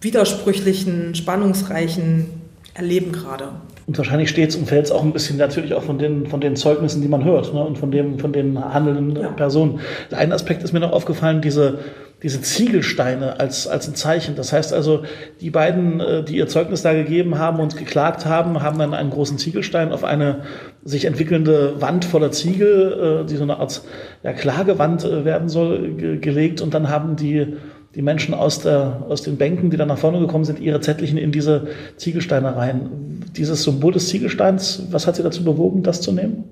widersprüchlichen, 0.00 1.14
spannungsreichen 1.14 2.45
Erleben 2.76 3.10
gerade. 3.10 3.48
Und 3.86 3.96
wahrscheinlich 3.96 4.28
steht 4.28 4.50
es 4.50 4.56
und 4.56 4.66
fällt 4.66 4.84
es 4.84 4.92
auch 4.92 5.02
ein 5.02 5.12
bisschen 5.12 5.38
natürlich 5.38 5.72
auch 5.72 5.82
von 5.82 5.98
den, 5.98 6.26
von 6.26 6.42
den 6.42 6.56
Zeugnissen, 6.56 7.00
die 7.00 7.08
man 7.08 7.24
hört 7.24 7.54
ne, 7.54 7.64
und 7.64 7.78
von, 7.78 7.90
dem, 7.90 8.18
von 8.18 8.34
den 8.34 8.62
handelnden 8.62 9.16
ja. 9.16 9.30
Personen. 9.30 9.80
Ein 10.10 10.32
Aspekt 10.32 10.62
ist 10.62 10.74
mir 10.74 10.80
noch 10.80 10.92
aufgefallen, 10.92 11.40
diese, 11.40 11.78
diese 12.22 12.42
Ziegelsteine 12.42 13.40
als, 13.40 13.66
als 13.66 13.88
ein 13.88 13.94
Zeichen. 13.94 14.36
Das 14.36 14.52
heißt 14.52 14.74
also, 14.74 15.04
die 15.40 15.48
beiden, 15.48 16.00
äh, 16.00 16.22
die 16.22 16.36
ihr 16.36 16.48
Zeugnis 16.48 16.82
da 16.82 16.92
gegeben 16.92 17.38
haben 17.38 17.60
und 17.60 17.78
geklagt 17.78 18.26
haben, 18.26 18.62
haben 18.62 18.78
dann 18.78 18.92
einen 18.92 19.10
großen 19.10 19.38
Ziegelstein 19.38 19.90
auf 19.90 20.04
eine 20.04 20.42
sich 20.84 21.06
entwickelnde 21.06 21.80
Wand 21.80 22.04
voller 22.04 22.30
Ziegel, 22.32 23.22
äh, 23.22 23.26
die 23.26 23.36
so 23.36 23.44
eine 23.44 23.58
Art 23.58 23.80
ja, 24.22 24.34
Klagewand 24.34 25.04
äh, 25.04 25.24
werden 25.24 25.48
soll, 25.48 26.18
gelegt 26.20 26.60
und 26.60 26.74
dann 26.74 26.90
haben 26.90 27.16
die 27.16 27.56
die 27.96 28.02
Menschen 28.02 28.34
aus, 28.34 28.60
der, 28.60 29.06
aus 29.08 29.22
den 29.22 29.38
Bänken, 29.38 29.70
die 29.70 29.78
dann 29.78 29.88
nach 29.88 29.96
vorne 29.96 30.20
gekommen 30.20 30.44
sind, 30.44 30.60
ihre 30.60 30.82
Zettelchen 30.82 31.16
in 31.16 31.32
diese 31.32 31.68
Ziegelsteine 31.96 32.54
rein. 32.54 33.24
Dieses 33.34 33.62
Symbol 33.62 33.94
des 33.94 34.08
Ziegelsteins, 34.08 34.82
was 34.90 35.06
hat 35.06 35.16
Sie 35.16 35.22
dazu 35.22 35.42
bewogen, 35.42 35.82
das 35.82 36.02
zu 36.02 36.12
nehmen? 36.12 36.44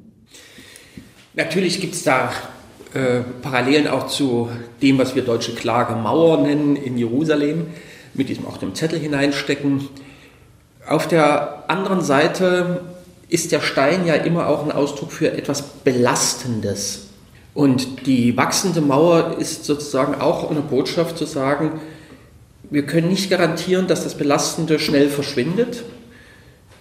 Natürlich 1.35 1.83
gibt 1.83 1.94
es 1.94 2.02
da 2.02 2.33
äh, 2.94 3.20
Parallelen 3.42 3.88
auch 3.88 4.07
zu 4.07 4.48
dem, 4.80 4.96
was 4.96 5.14
wir 5.14 5.22
deutsche 5.22 5.54
Klagemauer 5.54 6.40
nennen 6.40 6.76
in 6.76 6.96
Jerusalem, 6.96 7.66
mit 8.14 8.30
diesem 8.30 8.46
auch 8.46 8.57
dem 8.57 8.74
Zettel 8.74 8.98
hineinstecken. 8.98 9.88
Auf 10.87 11.09
der 11.09 11.64
anderen 11.68 12.00
Seite 12.00 12.80
ist 13.28 13.52
der 13.52 13.61
Stein 13.61 14.07
ja 14.07 14.14
immer 14.14 14.48
auch 14.48 14.64
ein 14.64 14.72
Ausdruck 14.72 15.12
für 15.12 15.33
etwas 15.33 15.61
Belastendes. 15.61 17.03
Und 17.54 18.06
die 18.06 18.36
wachsende 18.36 18.80
Mauer 18.80 19.36
ist 19.38 19.64
sozusagen 19.64 20.20
auch 20.20 20.50
eine 20.50 20.60
Botschaft 20.60 21.16
zu 21.16 21.24
sagen, 21.24 21.80
wir 22.68 22.84
können 22.84 23.08
nicht 23.08 23.30
garantieren, 23.30 23.86
dass 23.86 24.02
das 24.02 24.16
Belastende 24.16 24.80
schnell 24.80 25.08
verschwindet, 25.08 25.84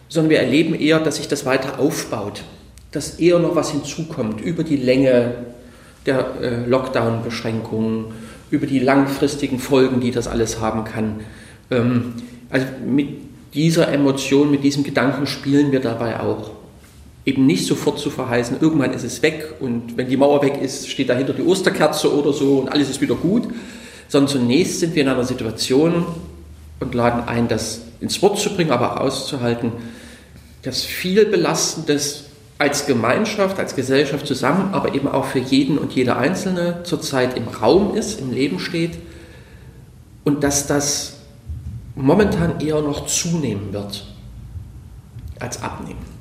sondern 0.10 0.32
wir 0.32 0.40
erleben 0.40 0.74
eher, 0.74 1.00
dass 1.00 1.18
sich 1.18 1.28
das 1.28 1.46
weiter 1.46 1.80
aufbaut, 1.80 2.44
dass 2.92 3.20
eher 3.20 3.38
noch 3.38 3.56
was 3.56 3.72
hinzukommt 3.72 4.42
über 4.42 4.64
die 4.64 4.78
Länge 4.78 5.36
der 6.08 6.42
äh, 6.42 6.66
Lockdown-Beschränkungen, 6.68 8.06
über 8.50 8.66
die 8.66 8.80
langfristigen 8.80 9.60
Folgen, 9.60 10.02
die 10.02 10.12
das 10.12 10.28
alles 10.28 10.60
haben 10.60 10.84
kann. 10.84 11.22
Ähm, 11.70 12.14
also 12.50 12.66
mit 12.86 13.10
dieser 13.54 13.90
Emotion, 13.90 14.50
mit 14.50 14.64
diesem 14.64 14.84
Gedanken 14.84 15.28
spielen 15.28 15.72
wir 15.72 15.80
dabei 15.80 16.20
auch 16.20 16.52
eben 17.26 17.46
nicht 17.46 17.66
sofort 17.66 18.00
zu 18.00 18.10
verheißen, 18.10 18.58
irgendwann 18.60 18.94
ist 18.94 19.04
es 19.04 19.22
weg 19.22 19.56
und 19.60 19.96
wenn 19.98 20.10
die 20.10 20.18
Mauer 20.18 20.42
weg 20.42 20.62
ist, 20.62 20.90
steht 20.90 21.10
dahinter 21.10 21.34
die 21.34 21.44
Osterkerze 21.44 22.14
oder 22.14 22.34
so 22.34 22.60
und 22.60 22.70
alles 22.70 22.90
ist 22.90 23.02
wieder 23.02 23.16
gut, 23.16 23.44
sondern 24.10 24.30
zunächst 24.30 24.80
sind 24.80 24.94
wir 24.96 25.04
in 25.04 25.10
einer 25.10 25.24
Situation 25.24 26.06
und 26.80 26.94
laden 26.94 27.28
ein, 27.28 27.48
das 27.48 27.82
ins 28.02 28.22
Wort 28.22 28.40
zu 28.40 28.54
bringen, 28.54 28.72
aber 28.72 29.00
auszuhalten, 29.00 29.72
dass 30.64 30.84
viel 30.84 31.26
Belastendes 31.26 32.26
als 32.60 32.86
Gemeinschaft, 32.86 33.58
als 33.60 33.76
Gesellschaft 33.76 34.28
zusammen, 34.28 34.74
aber 34.74 34.94
eben 34.94 35.08
auch 35.08 35.26
für 35.26 35.40
jeden 35.40 35.78
und 35.78 35.94
jede 35.94 36.18
Einzelne 36.18 36.82
zurzeit 36.84 37.38
im 37.38 37.48
Raum 37.48 37.96
ist, 37.96 38.20
im 38.20 38.32
Leben 38.32 38.60
steht 38.60 38.98
und 40.24 40.44
dass 40.44 40.68
das 40.68 41.18
momentan 41.96 42.60
eher 42.60 42.82
noch 42.82 43.06
zunehmen 43.06 43.74
wird 43.74 44.06
als 45.40 45.62
abnehmen. 45.62 46.13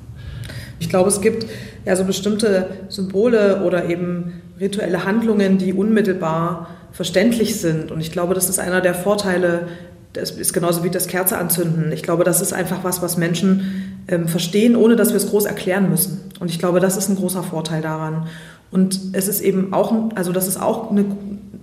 Ich 0.79 0.89
glaube, 0.89 1.09
es 1.09 1.21
gibt 1.21 1.45
ja 1.85 1.95
so 1.95 2.03
bestimmte 2.03 2.67
Symbole 2.89 3.63
oder 3.63 3.89
eben 3.89 4.41
rituelle 4.59 5.05
Handlungen, 5.05 5.57
die 5.57 5.73
unmittelbar 5.73 6.69
verständlich 6.91 7.59
sind. 7.59 7.91
Und 7.91 8.01
ich 8.01 8.11
glaube, 8.11 8.33
das 8.33 8.49
ist 8.49 8.59
einer 8.59 8.81
der 8.81 8.93
Vorteile, 8.93 9.67
das 10.13 10.31
ist 10.31 10.53
genauso 10.53 10.83
wie 10.83 10.89
das 10.89 11.07
Kerze 11.07 11.37
anzünden. 11.37 11.91
Ich 11.91 12.03
glaube, 12.03 12.23
das 12.23 12.41
ist 12.41 12.53
einfach 12.53 12.83
was, 12.83 13.01
was 13.01 13.17
Menschen 13.17 14.03
ähm, 14.07 14.27
verstehen, 14.27 14.75
ohne 14.75 14.95
dass 14.95 15.09
wir 15.09 15.17
es 15.17 15.29
groß 15.29 15.45
erklären 15.45 15.89
müssen. 15.89 16.21
Und 16.39 16.51
ich 16.51 16.59
glaube, 16.59 16.79
das 16.79 16.97
ist 16.97 17.09
ein 17.09 17.15
großer 17.15 17.43
Vorteil 17.43 17.81
daran. 17.81 18.27
Und 18.69 18.99
es 19.13 19.27
ist 19.27 19.41
eben 19.41 19.73
auch, 19.73 19.93
also 20.15 20.31
das 20.31 20.47
ist 20.47 20.61
auch 20.61 20.91
eine 20.91 21.05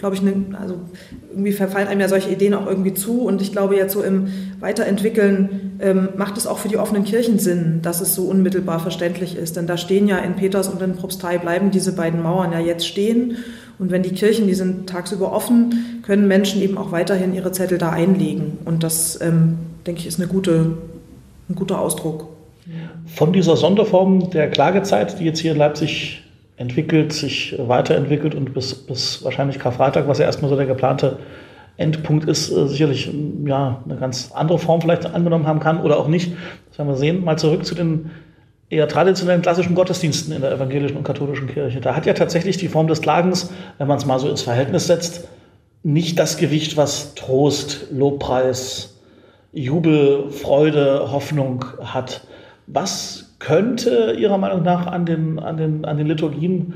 glaube 0.01 0.17
ich, 0.17 0.23
ne, 0.23 0.33
also 0.59 0.77
irgendwie 1.29 1.53
verfallen 1.53 1.87
einem 1.87 2.01
ja 2.01 2.09
solche 2.09 2.31
Ideen 2.31 2.55
auch 2.55 2.67
irgendwie 2.67 2.95
zu. 2.95 3.21
Und 3.21 3.43
ich 3.43 3.53
glaube, 3.53 3.77
jetzt 3.77 3.93
so 3.93 4.03
im 4.03 4.29
Weiterentwickeln 4.59 5.79
ähm, 5.79 6.09
macht 6.17 6.39
es 6.39 6.47
auch 6.47 6.57
für 6.57 6.69
die 6.69 6.79
offenen 6.79 7.05
Kirchen 7.05 7.39
Sinn, 7.39 7.81
dass 7.83 8.01
es 8.01 8.15
so 8.15 8.23
unmittelbar 8.23 8.81
verständlich 8.81 9.37
ist. 9.37 9.59
Denn 9.59 9.67
da 9.67 9.77
stehen 9.77 10.09
ja 10.09 10.17
in 10.17 10.37
Peters 10.37 10.69
und 10.69 10.81
in 10.81 10.95
Propstei 10.95 11.37
bleiben 11.37 11.71
diese 11.71 11.93
beiden 11.93 12.23
Mauern 12.23 12.51
ja 12.51 12.61
jetzt 12.61 12.87
stehen. 12.87 13.37
Und 13.79 13.91
wenn 13.91 14.03
die 14.03 14.13
Kirchen, 14.13 14.47
die 14.47 14.55
sind 14.55 14.89
tagsüber 14.89 15.33
offen, 15.33 16.01
können 16.03 16.27
Menschen 16.27 16.63
eben 16.63 16.79
auch 16.79 16.93
weiterhin 16.93 17.35
ihre 17.35 17.53
Zettel 17.53 17.77
da 17.77 17.91
einlegen. 17.91 18.57
Und 18.65 18.83
das, 18.83 19.21
ähm, 19.21 19.59
denke 19.87 20.01
ich, 20.01 20.07
ist 20.07 20.19
eine 20.19 20.29
gute, 20.29 20.79
ein 21.51 21.55
guter 21.55 21.79
Ausdruck. 21.79 22.27
Von 23.07 23.35
dieser 23.35 23.57
Sonderform 23.57 24.31
der 24.31 24.49
Klagezeit, 24.49 25.21
die 25.21 25.25
jetzt 25.25 25.41
hier 25.41 25.53
in 25.53 25.59
Leipzig 25.59 26.23
entwickelt, 26.61 27.15
sich 27.15 27.57
weiterentwickelt 27.59 28.35
und 28.35 28.53
bis, 28.53 28.75
bis 28.75 29.25
wahrscheinlich 29.25 29.59
Karfreitag, 29.59 30.07
was 30.07 30.19
ja 30.19 30.27
erstmal 30.27 30.51
so 30.51 30.57
der 30.57 30.67
geplante 30.67 31.17
Endpunkt 31.79 32.29
ist, 32.29 32.51
äh, 32.51 32.69
sicherlich 32.69 33.11
ja, 33.47 33.83
eine 33.87 33.97
ganz 33.97 34.31
andere 34.35 34.59
Form 34.59 34.83
vielleicht 34.83 35.07
angenommen 35.07 35.47
haben 35.47 35.61
kann 35.61 35.81
oder 35.81 35.97
auch 35.97 36.07
nicht. 36.07 36.33
Das 36.69 36.79
werden 36.79 36.89
wir 36.89 36.97
sehen. 36.97 37.25
Mal 37.25 37.39
zurück 37.39 37.65
zu 37.65 37.75
den 37.75 38.11
eher 38.69 38.87
traditionellen 38.89 39.41
klassischen 39.41 39.75
Gottesdiensten 39.75 40.35
in 40.35 40.43
der 40.43 40.53
evangelischen 40.53 40.99
und 40.99 41.05
katholischen 41.05 41.49
Kirche. 41.49 41.81
Da 41.81 41.97
hat 41.97 42.05
ja 42.05 42.13
tatsächlich 42.13 42.59
die 42.59 42.69
Form 42.69 42.89
des 42.89 43.01
Klagens, 43.01 43.51
wenn 43.79 43.89
man 43.89 43.97
es 43.97 44.05
mal 44.05 44.19
so 44.19 44.29
ins 44.29 44.43
Verhältnis 44.43 44.87
setzt, 44.87 45.29
nicht 45.83 46.19
das 46.19 46.37
Gewicht, 46.37 46.77
was 46.77 47.15
Trost, 47.15 47.87
Lobpreis, 47.91 48.99
Jubel, 49.55 50.31
Freude, 50.31 51.11
Hoffnung 51.11 51.65
hat. 51.83 52.21
Was 52.67 53.30
könnte 53.41 54.15
Ihrer 54.17 54.39
Meinung 54.39 54.63
nach 54.63 54.87
an 54.87 55.05
den, 55.05 55.41
an 55.41 55.57
den, 55.57 55.85
an 55.85 55.97
den 55.97 56.07
Liturgien 56.07 56.75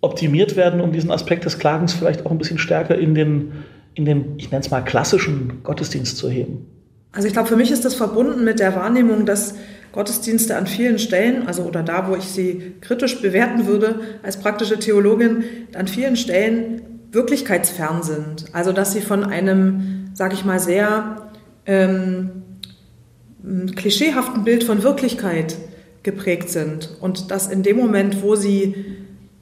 optimiert 0.00 0.56
werden, 0.56 0.80
um 0.80 0.92
diesen 0.92 1.10
Aspekt 1.10 1.44
des 1.44 1.58
Klagens 1.58 1.92
vielleicht 1.92 2.24
auch 2.24 2.30
ein 2.30 2.38
bisschen 2.38 2.58
stärker 2.58 2.96
in 2.96 3.14
den, 3.14 3.52
in 3.94 4.04
den 4.06 4.34
ich 4.38 4.50
nenne 4.50 4.62
es 4.62 4.70
mal, 4.70 4.82
klassischen 4.82 5.62
Gottesdienst 5.62 6.16
zu 6.16 6.30
heben? 6.30 6.66
Also 7.12 7.26
ich 7.28 7.34
glaube, 7.34 7.48
für 7.48 7.56
mich 7.56 7.70
ist 7.70 7.84
das 7.84 7.94
verbunden 7.94 8.44
mit 8.44 8.58
der 8.58 8.74
Wahrnehmung, 8.74 9.26
dass 9.26 9.54
Gottesdienste 9.92 10.56
an 10.56 10.66
vielen 10.66 10.98
Stellen, 10.98 11.46
also 11.46 11.62
oder 11.62 11.82
da, 11.82 12.08
wo 12.08 12.16
ich 12.16 12.24
sie 12.24 12.74
kritisch 12.80 13.22
bewerten 13.22 13.66
würde 13.66 14.00
als 14.22 14.38
praktische 14.38 14.78
Theologin, 14.78 15.44
an 15.74 15.86
vielen 15.86 16.16
Stellen 16.16 16.82
wirklichkeitsfern 17.12 18.02
sind. 18.02 18.46
Also 18.52 18.72
dass 18.72 18.92
sie 18.92 19.00
von 19.00 19.24
einem, 19.24 20.10
sage 20.14 20.34
ich 20.34 20.44
mal, 20.44 20.58
sehr 20.58 21.30
ähm, 21.66 22.30
klischeehaften 23.76 24.44
Bild 24.44 24.64
von 24.64 24.82
Wirklichkeit 24.82 25.56
geprägt 26.04 26.50
sind 26.50 26.96
und 27.00 27.32
dass 27.32 27.48
in 27.48 27.64
dem 27.64 27.76
Moment, 27.76 28.22
wo 28.22 28.36
sie 28.36 28.74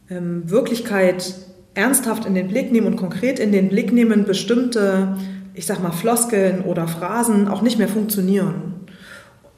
ähm, 0.09 0.49
Wirklichkeit 0.51 1.35
ernsthaft 1.75 2.25
in 2.25 2.35
den 2.35 2.49
Blick 2.49 2.73
nehmen 2.73 2.87
und 2.87 2.97
konkret 2.97 3.39
in 3.39 3.53
den 3.53 3.69
Blick 3.69 3.93
nehmen, 3.93 4.25
bestimmte, 4.25 5.19
ich 5.55 5.67
sag 5.67 5.83
mal, 5.83 5.93
Floskeln 5.93 6.63
oder 6.63 6.89
Phrasen 6.89 7.49
auch 7.49 7.63
nicht 7.63 7.79
mehr 7.79 7.89
funktionieren. 7.89 8.87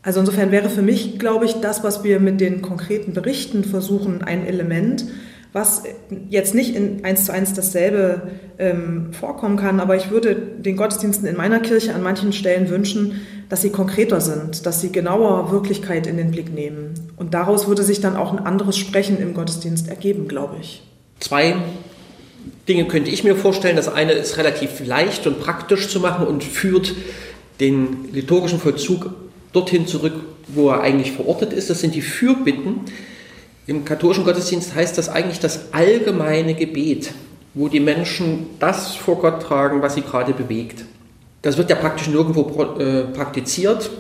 Also 0.03 0.21
insofern 0.21 0.51
wäre 0.51 0.69
für 0.69 0.83
mich, 0.83 1.19
glaube 1.19 1.45
ich, 1.45 1.55
das, 1.61 1.83
was 1.83 2.05
wir 2.05 2.21
mit 2.21 2.41
den 2.41 2.63
konkreten 2.63 3.13
Berichten 3.13 3.65
versuchen, 3.65 4.23
ein 4.23 4.47
Element, 4.47 5.07
was 5.53 5.85
jetzt 6.29 6.55
nicht 6.55 6.75
in 6.75 7.05
eins 7.05 7.27
zu 7.27 7.33
eins 7.33 7.55
dasselbe 7.55 8.33
ähm, 8.59 9.13
vorkommen 9.13 9.57
kann, 9.57 9.81
aber 9.81 9.97
ich 9.97 10.11
würde 10.11 10.35
den 10.35 10.77
Gottesdiensten 10.77 11.29
in 11.29 11.37
meiner 11.37 11.61
Kirche 11.61 11.95
an 11.95 12.03
manchen 12.03 12.33
Stellen 12.33 12.69
wünschen, 12.69 13.21
dass 13.49 13.63
sie 13.63 13.71
konkreter 13.71 14.21
sind, 14.21 14.67
dass 14.67 14.81
sie 14.81 14.91
genauer 14.91 15.51
Wirklichkeit 15.51 16.07
in 16.07 16.17
den 16.17 16.31
Blick 16.31 16.53
nehmen. 16.53 16.95
Und 17.17 17.35
daraus 17.35 17.69
würde 17.69 17.83
sich 17.83 18.01
dann 18.01 18.17
auch 18.17 18.33
ein 18.33 18.45
anderes 18.45 18.77
Sprechen 18.77 19.19
im 19.19 19.35
Gottesdienst 19.35 19.89
ergeben, 19.89 20.29
glaube 20.29 20.57
ich. 20.61 20.83
Zwei 21.21 21.57
Dinge 22.69 22.87
könnte 22.87 23.11
ich 23.11 23.25
mir 23.25 23.37
vorstellen. 23.37 23.77
Das 23.77 23.89
eine 23.89 24.13
ist 24.13 24.39
relativ 24.39 24.85
leicht 24.85 25.27
und 25.27 25.41
praktisch 25.41 25.89
zu 25.89 26.01
machen 26.01 26.27
und 26.27 26.43
führt 26.43 26.95
den 27.61 28.13
liturgischen 28.13 28.59
Vollzug 28.59 29.11
dorthin 29.53 29.87
zurück, 29.87 30.15
wo 30.49 30.71
er 30.71 30.81
eigentlich 30.81 31.13
verortet 31.13 31.53
ist. 31.53 31.71
Das 31.71 31.81
sind 31.81 31.95
die 31.95 32.03
Fürbitten. 32.03 32.81
Im 33.67 33.85
katholischen 33.85 34.25
Gottesdienst 34.25 34.75
heißt 34.75 34.99
das 34.99 35.09
eigentlich 35.09 35.41
das 35.41 35.73
allgemeine 35.73 36.55
Gebet, 36.55 37.13
wo 37.55 37.69
die 37.69 37.81
Menschen 37.81 38.47
das 38.59 38.95
vor 38.95 39.19
Gott 39.19 39.43
tragen, 39.43 39.81
was 39.81 39.95
sie 39.95 40.03
gerade 40.03 40.33
bewegt. 40.33 40.85
Das 41.45 41.59
wird 41.59 41.69
ja 41.69 41.77
praktisch 41.77 42.09
nirgendwo 42.09 42.63
äh, 42.79 43.03
praktiziert. 43.03 43.91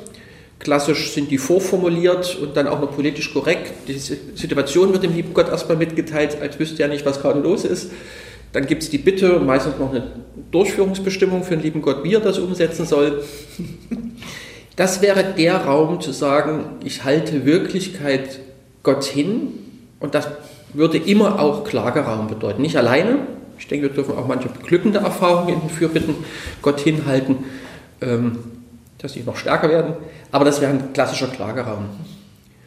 Klassisch 0.58 1.12
sind 1.12 1.30
die 1.30 1.36
vorformuliert 1.36 2.38
und 2.40 2.56
dann 2.56 2.66
auch 2.66 2.80
noch 2.80 2.96
politisch 2.96 3.34
korrekt. 3.34 3.70
Die 3.86 3.98
Situation 3.98 4.94
wird 4.94 5.02
dem 5.02 5.14
lieben 5.14 5.34
Gott 5.34 5.50
erstmal 5.50 5.76
mitgeteilt, 5.76 6.38
als 6.40 6.58
wüsste 6.58 6.82
er 6.82 6.88
nicht, 6.88 7.04
was 7.04 7.20
gerade 7.20 7.40
los 7.40 7.66
ist. 7.66 7.90
Dann 8.54 8.66
gibt 8.66 8.82
es 8.82 8.88
die 8.88 8.96
Bitte 8.96 9.40
meistens 9.40 9.74
noch 9.78 9.90
eine 9.90 10.06
Durchführungsbestimmung 10.52 11.44
für 11.44 11.54
den 11.54 11.62
lieben 11.62 11.82
Gott, 11.82 12.02
wie 12.02 12.14
er 12.14 12.20
das 12.20 12.38
umsetzen 12.38 12.86
soll. 12.86 13.22
Das 14.76 15.02
wäre 15.02 15.22
der 15.38 15.66
Raum 15.66 16.00
zu 16.00 16.10
sagen, 16.10 16.64
ich 16.82 17.04
halte 17.04 17.46
Wirklichkeit 17.46 18.40
Gott 18.82 19.04
hin 19.04 19.52
und 20.00 20.16
das 20.16 20.26
würde 20.72 20.98
immer 20.98 21.38
auch 21.38 21.62
Klageraum 21.62 22.26
bedeuten. 22.26 22.60
Nicht 22.60 22.76
alleine, 22.76 23.18
ich 23.64 23.68
denke, 23.68 23.88
wir 23.88 23.94
dürfen 23.94 24.16
auch 24.18 24.28
manche 24.28 24.50
beglückende 24.50 24.98
Erfahrungen 24.98 25.54
in 25.54 25.60
den 25.60 25.70
Fürbitten 25.70 26.16
Gott 26.60 26.80
hinhalten, 26.80 27.44
ähm, 28.02 28.40
dass 28.98 29.14
sie 29.14 29.22
noch 29.22 29.38
stärker 29.38 29.70
werden, 29.70 29.94
aber 30.30 30.44
das 30.44 30.60
wäre 30.60 30.70
ein 30.70 30.92
klassischer 30.92 31.28
Klageraum. 31.28 31.86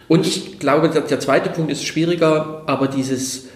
Und 0.07 0.25
ich 0.25 0.57
glaube, 0.57 0.89
der 0.89 1.19
zweite 1.19 1.51
Punkt 1.51 1.71
ist 1.71 1.85
schwieriger, 1.85 2.63
aber 2.65 2.87
dieses, 2.87 3.49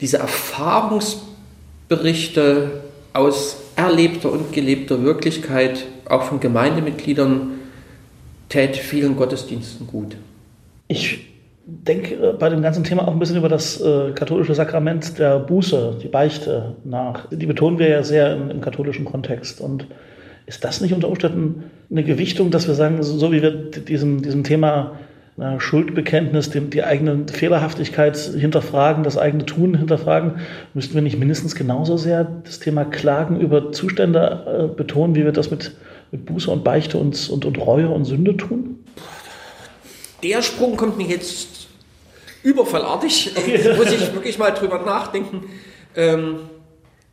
diese 0.00 0.16
Erfahrungsberichte 0.16 2.84
aus 3.12 3.58
erlebter 3.76 4.32
und 4.32 4.54
gelebter 4.54 5.02
Wirklichkeit, 5.02 5.84
auch 6.08 6.22
von 6.22 6.40
Gemeindemitgliedern, 6.40 7.50
täte 8.48 8.80
vielen 8.80 9.14
Gottesdiensten 9.14 9.86
gut. 9.86 10.16
Ich 10.88 11.25
denke 11.66 12.14
äh, 12.14 12.32
bei 12.32 12.48
dem 12.48 12.62
ganzen 12.62 12.84
Thema 12.84 13.06
auch 13.06 13.12
ein 13.12 13.18
bisschen 13.18 13.36
über 13.36 13.48
das 13.48 13.80
äh, 13.80 14.12
katholische 14.12 14.54
Sakrament 14.54 15.18
der 15.18 15.40
Buße, 15.40 15.98
die 16.02 16.08
Beichte 16.08 16.76
nach. 16.84 17.28
Die 17.30 17.46
betonen 17.46 17.78
wir 17.78 17.88
ja 17.88 18.02
sehr 18.02 18.34
im, 18.34 18.50
im, 18.50 18.60
katholischen 18.60 19.04
Kontext. 19.04 19.60
Und 19.60 19.86
ist 20.46 20.64
das 20.64 20.80
nicht 20.80 20.94
unter 20.94 21.08
Umständen 21.08 21.64
eine 21.90 22.04
Gewichtung, 22.04 22.50
dass 22.50 22.68
wir 22.68 22.74
sagen, 22.74 23.02
so 23.02 23.32
wie 23.32 23.42
wir 23.42 23.50
diesem, 23.50 24.22
diesem 24.22 24.44
Thema 24.44 24.92
na, 25.36 25.60
Schuldbekenntnis, 25.60 26.50
dem, 26.50 26.70
die 26.70 26.84
eigene 26.84 27.26
Fehlerhaftigkeit 27.30 28.16
hinterfragen, 28.16 29.02
das 29.02 29.18
eigene 29.18 29.44
Tun 29.44 29.76
hinterfragen, 29.76 30.36
müssten 30.72 30.94
wir 30.94 31.02
nicht 31.02 31.18
mindestens 31.18 31.56
genauso 31.56 31.96
sehr 31.96 32.24
das 32.44 32.60
Thema 32.60 32.84
Klagen 32.84 33.40
über 33.40 33.72
Zustände 33.72 34.70
äh, 34.70 34.74
betonen, 34.74 35.14
wie 35.14 35.24
wir 35.24 35.32
das 35.32 35.50
mit 35.50 35.72
mit 36.12 36.26
Buße 36.26 36.50
und 36.50 36.64
Beichte 36.64 36.98
und, 36.98 37.28
und, 37.30 37.44
und 37.44 37.58
Reue 37.58 37.88
und 37.88 38.04
Sünde 38.04 38.36
tun? 38.36 38.78
Der 40.22 40.42
Sprung 40.42 40.76
kommt 40.76 40.96
mir 40.96 41.06
jetzt 41.06 41.68
überfallartig. 42.42 43.32
Muss 43.76 43.92
ich 43.92 44.12
wirklich 44.14 44.38
mal 44.38 44.50
drüber 44.50 44.82
nachdenken. 44.84 45.44
Ähm, 45.94 46.38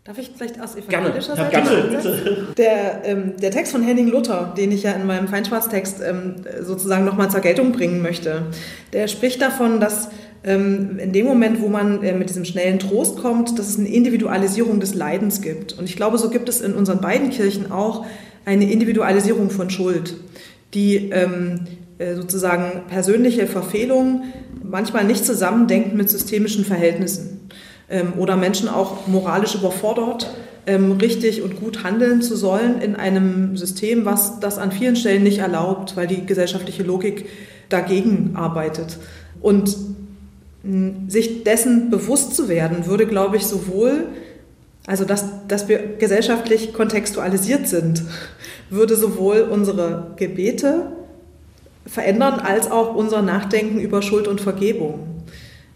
Darf 0.04 0.18
ich 0.18 0.32
vielleicht 0.36 0.60
aus 0.60 0.76
evangelischer 0.76 1.36
Seite 1.38 1.50
gerne. 1.50 2.54
Der, 2.58 3.06
ähm, 3.06 3.38
der 3.42 3.52
Text 3.52 3.72
von 3.72 3.84
Henning 3.84 4.10
Luther, 4.10 4.54
den 4.58 4.74
ich 4.74 4.84
ja 4.84 4.92
in 4.92 5.08
meinem 5.08 5.30
Feinschwarztext 5.30 6.02
ähm, 6.06 6.36
sozusagen 6.62 7.06
nochmal 7.06 7.32
zur 7.32 7.40
Geltung 7.40 7.72
bringen 7.72 8.02
möchte, 8.02 8.48
der 8.92 9.08
spricht 9.08 9.42
davon, 9.42 9.80
dass 9.80 10.10
ähm, 10.44 11.00
in 11.00 11.14
dem 11.14 11.26
Moment, 11.26 11.62
wo 11.62 11.70
man 11.70 12.04
äh, 12.04 12.12
mit 12.12 12.28
diesem 12.28 12.44
schnellen 12.44 12.80
Trost 12.80 13.18
kommt, 13.18 13.58
dass 13.58 13.70
es 13.70 13.80
eine 13.80 13.88
Individualisierung 13.88 14.82
des 14.82 14.94
Leidens 14.94 15.42
gibt. 15.42 15.72
Und 15.72 15.86
ich 15.86 15.96
glaube, 15.96 16.18
so 16.18 16.30
gibt 16.30 16.50
es 16.50 16.60
in 16.60 16.74
unseren 16.74 17.00
beiden 17.00 17.30
Kirchen 17.30 17.72
auch 17.72 18.06
eine 18.44 18.70
Individualisierung 18.70 19.50
von 19.50 19.70
Schuld, 19.70 20.16
die 20.74 21.12
ähm, 21.12 21.62
äh, 21.62 21.83
sozusagen 22.16 22.84
persönliche 22.88 23.48
Verfehlungen 23.48 24.34
manchmal 24.64 25.04
nicht 25.04 25.26
zusammendenkt 25.26 25.94
mit 25.94 26.10
systemischen 26.10 26.66
Verhältnissen 26.66 27.50
ähm, 27.90 28.14
oder 28.18 28.36
Menschen 28.36 28.70
auch 28.70 29.08
moralisch 29.08 29.56
überfordert, 29.56 30.34
ähm, 30.66 30.94
richtig 30.94 31.42
und 31.42 31.60
gut 31.60 31.84
handeln 31.84 32.22
zu 32.22 32.36
sollen 32.36 32.82
in 32.82 32.96
einem 32.96 33.58
System, 33.58 34.06
was 34.06 34.40
das 34.40 34.58
an 34.58 34.72
vielen 34.72 34.96
Stellen 34.96 35.24
nicht 35.24 35.40
erlaubt, 35.40 35.96
weil 35.96 36.08
die 36.08 36.26
gesellschaftliche 36.26 36.84
Logik 36.84 37.26
dagegen 37.70 38.32
arbeitet. 38.36 38.98
Und 39.42 39.76
sich 41.10 41.44
dessen 41.44 41.90
bewusst 41.90 42.36
zu 42.36 42.48
werden, 42.48 42.86
würde, 42.86 43.06
glaube 43.06 43.36
ich, 43.36 43.46
sowohl 43.46 44.08
also, 44.86 45.06
dass, 45.06 45.26
dass 45.48 45.70
wir 45.70 45.80
gesellschaftlich 45.98 46.74
kontextualisiert 46.74 47.68
sind, 47.68 48.04
würde 48.70 48.96
sowohl 48.96 49.48
unsere 49.50 50.14
Gebete 50.18 50.88
verändern, 51.86 52.40
als 52.40 52.72
auch 52.72 52.96
unser 52.96 53.22
Nachdenken 53.22 53.80
über 53.80 54.02
Schuld 54.02 54.28
und 54.28 54.42
Vergebung, 54.42 55.24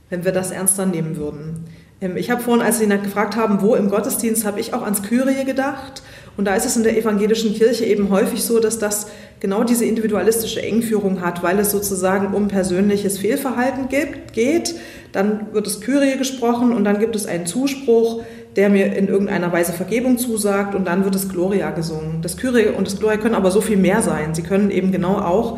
wenn 0.10 0.26
wir 0.26 0.32
das 0.32 0.52
ernster 0.52 0.86
nehmen 0.86 1.18
würden. 1.18 1.66
Ähm, 2.02 2.18
ich 2.18 2.32
habe 2.32 2.42
vorhin, 2.42 2.66
als 2.66 2.80
Sie 2.80 2.88
gefragt 2.88 3.36
haben, 3.36 3.62
wo 3.62 3.76
im 3.76 3.90
Gottesdienst, 3.90 4.46
habe 4.46 4.60
ich 4.60 4.74
auch 4.74 4.84
ans 4.84 5.04
Kyrie 5.04 5.46
gedacht. 5.46 6.02
Und 6.38 6.46
da 6.46 6.56
ist 6.56 6.66
es 6.66 6.78
in 6.78 6.84
der 6.84 6.96
evangelischen 6.96 7.56
Kirche 7.56 7.86
eben 7.86 8.12
häufig 8.12 8.44
so, 8.44 8.60
dass 8.60 8.78
das 8.78 9.08
genau 9.40 9.64
diese 9.64 9.86
individualistische 9.86 10.62
Engführung 10.62 11.22
hat, 11.22 11.42
weil 11.42 11.58
es 11.58 11.72
sozusagen 11.72 12.34
um 12.36 12.48
persönliches 12.48 13.18
Fehlverhalten 13.18 13.90
geht. 13.90 14.76
Dann 15.12 15.48
wird 15.52 15.66
das 15.66 15.82
Kyrie 15.82 16.18
gesprochen 16.18 16.74
und 16.74 16.84
dann 16.84 17.00
gibt 17.00 17.16
es 17.16 17.26
einen 17.26 17.48
Zuspruch, 17.48 18.22
der 18.56 18.70
mir 18.70 18.96
in 18.96 19.08
irgendeiner 19.08 19.52
Weise 19.52 19.74
Vergebung 19.74 20.20
zusagt 20.20 20.76
und 20.76 20.86
dann 20.86 21.04
wird 21.04 21.16
das 21.16 21.30
Gloria 21.30 21.72
gesungen. 21.72 22.22
Das 22.22 22.38
Kyrie 22.38 22.68
und 22.68 22.86
das 22.86 23.00
Gloria 23.00 23.18
können 23.18 23.36
aber 23.36 23.50
so 23.50 23.62
viel 23.62 23.78
mehr 23.78 24.04
sein. 24.04 24.36
Sie 24.36 24.44
können 24.44 24.70
eben 24.70 24.92
genau 24.92 25.18
auch 25.18 25.58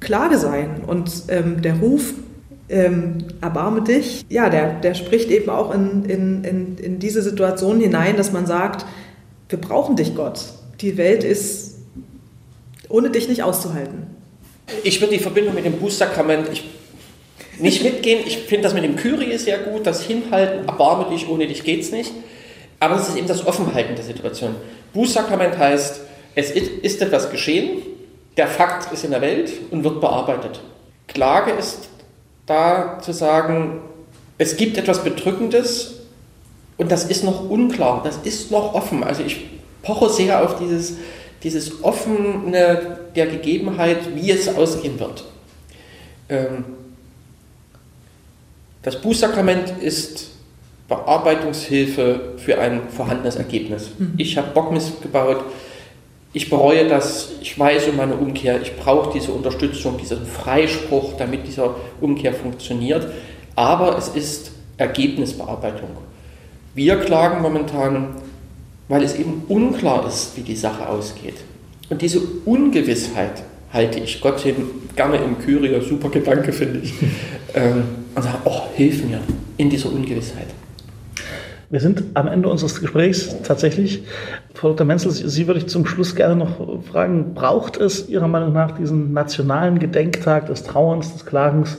Klage 0.00 0.38
sein 0.38 0.82
und 0.86 1.10
ähm, 1.28 1.62
der 1.62 1.76
Ruf, 1.76 2.14
ähm, 2.70 3.18
erbarme 3.40 3.82
dich, 3.82 4.24
ja, 4.28 4.48
der, 4.48 4.74
der 4.74 4.94
spricht 4.94 5.30
eben 5.30 5.50
auch 5.50 5.74
in, 5.74 6.04
in, 6.04 6.44
in, 6.44 6.78
in 6.78 6.98
diese 6.98 7.20
Situation 7.20 7.80
hinein, 7.80 8.16
dass 8.16 8.32
man 8.32 8.46
sagt, 8.46 8.86
wir 9.48 9.60
brauchen 9.60 9.96
dich, 9.96 10.14
Gott. 10.14 10.40
Die 10.80 10.96
Welt 10.96 11.24
ist 11.24 11.78
ohne 12.88 13.10
dich 13.10 13.28
nicht 13.28 13.42
auszuhalten. 13.42 14.06
Ich 14.84 15.00
würde 15.00 15.14
die 15.14 15.22
Verbindung 15.22 15.54
mit 15.54 15.64
dem 15.64 15.74
Bußsakrament, 15.74 16.48
ich 16.52 16.64
nicht 17.58 17.82
mitgehen. 17.84 18.20
Ich 18.24 18.38
finde 18.38 18.62
das 18.62 18.74
mit 18.74 18.84
dem 18.84 18.96
Kyrie 18.96 19.36
sehr 19.36 19.58
gut, 19.58 19.86
das 19.86 20.02
Hinhalten, 20.02 20.66
erbarme 20.68 21.10
dich, 21.10 21.28
ohne 21.28 21.46
dich 21.46 21.64
geht's 21.64 21.90
nicht. 21.90 22.12
Aber 22.78 22.96
es 22.96 23.08
ist 23.08 23.16
eben 23.16 23.26
das 23.26 23.46
Offenhalten 23.46 23.96
der 23.96 24.04
Situation. 24.04 24.54
Bußsakrament 24.94 25.58
heißt, 25.58 26.00
es 26.34 26.50
ist 26.52 27.02
etwas 27.02 27.30
geschehen, 27.30 27.82
der 28.40 28.48
Fakt 28.48 28.90
ist 28.90 29.04
in 29.04 29.10
der 29.10 29.20
Welt 29.20 29.52
und 29.70 29.84
wird 29.84 30.00
bearbeitet. 30.00 30.62
Klage 31.08 31.50
ist 31.50 31.90
da 32.46 32.98
zu 32.98 33.12
sagen, 33.12 33.82
es 34.38 34.56
gibt 34.56 34.78
etwas 34.78 35.04
Bedrückendes 35.04 35.96
und 36.78 36.90
das 36.90 37.04
ist 37.04 37.22
noch 37.22 37.50
unklar, 37.50 38.00
das 38.02 38.16
ist 38.24 38.50
noch 38.50 38.72
offen. 38.72 39.04
Also 39.04 39.22
ich 39.22 39.44
poche 39.82 40.08
sehr 40.08 40.42
auf 40.42 40.58
dieses, 40.58 40.94
dieses 41.42 41.84
Offene 41.84 42.98
der 43.14 43.26
Gegebenheit, 43.26 43.98
wie 44.14 44.30
es 44.30 44.48
ausgehen 44.48 44.98
wird. 44.98 45.24
Ähm, 46.30 46.64
das 48.80 49.02
Bußsakrament 49.02 49.74
ist 49.82 50.30
Bearbeitungshilfe 50.88 52.38
für 52.38 52.58
ein 52.58 52.88
vorhandenes 52.88 53.36
Ergebnis. 53.36 53.90
Mhm. 53.98 54.14
Ich 54.16 54.38
habe 54.38 54.48
Bock 54.54 54.72
missgebaut, 54.72 55.44
ich 56.32 56.48
bereue 56.48 56.86
das, 56.86 57.32
ich 57.40 57.58
weiß 57.58 57.88
um 57.88 57.96
meine 57.96 58.14
Umkehr, 58.14 58.60
ich 58.62 58.76
brauche 58.76 59.12
diese 59.12 59.32
Unterstützung, 59.32 59.98
diesen 59.98 60.24
Freispruch, 60.24 61.14
damit 61.18 61.46
dieser 61.46 61.74
Umkehr 62.00 62.32
funktioniert. 62.32 63.08
Aber 63.56 63.98
es 63.98 64.08
ist 64.08 64.52
Ergebnisbearbeitung. 64.76 65.90
Wir 66.74 66.96
klagen 67.00 67.42
momentan, 67.42 68.14
weil 68.88 69.02
es 69.02 69.16
eben 69.16 69.42
unklar 69.48 70.06
ist, 70.06 70.36
wie 70.36 70.42
die 70.42 70.54
Sache 70.54 70.88
ausgeht. 70.88 71.34
Und 71.90 72.00
diese 72.00 72.20
Ungewissheit 72.44 73.42
halte 73.72 73.98
ich 73.98 74.20
Gott 74.20 74.40
hin, 74.40 74.54
gerne 74.94 75.16
im 75.16 75.38
Kyrie, 75.38 75.80
super 75.80 76.10
Gedanke 76.10 76.52
finde 76.52 76.80
ich, 76.80 76.94
ähm, 77.54 77.82
und 78.14 78.22
sage, 78.22 78.38
oh, 78.44 78.62
hilf 78.76 79.04
mir 79.04 79.20
in 79.56 79.68
dieser 79.68 79.92
Ungewissheit. 79.92 80.46
Wir 81.70 81.78
sind 81.78 82.02
am 82.14 82.26
Ende 82.26 82.48
unseres 82.48 82.80
Gesprächs 82.80 83.36
tatsächlich. 83.44 84.02
Frau 84.54 84.70
Dr. 84.70 84.84
Menzel, 84.84 85.12
Sie 85.12 85.46
würde 85.46 85.60
ich 85.60 85.68
zum 85.68 85.86
Schluss 85.86 86.16
gerne 86.16 86.34
noch 86.34 86.82
fragen, 86.82 87.32
braucht 87.32 87.76
es 87.76 88.08
Ihrer 88.08 88.26
Meinung 88.26 88.52
nach 88.52 88.72
diesen 88.72 89.12
nationalen 89.12 89.78
Gedenktag 89.78 90.46
des 90.46 90.64
Trauerns, 90.64 91.12
des 91.12 91.24
Klagens 91.24 91.78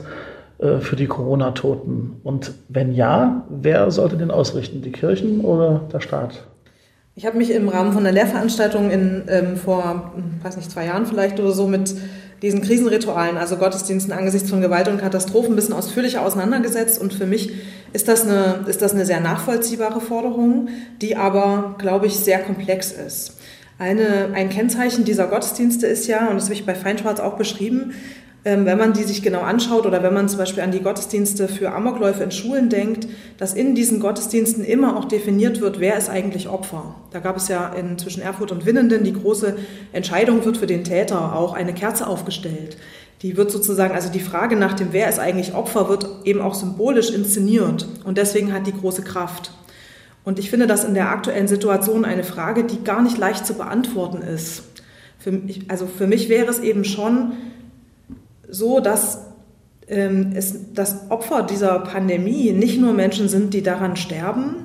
äh, 0.60 0.78
für 0.78 0.96
die 0.96 1.08
Corona-Toten? 1.08 2.22
Und 2.24 2.54
wenn 2.70 2.94
ja, 2.94 3.46
wer 3.50 3.92
sollte 3.92 4.16
den 4.16 4.32
ausrichten, 4.32 4.82
die 4.82 4.94
Kirchen 4.94 5.42
oder 5.42 5.82
der 5.92 6.00
Staat? 6.00 6.48
Ich 7.16 7.26
habe 7.26 7.38
mich 7.38 7.52
im 7.52 7.68
Rahmen 7.68 7.92
von 7.92 8.06
einer 8.06 8.14
Lehrveranstaltung 8.14 8.92
in, 8.92 9.24
ähm, 9.28 9.58
vor, 9.58 10.14
weiß 10.42 10.56
nicht, 10.56 10.72
zwei 10.72 10.86
Jahren 10.86 11.06
vielleicht 11.06 11.38
oder 11.38 11.52
so 11.52 11.68
mit 11.68 11.94
diesen 12.42 12.62
Krisenritualen, 12.62 13.36
also 13.36 13.58
Gottesdiensten 13.58 14.14
angesichts 14.14 14.50
von 14.50 14.62
Gewalt 14.62 14.88
und 14.88 15.00
Katastrophen, 15.00 15.52
ein 15.52 15.56
bisschen 15.58 15.76
ausführlicher 15.76 16.26
auseinandergesetzt. 16.26 17.00
Und 17.00 17.14
für 17.14 17.28
mich 17.28 17.52
ist 17.94 18.08
das 18.08 18.24
eine, 18.24 18.66
ist 18.68 18.82
das 18.82 18.94
eine 18.94 19.06
sehr 19.06 19.20
nachvollziehbare 19.20 20.02
Forderung, 20.02 20.70
die 21.02 21.16
aber, 21.16 21.76
glaube 21.78 22.08
ich, 22.08 22.16
sehr 22.16 22.40
komplex 22.40 22.92
ist. 22.92 23.38
Eine, 23.78 24.30
ein 24.34 24.50
Kennzeichen 24.50 25.06
dieser 25.06 25.28
Gottesdienste 25.28 25.88
ist 25.88 26.08
ja, 26.08 26.30
und 26.30 26.36
das 26.36 26.46
habe 26.46 26.54
ich 26.54 26.66
bei 26.66 26.76
Feinschwarz 26.76 27.20
auch 27.20 27.38
beschrieben, 27.38 27.94
ähm, 28.44 28.66
wenn 28.66 28.78
man 28.78 28.94
die 28.94 29.04
sich 29.04 29.22
genau 29.22 29.42
anschaut 29.42 29.86
oder 29.86 30.02
wenn 30.02 30.14
man 30.14 30.28
zum 30.28 30.40
Beispiel 30.40 30.64
an 30.64 30.72
die 30.72 30.82
Gottesdienste 30.82 31.48
für 31.48 31.72
Amokläufe 31.72 32.24
in 32.24 32.32
Schulen 32.32 32.70
denkt, 32.70 33.08
dass 33.38 33.54
in 33.54 33.76
diesen 33.76 34.00
Gottesdiensten 34.00 34.64
immer 34.64 34.98
auch 34.98 35.06
definiert 35.06 35.62
wird, 35.62 35.80
wer 35.80 35.98
ist 35.98 36.10
eigentlich 36.10 36.50
Opfer. 36.50 36.96
Da 37.12 37.20
gab 37.20 37.38
es 37.38 37.50
ja 37.50 37.72
in, 37.74 38.00
zwischen 38.00 38.24
Erfurt 38.24 38.52
und 38.52 38.66
Winnenden 38.66 39.04
die 39.04 39.14
große 39.14 39.58
Entscheidung, 39.94 40.44
wird 40.44 40.58
für 40.58 40.66
den 40.66 40.84
Täter 40.84 41.36
auch 41.36 41.54
eine 41.54 41.74
Kerze 41.74 42.08
aufgestellt. 42.08 42.78
Die 43.22 43.38
wird 43.38 43.52
sozusagen, 43.52 43.94
also 43.94 44.10
die 44.10 44.20
Frage 44.20 44.56
nach 44.56 44.74
dem, 44.74 44.94
wer 44.94 45.08
ist 45.08 45.20
eigentlich 45.20 45.54
Opfer, 45.54 45.90
wird 45.90 46.08
eben 46.24 46.42
auch 46.42 46.56
symbolisch 46.56 47.12
inszeniert. 47.12 47.88
Und 48.04 48.18
deswegen 48.18 48.52
hat 48.52 48.66
die 48.66 48.74
große 48.74 49.04
Kraft. 49.04 49.52
Und 50.24 50.40
ich 50.40 50.50
finde 50.50 50.68
das 50.68 50.84
in 50.84 50.94
der 50.94 51.10
aktuellen 51.10 51.48
Situation 51.48 52.06
eine 52.06 52.24
Frage, 52.24 52.64
die 52.64 52.84
gar 52.84 53.02
nicht 53.02 53.18
leicht 53.18 53.46
zu 53.46 53.54
beantworten 53.56 54.22
ist. 54.22 54.64
Für 55.20 55.32
mich, 55.32 55.70
also 55.70 55.86
für 55.86 56.08
mich 56.08 56.30
wäre 56.30 56.50
es 56.50 56.60
eben 56.60 56.84
schon 56.84 57.34
so, 58.50 58.80
dass 58.80 59.20
ähm, 59.88 60.32
es, 60.36 60.74
das 60.74 61.10
Opfer 61.10 61.44
dieser 61.44 61.80
Pandemie 61.80 62.52
nicht 62.54 62.80
nur 62.80 62.94
Menschen 62.94 63.30
sind, 63.30 63.54
die 63.54 63.62
daran 63.62 63.96
sterben, 63.96 64.64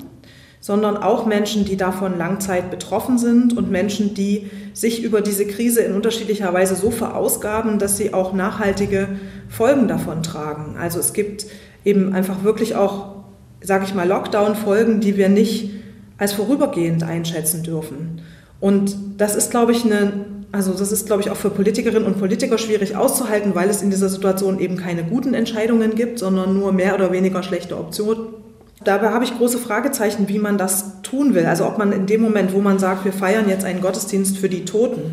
sondern 0.66 0.96
auch 0.96 1.26
Menschen, 1.26 1.64
die 1.64 1.76
davon 1.76 2.18
Langzeit 2.18 2.72
betroffen 2.72 3.18
sind 3.18 3.56
und 3.56 3.70
Menschen, 3.70 4.14
die 4.14 4.50
sich 4.72 5.04
über 5.04 5.20
diese 5.20 5.46
Krise 5.46 5.82
in 5.82 5.94
unterschiedlicher 5.94 6.52
Weise 6.52 6.74
so 6.74 6.90
verausgaben, 6.90 7.78
dass 7.78 7.96
sie 7.96 8.12
auch 8.12 8.32
nachhaltige 8.32 9.10
Folgen 9.48 9.86
davon 9.86 10.24
tragen. 10.24 10.74
Also 10.76 10.98
es 10.98 11.12
gibt 11.12 11.46
eben 11.84 12.12
einfach 12.12 12.42
wirklich 12.42 12.74
auch, 12.74 13.14
sage 13.60 13.84
ich 13.84 13.94
mal, 13.94 14.08
Lockdown-Folgen, 14.08 14.98
die 14.98 15.16
wir 15.16 15.28
nicht 15.28 15.70
als 16.18 16.32
vorübergehend 16.32 17.04
einschätzen 17.04 17.62
dürfen. 17.62 18.22
Und 18.58 18.96
das 19.18 19.36
ist, 19.36 19.52
glaube 19.52 19.70
ich, 19.70 19.84
eine 19.84 20.26
also 20.50 20.72
das 20.72 20.90
ist, 20.90 21.06
glaube 21.06 21.22
ich, 21.22 21.30
auch 21.30 21.36
für 21.36 21.50
Politikerinnen 21.50 22.06
und 22.06 22.18
Politiker 22.18 22.58
schwierig 22.58 22.96
auszuhalten, 22.96 23.54
weil 23.54 23.68
es 23.68 23.82
in 23.82 23.90
dieser 23.90 24.08
Situation 24.08 24.58
eben 24.58 24.76
keine 24.76 25.04
guten 25.04 25.34
Entscheidungen 25.34 25.94
gibt, 25.94 26.18
sondern 26.18 26.58
nur 26.58 26.72
mehr 26.72 26.94
oder 26.94 27.12
weniger 27.12 27.44
schlechte 27.44 27.78
Optionen. 27.78 28.45
Dabei 28.86 29.08
habe 29.08 29.24
ich 29.24 29.36
große 29.36 29.58
Fragezeichen, 29.58 30.28
wie 30.28 30.38
man 30.38 30.58
das 30.58 31.02
tun 31.02 31.34
will. 31.34 31.44
Also 31.46 31.66
ob 31.66 31.76
man 31.76 31.90
in 31.90 32.06
dem 32.06 32.20
Moment, 32.20 32.52
wo 32.52 32.60
man 32.60 32.78
sagt, 32.78 33.04
wir 33.04 33.12
feiern 33.12 33.48
jetzt 33.48 33.64
einen 33.64 33.80
Gottesdienst 33.80 34.38
für 34.38 34.48
die 34.48 34.64
Toten, 34.64 35.12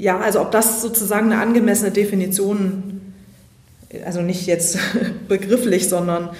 ja, 0.00 0.18
also 0.18 0.40
ob 0.40 0.50
das 0.50 0.82
sozusagen 0.82 1.32
eine 1.32 1.40
angemessene 1.40 1.90
Definition, 1.92 3.00
also 4.04 4.22
nicht 4.22 4.46
jetzt 4.46 4.78
begrifflich, 5.28 5.88
sondern 5.88 6.30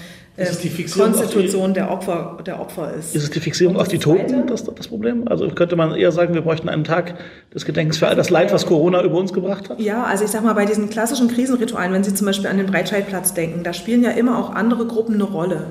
die 0.63 0.69
Fixierung 0.69 1.13
Konstitution 1.13 1.75
der 1.75 1.91
Opfer, 1.91 2.39
der 2.47 2.61
Opfer 2.61 2.95
ist. 2.95 3.15
Ist 3.15 3.25
es 3.25 3.31
die 3.31 3.41
Fixierung 3.41 3.77
auf 3.77 3.89
die 3.89 3.99
Toten 3.99 4.47
das, 4.47 4.63
das 4.63 4.87
Problem? 4.87 5.27
Also 5.27 5.49
könnte 5.49 5.75
man 5.75 5.93
eher 5.95 6.13
sagen, 6.13 6.35
wir 6.35 6.43
bräuchten 6.43 6.69
einen 6.69 6.85
Tag 6.85 7.15
des 7.53 7.65
Gedenkens 7.65 7.99
für 7.99 8.07
all 8.07 8.15
das 8.15 8.31
Leid, 8.31 8.53
was 8.53 8.67
Corona 8.67 9.03
über 9.03 9.19
uns 9.19 9.33
gebracht 9.33 9.69
hat? 9.69 9.81
Ja, 9.81 10.05
also 10.05 10.25
ich 10.25 10.31
sag 10.31 10.45
mal, 10.45 10.53
bei 10.53 10.65
diesen 10.65 10.91
klassischen 10.91 11.29
Krisenritualen, 11.29 11.93
wenn 11.93 12.05
Sie 12.05 12.15
zum 12.15 12.27
Beispiel 12.27 12.49
an 12.49 12.57
den 12.57 12.67
Breitscheidplatz 12.67 13.35
denken, 13.35 13.65
da 13.65 13.73
spielen 13.73 14.05
ja 14.05 14.11
immer 14.11 14.39
auch 14.39 14.55
andere 14.55 14.87
Gruppen 14.87 15.15
eine 15.15 15.25
Rolle. 15.25 15.67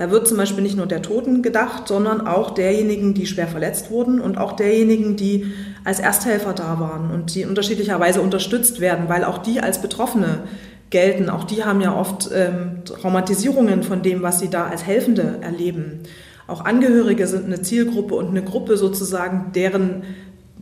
Da 0.00 0.10
wird 0.10 0.26
zum 0.26 0.38
Beispiel 0.38 0.62
nicht 0.62 0.78
nur 0.78 0.86
der 0.86 1.02
Toten 1.02 1.42
gedacht, 1.42 1.86
sondern 1.86 2.26
auch 2.26 2.52
derjenigen, 2.52 3.12
die 3.12 3.26
schwer 3.26 3.46
verletzt 3.46 3.90
wurden 3.90 4.18
und 4.18 4.38
auch 4.38 4.52
derjenigen, 4.52 5.14
die 5.16 5.52
als 5.84 6.00
Ersthelfer 6.00 6.54
da 6.54 6.80
waren 6.80 7.10
und 7.10 7.34
die 7.34 7.44
unterschiedlicherweise 7.44 8.22
unterstützt 8.22 8.80
werden, 8.80 9.10
weil 9.10 9.24
auch 9.24 9.36
die 9.36 9.60
als 9.60 9.82
Betroffene 9.82 10.44
gelten. 10.88 11.28
Auch 11.28 11.44
die 11.44 11.64
haben 11.64 11.82
ja 11.82 11.94
oft 11.94 12.30
ähm, 12.34 12.82
Traumatisierungen 12.86 13.82
von 13.82 14.00
dem, 14.00 14.22
was 14.22 14.40
sie 14.40 14.48
da 14.48 14.68
als 14.68 14.86
Helfende 14.86 15.36
erleben. 15.42 16.00
Auch 16.46 16.64
Angehörige 16.64 17.26
sind 17.26 17.44
eine 17.44 17.60
Zielgruppe 17.60 18.14
und 18.14 18.28
eine 18.28 18.42
Gruppe 18.42 18.78
sozusagen, 18.78 19.52
deren 19.54 20.04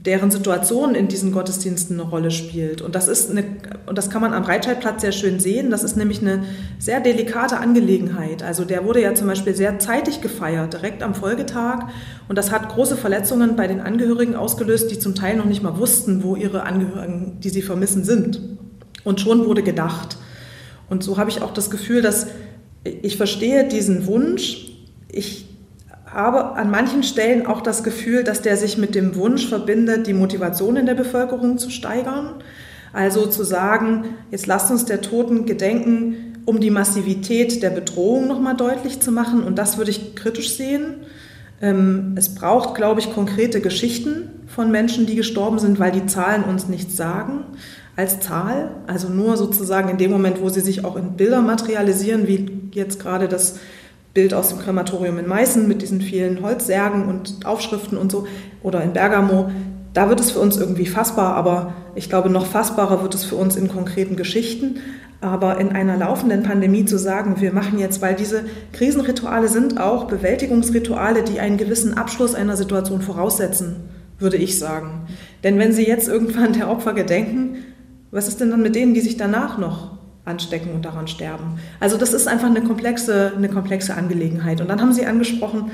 deren 0.04 0.30
Situation 0.30 0.94
in 0.94 1.08
diesen 1.08 1.32
Gottesdiensten 1.32 1.98
eine 1.98 2.08
Rolle 2.08 2.30
spielt. 2.30 2.82
Und 2.82 2.94
das 2.94 3.08
ist 3.08 3.30
eine, 3.30 3.44
und 3.86 3.98
das 3.98 4.10
kann 4.10 4.20
man 4.22 4.32
am 4.32 4.44
Breitscheidplatz 4.44 5.00
sehr 5.00 5.12
schön 5.12 5.40
sehen. 5.40 5.70
Das 5.70 5.82
ist 5.82 5.96
nämlich 5.96 6.20
eine 6.20 6.44
sehr 6.78 7.00
delikate 7.00 7.58
Angelegenheit. 7.58 8.42
Also 8.42 8.64
der 8.64 8.84
wurde 8.84 9.02
ja 9.02 9.14
zum 9.14 9.26
Beispiel 9.26 9.54
sehr 9.54 9.78
zeitig 9.78 10.20
gefeiert, 10.20 10.74
direkt 10.74 11.02
am 11.02 11.14
Folgetag. 11.14 11.88
Und 12.28 12.38
das 12.38 12.52
hat 12.52 12.68
große 12.68 12.96
Verletzungen 12.96 13.56
bei 13.56 13.66
den 13.66 13.80
Angehörigen 13.80 14.36
ausgelöst, 14.36 14.90
die 14.90 14.98
zum 14.98 15.14
Teil 15.14 15.36
noch 15.36 15.46
nicht 15.46 15.62
mal 15.62 15.78
wussten, 15.78 16.22
wo 16.22 16.36
ihre 16.36 16.62
Angehörigen, 16.62 17.40
die 17.40 17.50
sie 17.50 17.62
vermissen, 17.62 18.04
sind. 18.04 18.40
Und 19.04 19.20
schon 19.20 19.46
wurde 19.46 19.62
gedacht. 19.62 20.16
Und 20.88 21.02
so 21.02 21.18
habe 21.18 21.30
ich 21.30 21.42
auch 21.42 21.52
das 21.52 21.70
Gefühl, 21.70 22.02
dass 22.02 22.28
ich 22.84 23.16
verstehe 23.16 23.66
diesen 23.66 24.06
Wunsch. 24.06 24.68
Ich 25.10 25.47
habe 26.18 26.56
an 26.56 26.68
manchen 26.68 27.04
Stellen 27.04 27.46
auch 27.46 27.60
das 27.60 27.84
Gefühl, 27.84 28.24
dass 28.24 28.42
der 28.42 28.56
sich 28.56 28.76
mit 28.76 28.96
dem 28.96 29.14
Wunsch 29.14 29.46
verbindet, 29.48 30.08
die 30.08 30.14
Motivation 30.14 30.74
in 30.74 30.84
der 30.84 30.94
Bevölkerung 30.94 31.58
zu 31.58 31.70
steigern. 31.70 32.34
Also 32.92 33.26
zu 33.26 33.44
sagen, 33.44 34.16
jetzt 34.32 34.46
lasst 34.46 34.70
uns 34.72 34.84
der 34.84 35.00
Toten 35.00 35.46
gedenken, 35.46 36.42
um 36.44 36.58
die 36.58 36.70
Massivität 36.70 37.62
der 37.62 37.70
Bedrohung 37.70 38.26
nochmal 38.26 38.56
deutlich 38.56 38.98
zu 38.98 39.12
machen. 39.12 39.44
Und 39.44 39.58
das 39.58 39.78
würde 39.78 39.92
ich 39.92 40.16
kritisch 40.16 40.56
sehen. 40.56 40.96
Ähm, 41.60 42.14
es 42.16 42.34
braucht, 42.34 42.74
glaube 42.74 42.98
ich, 42.98 43.12
konkrete 43.12 43.60
Geschichten 43.60 44.30
von 44.48 44.72
Menschen, 44.72 45.06
die 45.06 45.14
gestorben 45.14 45.60
sind, 45.60 45.78
weil 45.78 45.92
die 45.92 46.06
Zahlen 46.06 46.42
uns 46.42 46.66
nichts 46.66 46.96
sagen 46.96 47.44
als 47.94 48.20
Zahl, 48.20 48.70
also 48.86 49.08
nur 49.08 49.36
sozusagen 49.36 49.88
in 49.88 49.98
dem 49.98 50.10
Moment, 50.12 50.40
wo 50.40 50.48
sie 50.48 50.60
sich 50.60 50.84
auch 50.84 50.94
in 50.96 51.16
Bilder 51.16 51.42
materialisieren, 51.42 52.28
wie 52.28 52.70
jetzt 52.72 53.00
gerade 53.00 53.26
das 53.26 53.58
Bild 54.18 54.34
aus 54.34 54.48
dem 54.48 54.58
Krematorium 54.58 55.16
in 55.16 55.28
Meißen 55.28 55.68
mit 55.68 55.80
diesen 55.80 56.00
vielen 56.00 56.42
Holzsärgen 56.42 57.04
und 57.04 57.46
Aufschriften 57.46 57.96
und 57.96 58.10
so, 58.10 58.26
oder 58.64 58.82
in 58.82 58.92
Bergamo, 58.92 59.48
da 59.94 60.08
wird 60.08 60.18
es 60.18 60.32
für 60.32 60.40
uns 60.40 60.56
irgendwie 60.56 60.86
fassbar, 60.86 61.36
aber 61.36 61.72
ich 61.94 62.08
glaube, 62.08 62.28
noch 62.28 62.44
fassbarer 62.44 63.00
wird 63.04 63.14
es 63.14 63.24
für 63.24 63.36
uns 63.36 63.54
in 63.54 63.68
konkreten 63.68 64.16
Geschichten. 64.16 64.80
Aber 65.20 65.60
in 65.60 65.70
einer 65.70 65.96
laufenden 65.96 66.42
Pandemie 66.42 66.84
zu 66.84 66.98
sagen, 66.98 67.40
wir 67.40 67.52
machen 67.52 67.78
jetzt, 67.78 68.02
weil 68.02 68.16
diese 68.16 68.44
Krisenrituale 68.72 69.46
sind 69.46 69.80
auch 69.80 70.06
Bewältigungsrituale, 70.06 71.22
die 71.22 71.38
einen 71.38 71.56
gewissen 71.56 71.96
Abschluss 71.96 72.34
einer 72.34 72.56
Situation 72.56 73.02
voraussetzen, 73.02 73.76
würde 74.18 74.36
ich 74.36 74.58
sagen. 74.58 75.06
Denn 75.44 75.60
wenn 75.60 75.72
Sie 75.72 75.86
jetzt 75.86 76.08
irgendwann 76.08 76.54
der 76.54 76.68
Opfer 76.68 76.92
gedenken, 76.92 77.58
was 78.10 78.26
ist 78.26 78.40
denn 78.40 78.50
dann 78.50 78.62
mit 78.62 78.74
denen, 78.74 78.94
die 78.94 79.00
sich 79.00 79.16
danach 79.16 79.58
noch 79.58 79.97
anstecken 80.28 80.72
und 80.72 80.84
daran 80.84 81.08
sterben? 81.08 81.58
Also 81.80 81.96
das 81.96 82.12
ist 82.12 82.28
einfach 82.28 82.48
eine 82.48 82.62
komplexe, 82.62 83.32
eine 83.36 83.48
komplexe 83.48 83.94
Angelegenheit. 83.94 84.60
Und 84.60 84.68
dann 84.68 84.80
haben 84.80 84.92
Sie 84.92 85.06
angesprochen, 85.06 85.70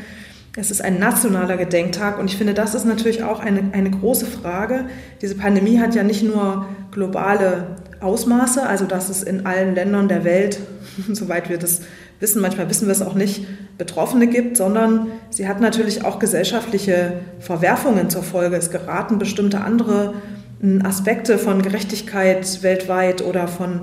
Es 0.56 0.70
ist 0.70 0.82
ein 0.82 1.00
nationaler 1.00 1.56
Gedenktag 1.56 2.16
und 2.16 2.30
ich 2.30 2.36
finde, 2.36 2.54
das 2.54 2.76
ist 2.76 2.84
natürlich 2.84 3.24
auch 3.24 3.40
eine, 3.40 3.72
eine 3.72 3.90
große 3.90 4.24
Frage. 4.24 4.84
Diese 5.20 5.34
Pandemie 5.34 5.80
hat 5.80 5.96
ja 5.96 6.04
nicht 6.04 6.22
nur 6.22 6.66
globale 6.92 7.76
Ausmaße, 8.00 8.64
also 8.64 8.84
dass 8.84 9.08
es 9.08 9.24
in 9.24 9.46
allen 9.46 9.74
Ländern 9.74 10.06
der 10.06 10.22
Welt, 10.22 10.60
soweit 11.12 11.48
wir 11.48 11.58
das 11.58 11.80
wissen, 12.20 12.40
manchmal 12.40 12.70
wissen 12.70 12.86
wir 12.86 12.92
es 12.92 13.02
auch 13.02 13.14
nicht, 13.14 13.46
Betroffene 13.78 14.28
gibt, 14.28 14.56
sondern 14.56 15.08
sie 15.30 15.48
hat 15.48 15.60
natürlich 15.60 16.04
auch 16.04 16.20
gesellschaftliche 16.20 17.14
Verwerfungen 17.40 18.08
zur 18.08 18.22
Folge. 18.22 18.54
Es 18.54 18.70
geraten 18.70 19.18
bestimmte 19.18 19.60
andere 19.60 20.14
hm, 20.60 20.86
Aspekte 20.86 21.38
von 21.38 21.62
Gerechtigkeit 21.62 22.62
weltweit 22.62 23.22
oder 23.22 23.48
von 23.48 23.80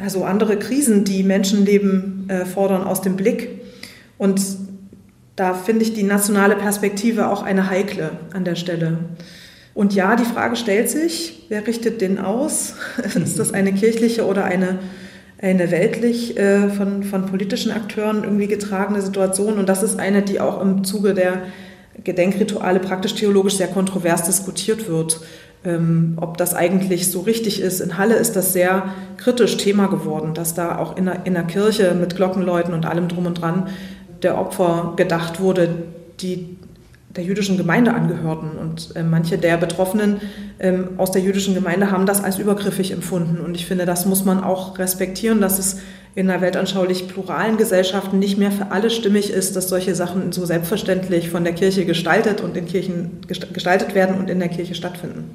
also 0.00 0.24
andere 0.24 0.58
Krisen, 0.58 1.04
die 1.04 1.22
Menschenleben 1.22 2.28
äh, 2.28 2.44
fordern, 2.44 2.84
aus 2.84 3.02
dem 3.02 3.16
Blick. 3.16 3.48
Und 4.18 4.40
da 5.36 5.54
finde 5.54 5.82
ich 5.82 5.94
die 5.94 6.02
nationale 6.02 6.56
Perspektive 6.56 7.28
auch 7.28 7.42
eine 7.42 7.70
heikle 7.70 8.10
an 8.32 8.44
der 8.44 8.54
Stelle. 8.54 8.98
Und 9.74 9.94
ja, 9.94 10.16
die 10.16 10.24
Frage 10.24 10.56
stellt 10.56 10.90
sich, 10.90 11.46
wer 11.48 11.66
richtet 11.66 12.00
den 12.00 12.18
aus? 12.18 12.74
Ist 13.14 13.38
das 13.38 13.52
eine 13.52 13.72
kirchliche 13.72 14.26
oder 14.26 14.44
eine, 14.44 14.78
eine 15.40 15.70
weltlich 15.70 16.36
äh, 16.36 16.68
von, 16.68 17.02
von 17.02 17.26
politischen 17.26 17.72
Akteuren 17.72 18.24
irgendwie 18.24 18.48
getragene 18.48 19.00
Situation? 19.00 19.58
Und 19.58 19.68
das 19.68 19.82
ist 19.82 19.98
eine, 19.98 20.22
die 20.22 20.40
auch 20.40 20.60
im 20.60 20.84
Zuge 20.84 21.14
der 21.14 21.42
Gedenkrituale 22.04 22.80
praktisch-theologisch 22.80 23.56
sehr 23.56 23.68
kontrovers 23.68 24.24
diskutiert 24.24 24.88
wird. 24.88 25.20
Ähm, 25.64 26.14
ob 26.20 26.38
das 26.38 26.54
eigentlich 26.54 27.10
so 27.10 27.20
richtig 27.20 27.60
ist. 27.60 27.80
In 27.80 27.96
Halle 27.96 28.14
ist 28.14 28.34
das 28.34 28.52
sehr 28.52 28.86
kritisch 29.16 29.56
Thema 29.58 29.86
geworden, 29.86 30.34
dass 30.34 30.54
da 30.54 30.76
auch 30.76 30.96
in 30.96 31.04
der, 31.04 31.24
in 31.24 31.34
der 31.34 31.44
Kirche 31.44 31.94
mit 31.94 32.16
Glockenläuten 32.16 32.74
und 32.74 32.84
allem 32.84 33.06
drum 33.06 33.26
und 33.26 33.40
dran 33.40 33.68
der 34.22 34.38
Opfer 34.38 34.94
gedacht 34.96 35.40
wurde, 35.40 35.68
die 36.20 36.56
der 37.14 37.24
jüdischen 37.24 37.56
Gemeinde 37.56 37.94
angehörten. 37.94 38.50
Und 38.58 38.96
äh, 38.96 39.02
manche 39.02 39.38
der 39.38 39.56
Betroffenen 39.56 40.20
ähm, 40.58 40.90
aus 40.96 41.10
der 41.10 41.22
jüdischen 41.22 41.54
Gemeinde 41.54 41.90
haben 41.90 42.06
das 42.06 42.24
als 42.24 42.38
übergriffig 42.38 42.90
empfunden. 42.90 43.38
Und 43.38 43.54
ich 43.54 43.66
finde, 43.66 43.86
das 43.86 44.06
muss 44.06 44.24
man 44.24 44.42
auch 44.42 44.78
respektieren, 44.78 45.40
dass 45.40 45.58
es 45.58 45.78
in 46.14 46.28
einer 46.30 46.42
weltanschaulich 46.42 47.08
pluralen 47.08 47.56
Gesellschaft 47.56 48.12
nicht 48.12 48.36
mehr 48.36 48.52
für 48.52 48.70
alle 48.70 48.90
stimmig 48.90 49.30
ist, 49.30 49.56
dass 49.56 49.68
solche 49.68 49.94
Sachen 49.94 50.32
so 50.32 50.44
selbstverständlich 50.44 51.30
von 51.30 51.44
der 51.44 51.54
Kirche 51.54 51.86
gestaltet 51.86 52.40
und 52.40 52.56
in 52.56 52.66
Kirchen 52.66 53.20
gestaltet 53.26 53.94
werden 53.94 54.18
und 54.18 54.28
in 54.28 54.38
der 54.38 54.48
Kirche 54.48 54.74
stattfinden. 54.74 55.30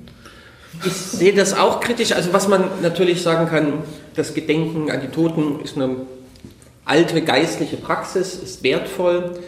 Ich 0.86 0.94
sehe 0.94 1.34
das 1.34 1.58
auch 1.58 1.80
kritisch. 1.80 2.12
Also 2.12 2.34
was 2.34 2.48
man 2.48 2.64
natürlich 2.82 3.22
sagen 3.22 3.48
kann, 3.48 3.84
das 4.16 4.34
Gedenken 4.34 4.92
an 4.92 5.02
die 5.02 5.08
Toten 5.08 5.60
ist 5.64 5.76
eine 5.76 5.96
alte 6.86 7.22
geistliche 7.22 7.78
Praxis, 7.78 8.36
ist 8.36 8.64
wertvoll. 8.64 9.40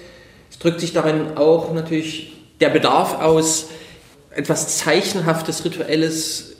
Es 0.49 0.59
drückt 0.59 0.79
sich 0.79 0.93
darin 0.93 1.37
auch 1.37 1.73
natürlich 1.73 2.33
der 2.59 2.69
Bedarf 2.69 3.21
aus, 3.21 3.67
etwas 4.31 4.77
Zeichenhaftes, 4.77 5.65
Rituelles 5.65 6.55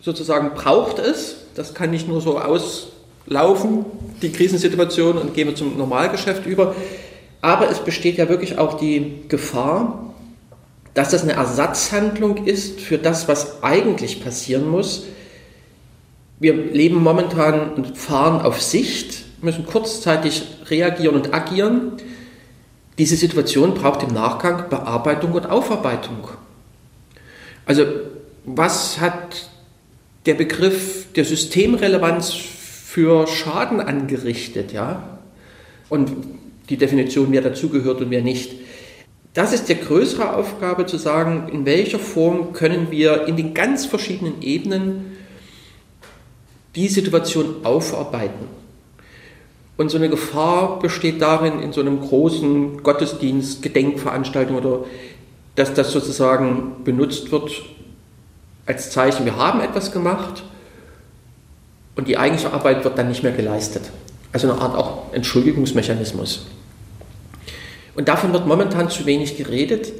sozusagen 0.00 0.54
braucht 0.54 0.98
es. 0.98 1.36
Das 1.54 1.74
kann 1.74 1.90
nicht 1.90 2.08
nur 2.08 2.20
so 2.20 2.38
auslaufen, 2.38 3.84
die 4.22 4.30
Krisensituation, 4.30 5.18
und 5.18 5.34
gehen 5.34 5.48
wir 5.48 5.54
zum 5.54 5.76
Normalgeschäft 5.76 6.46
über. 6.46 6.74
Aber 7.40 7.70
es 7.70 7.80
besteht 7.80 8.18
ja 8.18 8.28
wirklich 8.28 8.58
auch 8.58 8.74
die 8.74 9.24
Gefahr, 9.28 10.14
dass 10.96 11.10
das 11.10 11.24
eine 11.24 11.34
Ersatzhandlung 11.34 12.46
ist 12.46 12.80
für 12.80 12.96
das, 12.96 13.28
was 13.28 13.62
eigentlich 13.62 14.24
passieren 14.24 14.66
muss. 14.66 15.04
Wir 16.40 16.54
leben 16.54 17.02
momentan 17.02 17.74
und 17.74 17.98
fahren 17.98 18.40
auf 18.40 18.62
Sicht 18.62 19.26
müssen 19.42 19.66
kurzzeitig 19.66 20.42
reagieren 20.70 21.14
und 21.14 21.34
agieren. 21.34 21.92
Diese 22.96 23.14
Situation 23.14 23.74
braucht 23.74 24.04
im 24.04 24.14
Nachgang 24.14 24.70
Bearbeitung 24.70 25.32
und 25.32 25.44
Aufarbeitung. 25.44 26.28
Also 27.66 27.84
was 28.46 28.98
hat 28.98 29.50
der 30.24 30.34
Begriff 30.34 31.12
der 31.14 31.26
Systemrelevanz 31.26 32.32
für 32.32 33.26
Schaden 33.26 33.82
angerichtet, 33.82 34.72
ja? 34.72 35.18
Und 35.90 36.10
die 36.70 36.78
Definition, 36.78 37.28
wer 37.32 37.42
dazugehört 37.42 38.00
und 38.00 38.08
wer 38.08 38.22
nicht. 38.22 38.65
Das 39.36 39.52
ist 39.52 39.68
die 39.68 39.78
größere 39.78 40.34
Aufgabe 40.34 40.86
zu 40.86 40.96
sagen, 40.96 41.50
in 41.52 41.66
welcher 41.66 41.98
Form 41.98 42.54
können 42.54 42.90
wir 42.90 43.26
in 43.26 43.36
den 43.36 43.52
ganz 43.52 43.84
verschiedenen 43.84 44.40
Ebenen 44.40 45.18
die 46.74 46.88
Situation 46.88 47.56
aufarbeiten. 47.62 48.48
Und 49.76 49.90
so 49.90 49.98
eine 49.98 50.08
Gefahr 50.08 50.78
besteht 50.78 51.20
darin, 51.20 51.60
in 51.60 51.74
so 51.74 51.82
einem 51.82 52.00
großen 52.00 52.82
Gottesdienst, 52.82 53.60
Gedenkveranstaltung 53.60 54.56
oder 54.56 54.86
dass 55.54 55.74
das 55.74 55.92
sozusagen 55.92 56.82
benutzt 56.84 57.30
wird 57.30 57.50
als 58.64 58.90
Zeichen, 58.90 59.26
wir 59.26 59.36
haben 59.36 59.60
etwas 59.60 59.92
gemacht 59.92 60.44
und 61.94 62.08
die 62.08 62.16
eigentliche 62.16 62.54
Arbeit 62.54 62.84
wird 62.84 62.96
dann 62.96 63.08
nicht 63.08 63.22
mehr 63.22 63.32
geleistet. 63.32 63.82
Also 64.32 64.50
eine 64.50 64.62
Art 64.62 64.74
auch 64.74 65.12
Entschuldigungsmechanismus. 65.12 66.46
Und 67.96 68.08
davon 68.08 68.32
wird 68.32 68.46
momentan 68.46 68.90
zu 68.90 69.06
wenig 69.06 69.36
geredet. 69.36 69.92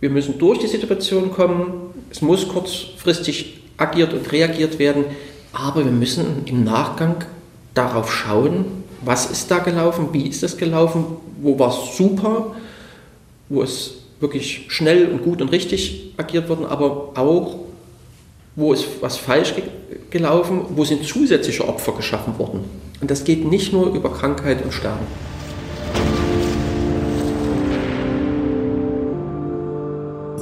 Wir 0.00 0.10
müssen 0.10 0.38
durch 0.38 0.58
die 0.58 0.66
Situation 0.66 1.32
kommen. 1.32 1.72
Es 2.10 2.20
muss 2.20 2.46
kurzfristig 2.48 3.60
agiert 3.76 4.12
und 4.12 4.30
reagiert 4.30 4.78
werden. 4.78 5.04
Aber 5.52 5.84
wir 5.84 5.92
müssen 5.92 6.42
im 6.44 6.64
Nachgang 6.64 7.24
darauf 7.72 8.12
schauen, 8.12 8.66
was 9.02 9.30
ist 9.30 9.50
da 9.50 9.58
gelaufen, 9.58 10.08
wie 10.12 10.28
ist 10.28 10.42
das 10.42 10.56
gelaufen, 10.56 11.04
wo 11.40 11.58
war 11.58 11.70
es 11.70 11.96
super, 11.96 12.54
wo 13.48 13.62
es 13.62 13.94
wirklich 14.20 14.66
schnell 14.68 15.08
und 15.08 15.22
gut 15.22 15.42
und 15.42 15.50
richtig 15.50 16.12
agiert 16.16 16.48
worden, 16.48 16.66
aber 16.66 17.12
auch, 17.14 17.56
wo 18.56 18.72
ist 18.72 18.86
was 19.00 19.16
falsch 19.16 19.54
gelaufen, 20.10 20.62
wo 20.70 20.84
sind 20.84 21.04
zusätzliche 21.04 21.66
Opfer 21.68 21.92
geschaffen 21.92 22.38
worden. 22.38 22.64
Und 23.00 23.10
das 23.10 23.24
geht 23.24 23.44
nicht 23.44 23.72
nur 23.72 23.92
über 23.94 24.12
Krankheit 24.12 24.64
und 24.64 24.72
Sterben. 24.72 25.06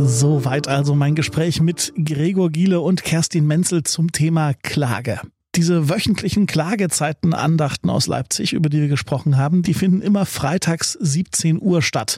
Soweit 0.05 0.67
also 0.67 0.97
mein 0.97 1.15
Gespräch 1.15 1.61
mit 1.61 1.93
Gregor 1.97 2.51
Giele 2.51 2.81
und 2.81 3.05
Kerstin 3.05 3.47
Menzel 3.47 3.85
zum 3.85 4.11
Thema 4.11 4.53
Klage. 4.55 5.21
Diese 5.55 5.89
wöchentlichen 5.89 6.47
Klagezeitenandachten 6.47 7.89
aus 7.89 8.09
Leipzig, 8.09 8.53
über 8.53 8.69
die 8.69 8.81
wir 8.81 8.89
gesprochen 8.89 9.37
haben, 9.37 9.63
die 9.63 9.75
finden 9.75 10.03
immer 10.03 10.27
freitags 10.27 10.99
17 11.01 11.63
Uhr 11.63 11.83
statt. 11.83 12.17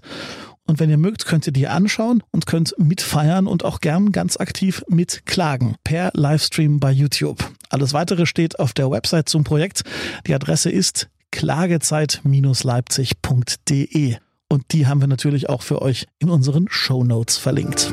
Und 0.67 0.81
wenn 0.81 0.89
ihr 0.89 0.97
mögt, 0.97 1.27
könnt 1.27 1.47
ihr 1.47 1.53
die 1.53 1.69
anschauen 1.69 2.23
und 2.31 2.47
könnt 2.47 2.75
mitfeiern 2.79 3.47
und 3.47 3.67
auch 3.67 3.81
gern 3.81 4.13
ganz 4.13 4.39
aktiv 4.39 4.83
mitklagen 4.89 5.75
per 5.85 6.11
Livestream 6.15 6.81
bei 6.81 6.91
YouTube. 6.91 7.45
Alles 7.69 7.93
weitere 7.93 8.25
steht 8.25 8.59
auf 8.59 8.73
der 8.73 8.91
Website 8.91 9.29
zum 9.29 9.45
Projekt. 9.45 9.83
Die 10.27 10.35
Adresse 10.35 10.71
ist 10.71 11.11
klagezeit-leipzig.de. 11.33 14.17
Und 14.49 14.73
die 14.73 14.87
haben 14.87 15.01
wir 15.01 15.09
natürlich 15.09 15.49
auch 15.49 15.63
für 15.63 15.83
euch 15.83 16.07
in 16.19 16.31
unseren 16.31 16.67
Show 16.69 17.05
Notes 17.05 17.37
verlinkt. 17.37 17.93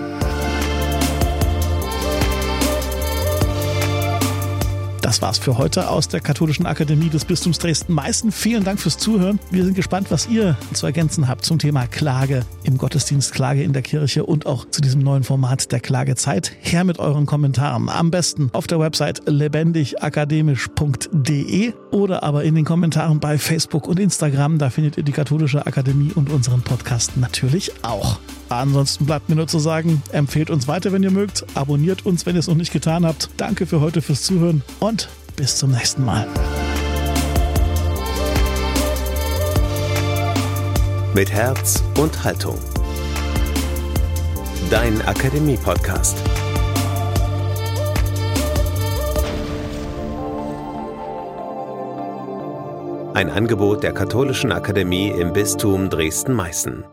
Das 5.12 5.22
war's 5.22 5.40
für 5.40 5.58
heute 5.58 5.90
aus 5.90 6.08
der 6.08 6.22
Katholischen 6.22 6.66
Akademie 6.66 7.10
des 7.10 7.26
Bistums 7.26 7.60
Dresden-Meißen. 7.60 8.32
Vielen 8.32 8.64
Dank 8.64 8.80
fürs 8.80 8.98
Zuhören. 8.98 9.42
Wir 9.50 9.66
sind 9.66 9.74
gespannt, 9.74 10.10
was 10.10 10.30
ihr 10.30 10.56
zu 10.72 10.86
ergänzen 10.86 11.28
habt 11.28 11.44
zum 11.44 11.60
Thema 11.60 11.86
Klage 11.86 12.46
im 12.64 12.78
Gottesdienst, 12.78 13.34
Klage 13.34 13.62
in 13.62 13.74
der 13.74 13.82
Kirche 13.82 14.26
und 14.26 14.46
auch 14.46 14.64
zu 14.70 14.80
diesem 14.80 15.02
neuen 15.02 15.26
Format 15.26 15.74
der 15.74 15.82
Klagezeit. 15.82 16.54
Her 16.62 16.86
mit 16.86 17.00
euren 17.00 17.26
Kommentaren. 17.26 17.90
Am 17.90 18.10
besten 18.10 18.52
auf 18.54 18.68
der 18.68 18.80
Website 18.80 19.24
lebendigakademisch.de 19.26 21.74
oder 21.92 22.24
aber 22.24 22.46
in 22.46 22.56
den 22.56 22.64
Kommentaren 22.64 23.20
bei 23.20 23.38
Facebook 23.38 23.90
und 23.90 24.00
Instagram. 24.00 24.60
Da 24.60 24.70
findet 24.70 24.96
ihr 24.96 25.04
die 25.04 25.12
Katholische 25.12 25.68
Akademie 25.68 26.14
und 26.16 26.30
unseren 26.30 26.62
Podcast 26.62 27.18
natürlich 27.18 27.74
auch. 27.84 28.18
Ansonsten 28.52 29.06
bleibt 29.06 29.30
mir 29.30 29.36
nur 29.36 29.48
zu 29.48 29.60
sagen, 29.60 30.04
empfehlt 30.12 30.50
uns 30.50 30.68
weiter, 30.68 30.92
wenn 30.92 31.04
ihr 31.04 31.12
mögt, 31.12 31.46
abonniert 31.54 32.06
uns, 32.06 32.26
wenn 32.26 32.36
ihr 32.36 32.40
es 32.40 32.48
noch 32.48 32.56
nicht 32.56 32.74
getan 32.74 33.06
habt. 33.06 33.30
Danke 33.38 33.66
für 33.66 33.80
heute 33.80 34.02
fürs 34.02 34.24
Zuhören 34.24 34.62
und 34.82 35.08
bis 35.38 35.56
zum 35.56 35.72
nächsten 35.72 36.04
Mal. 36.04 36.28
Mit 41.16 41.32
Herz 41.32 41.82
und 41.98 42.24
Haltung. 42.24 42.58
Dein 44.70 45.02
Akademie-Podcast. 45.02 46.18
Ein 53.14 53.30
Angebot 53.30 53.84
der 53.84 53.94
Katholischen 53.94 54.52
Akademie 54.52 55.10
im 55.10 55.34
Bistum 55.34 55.90
Dresden-Meißen. 55.90 56.86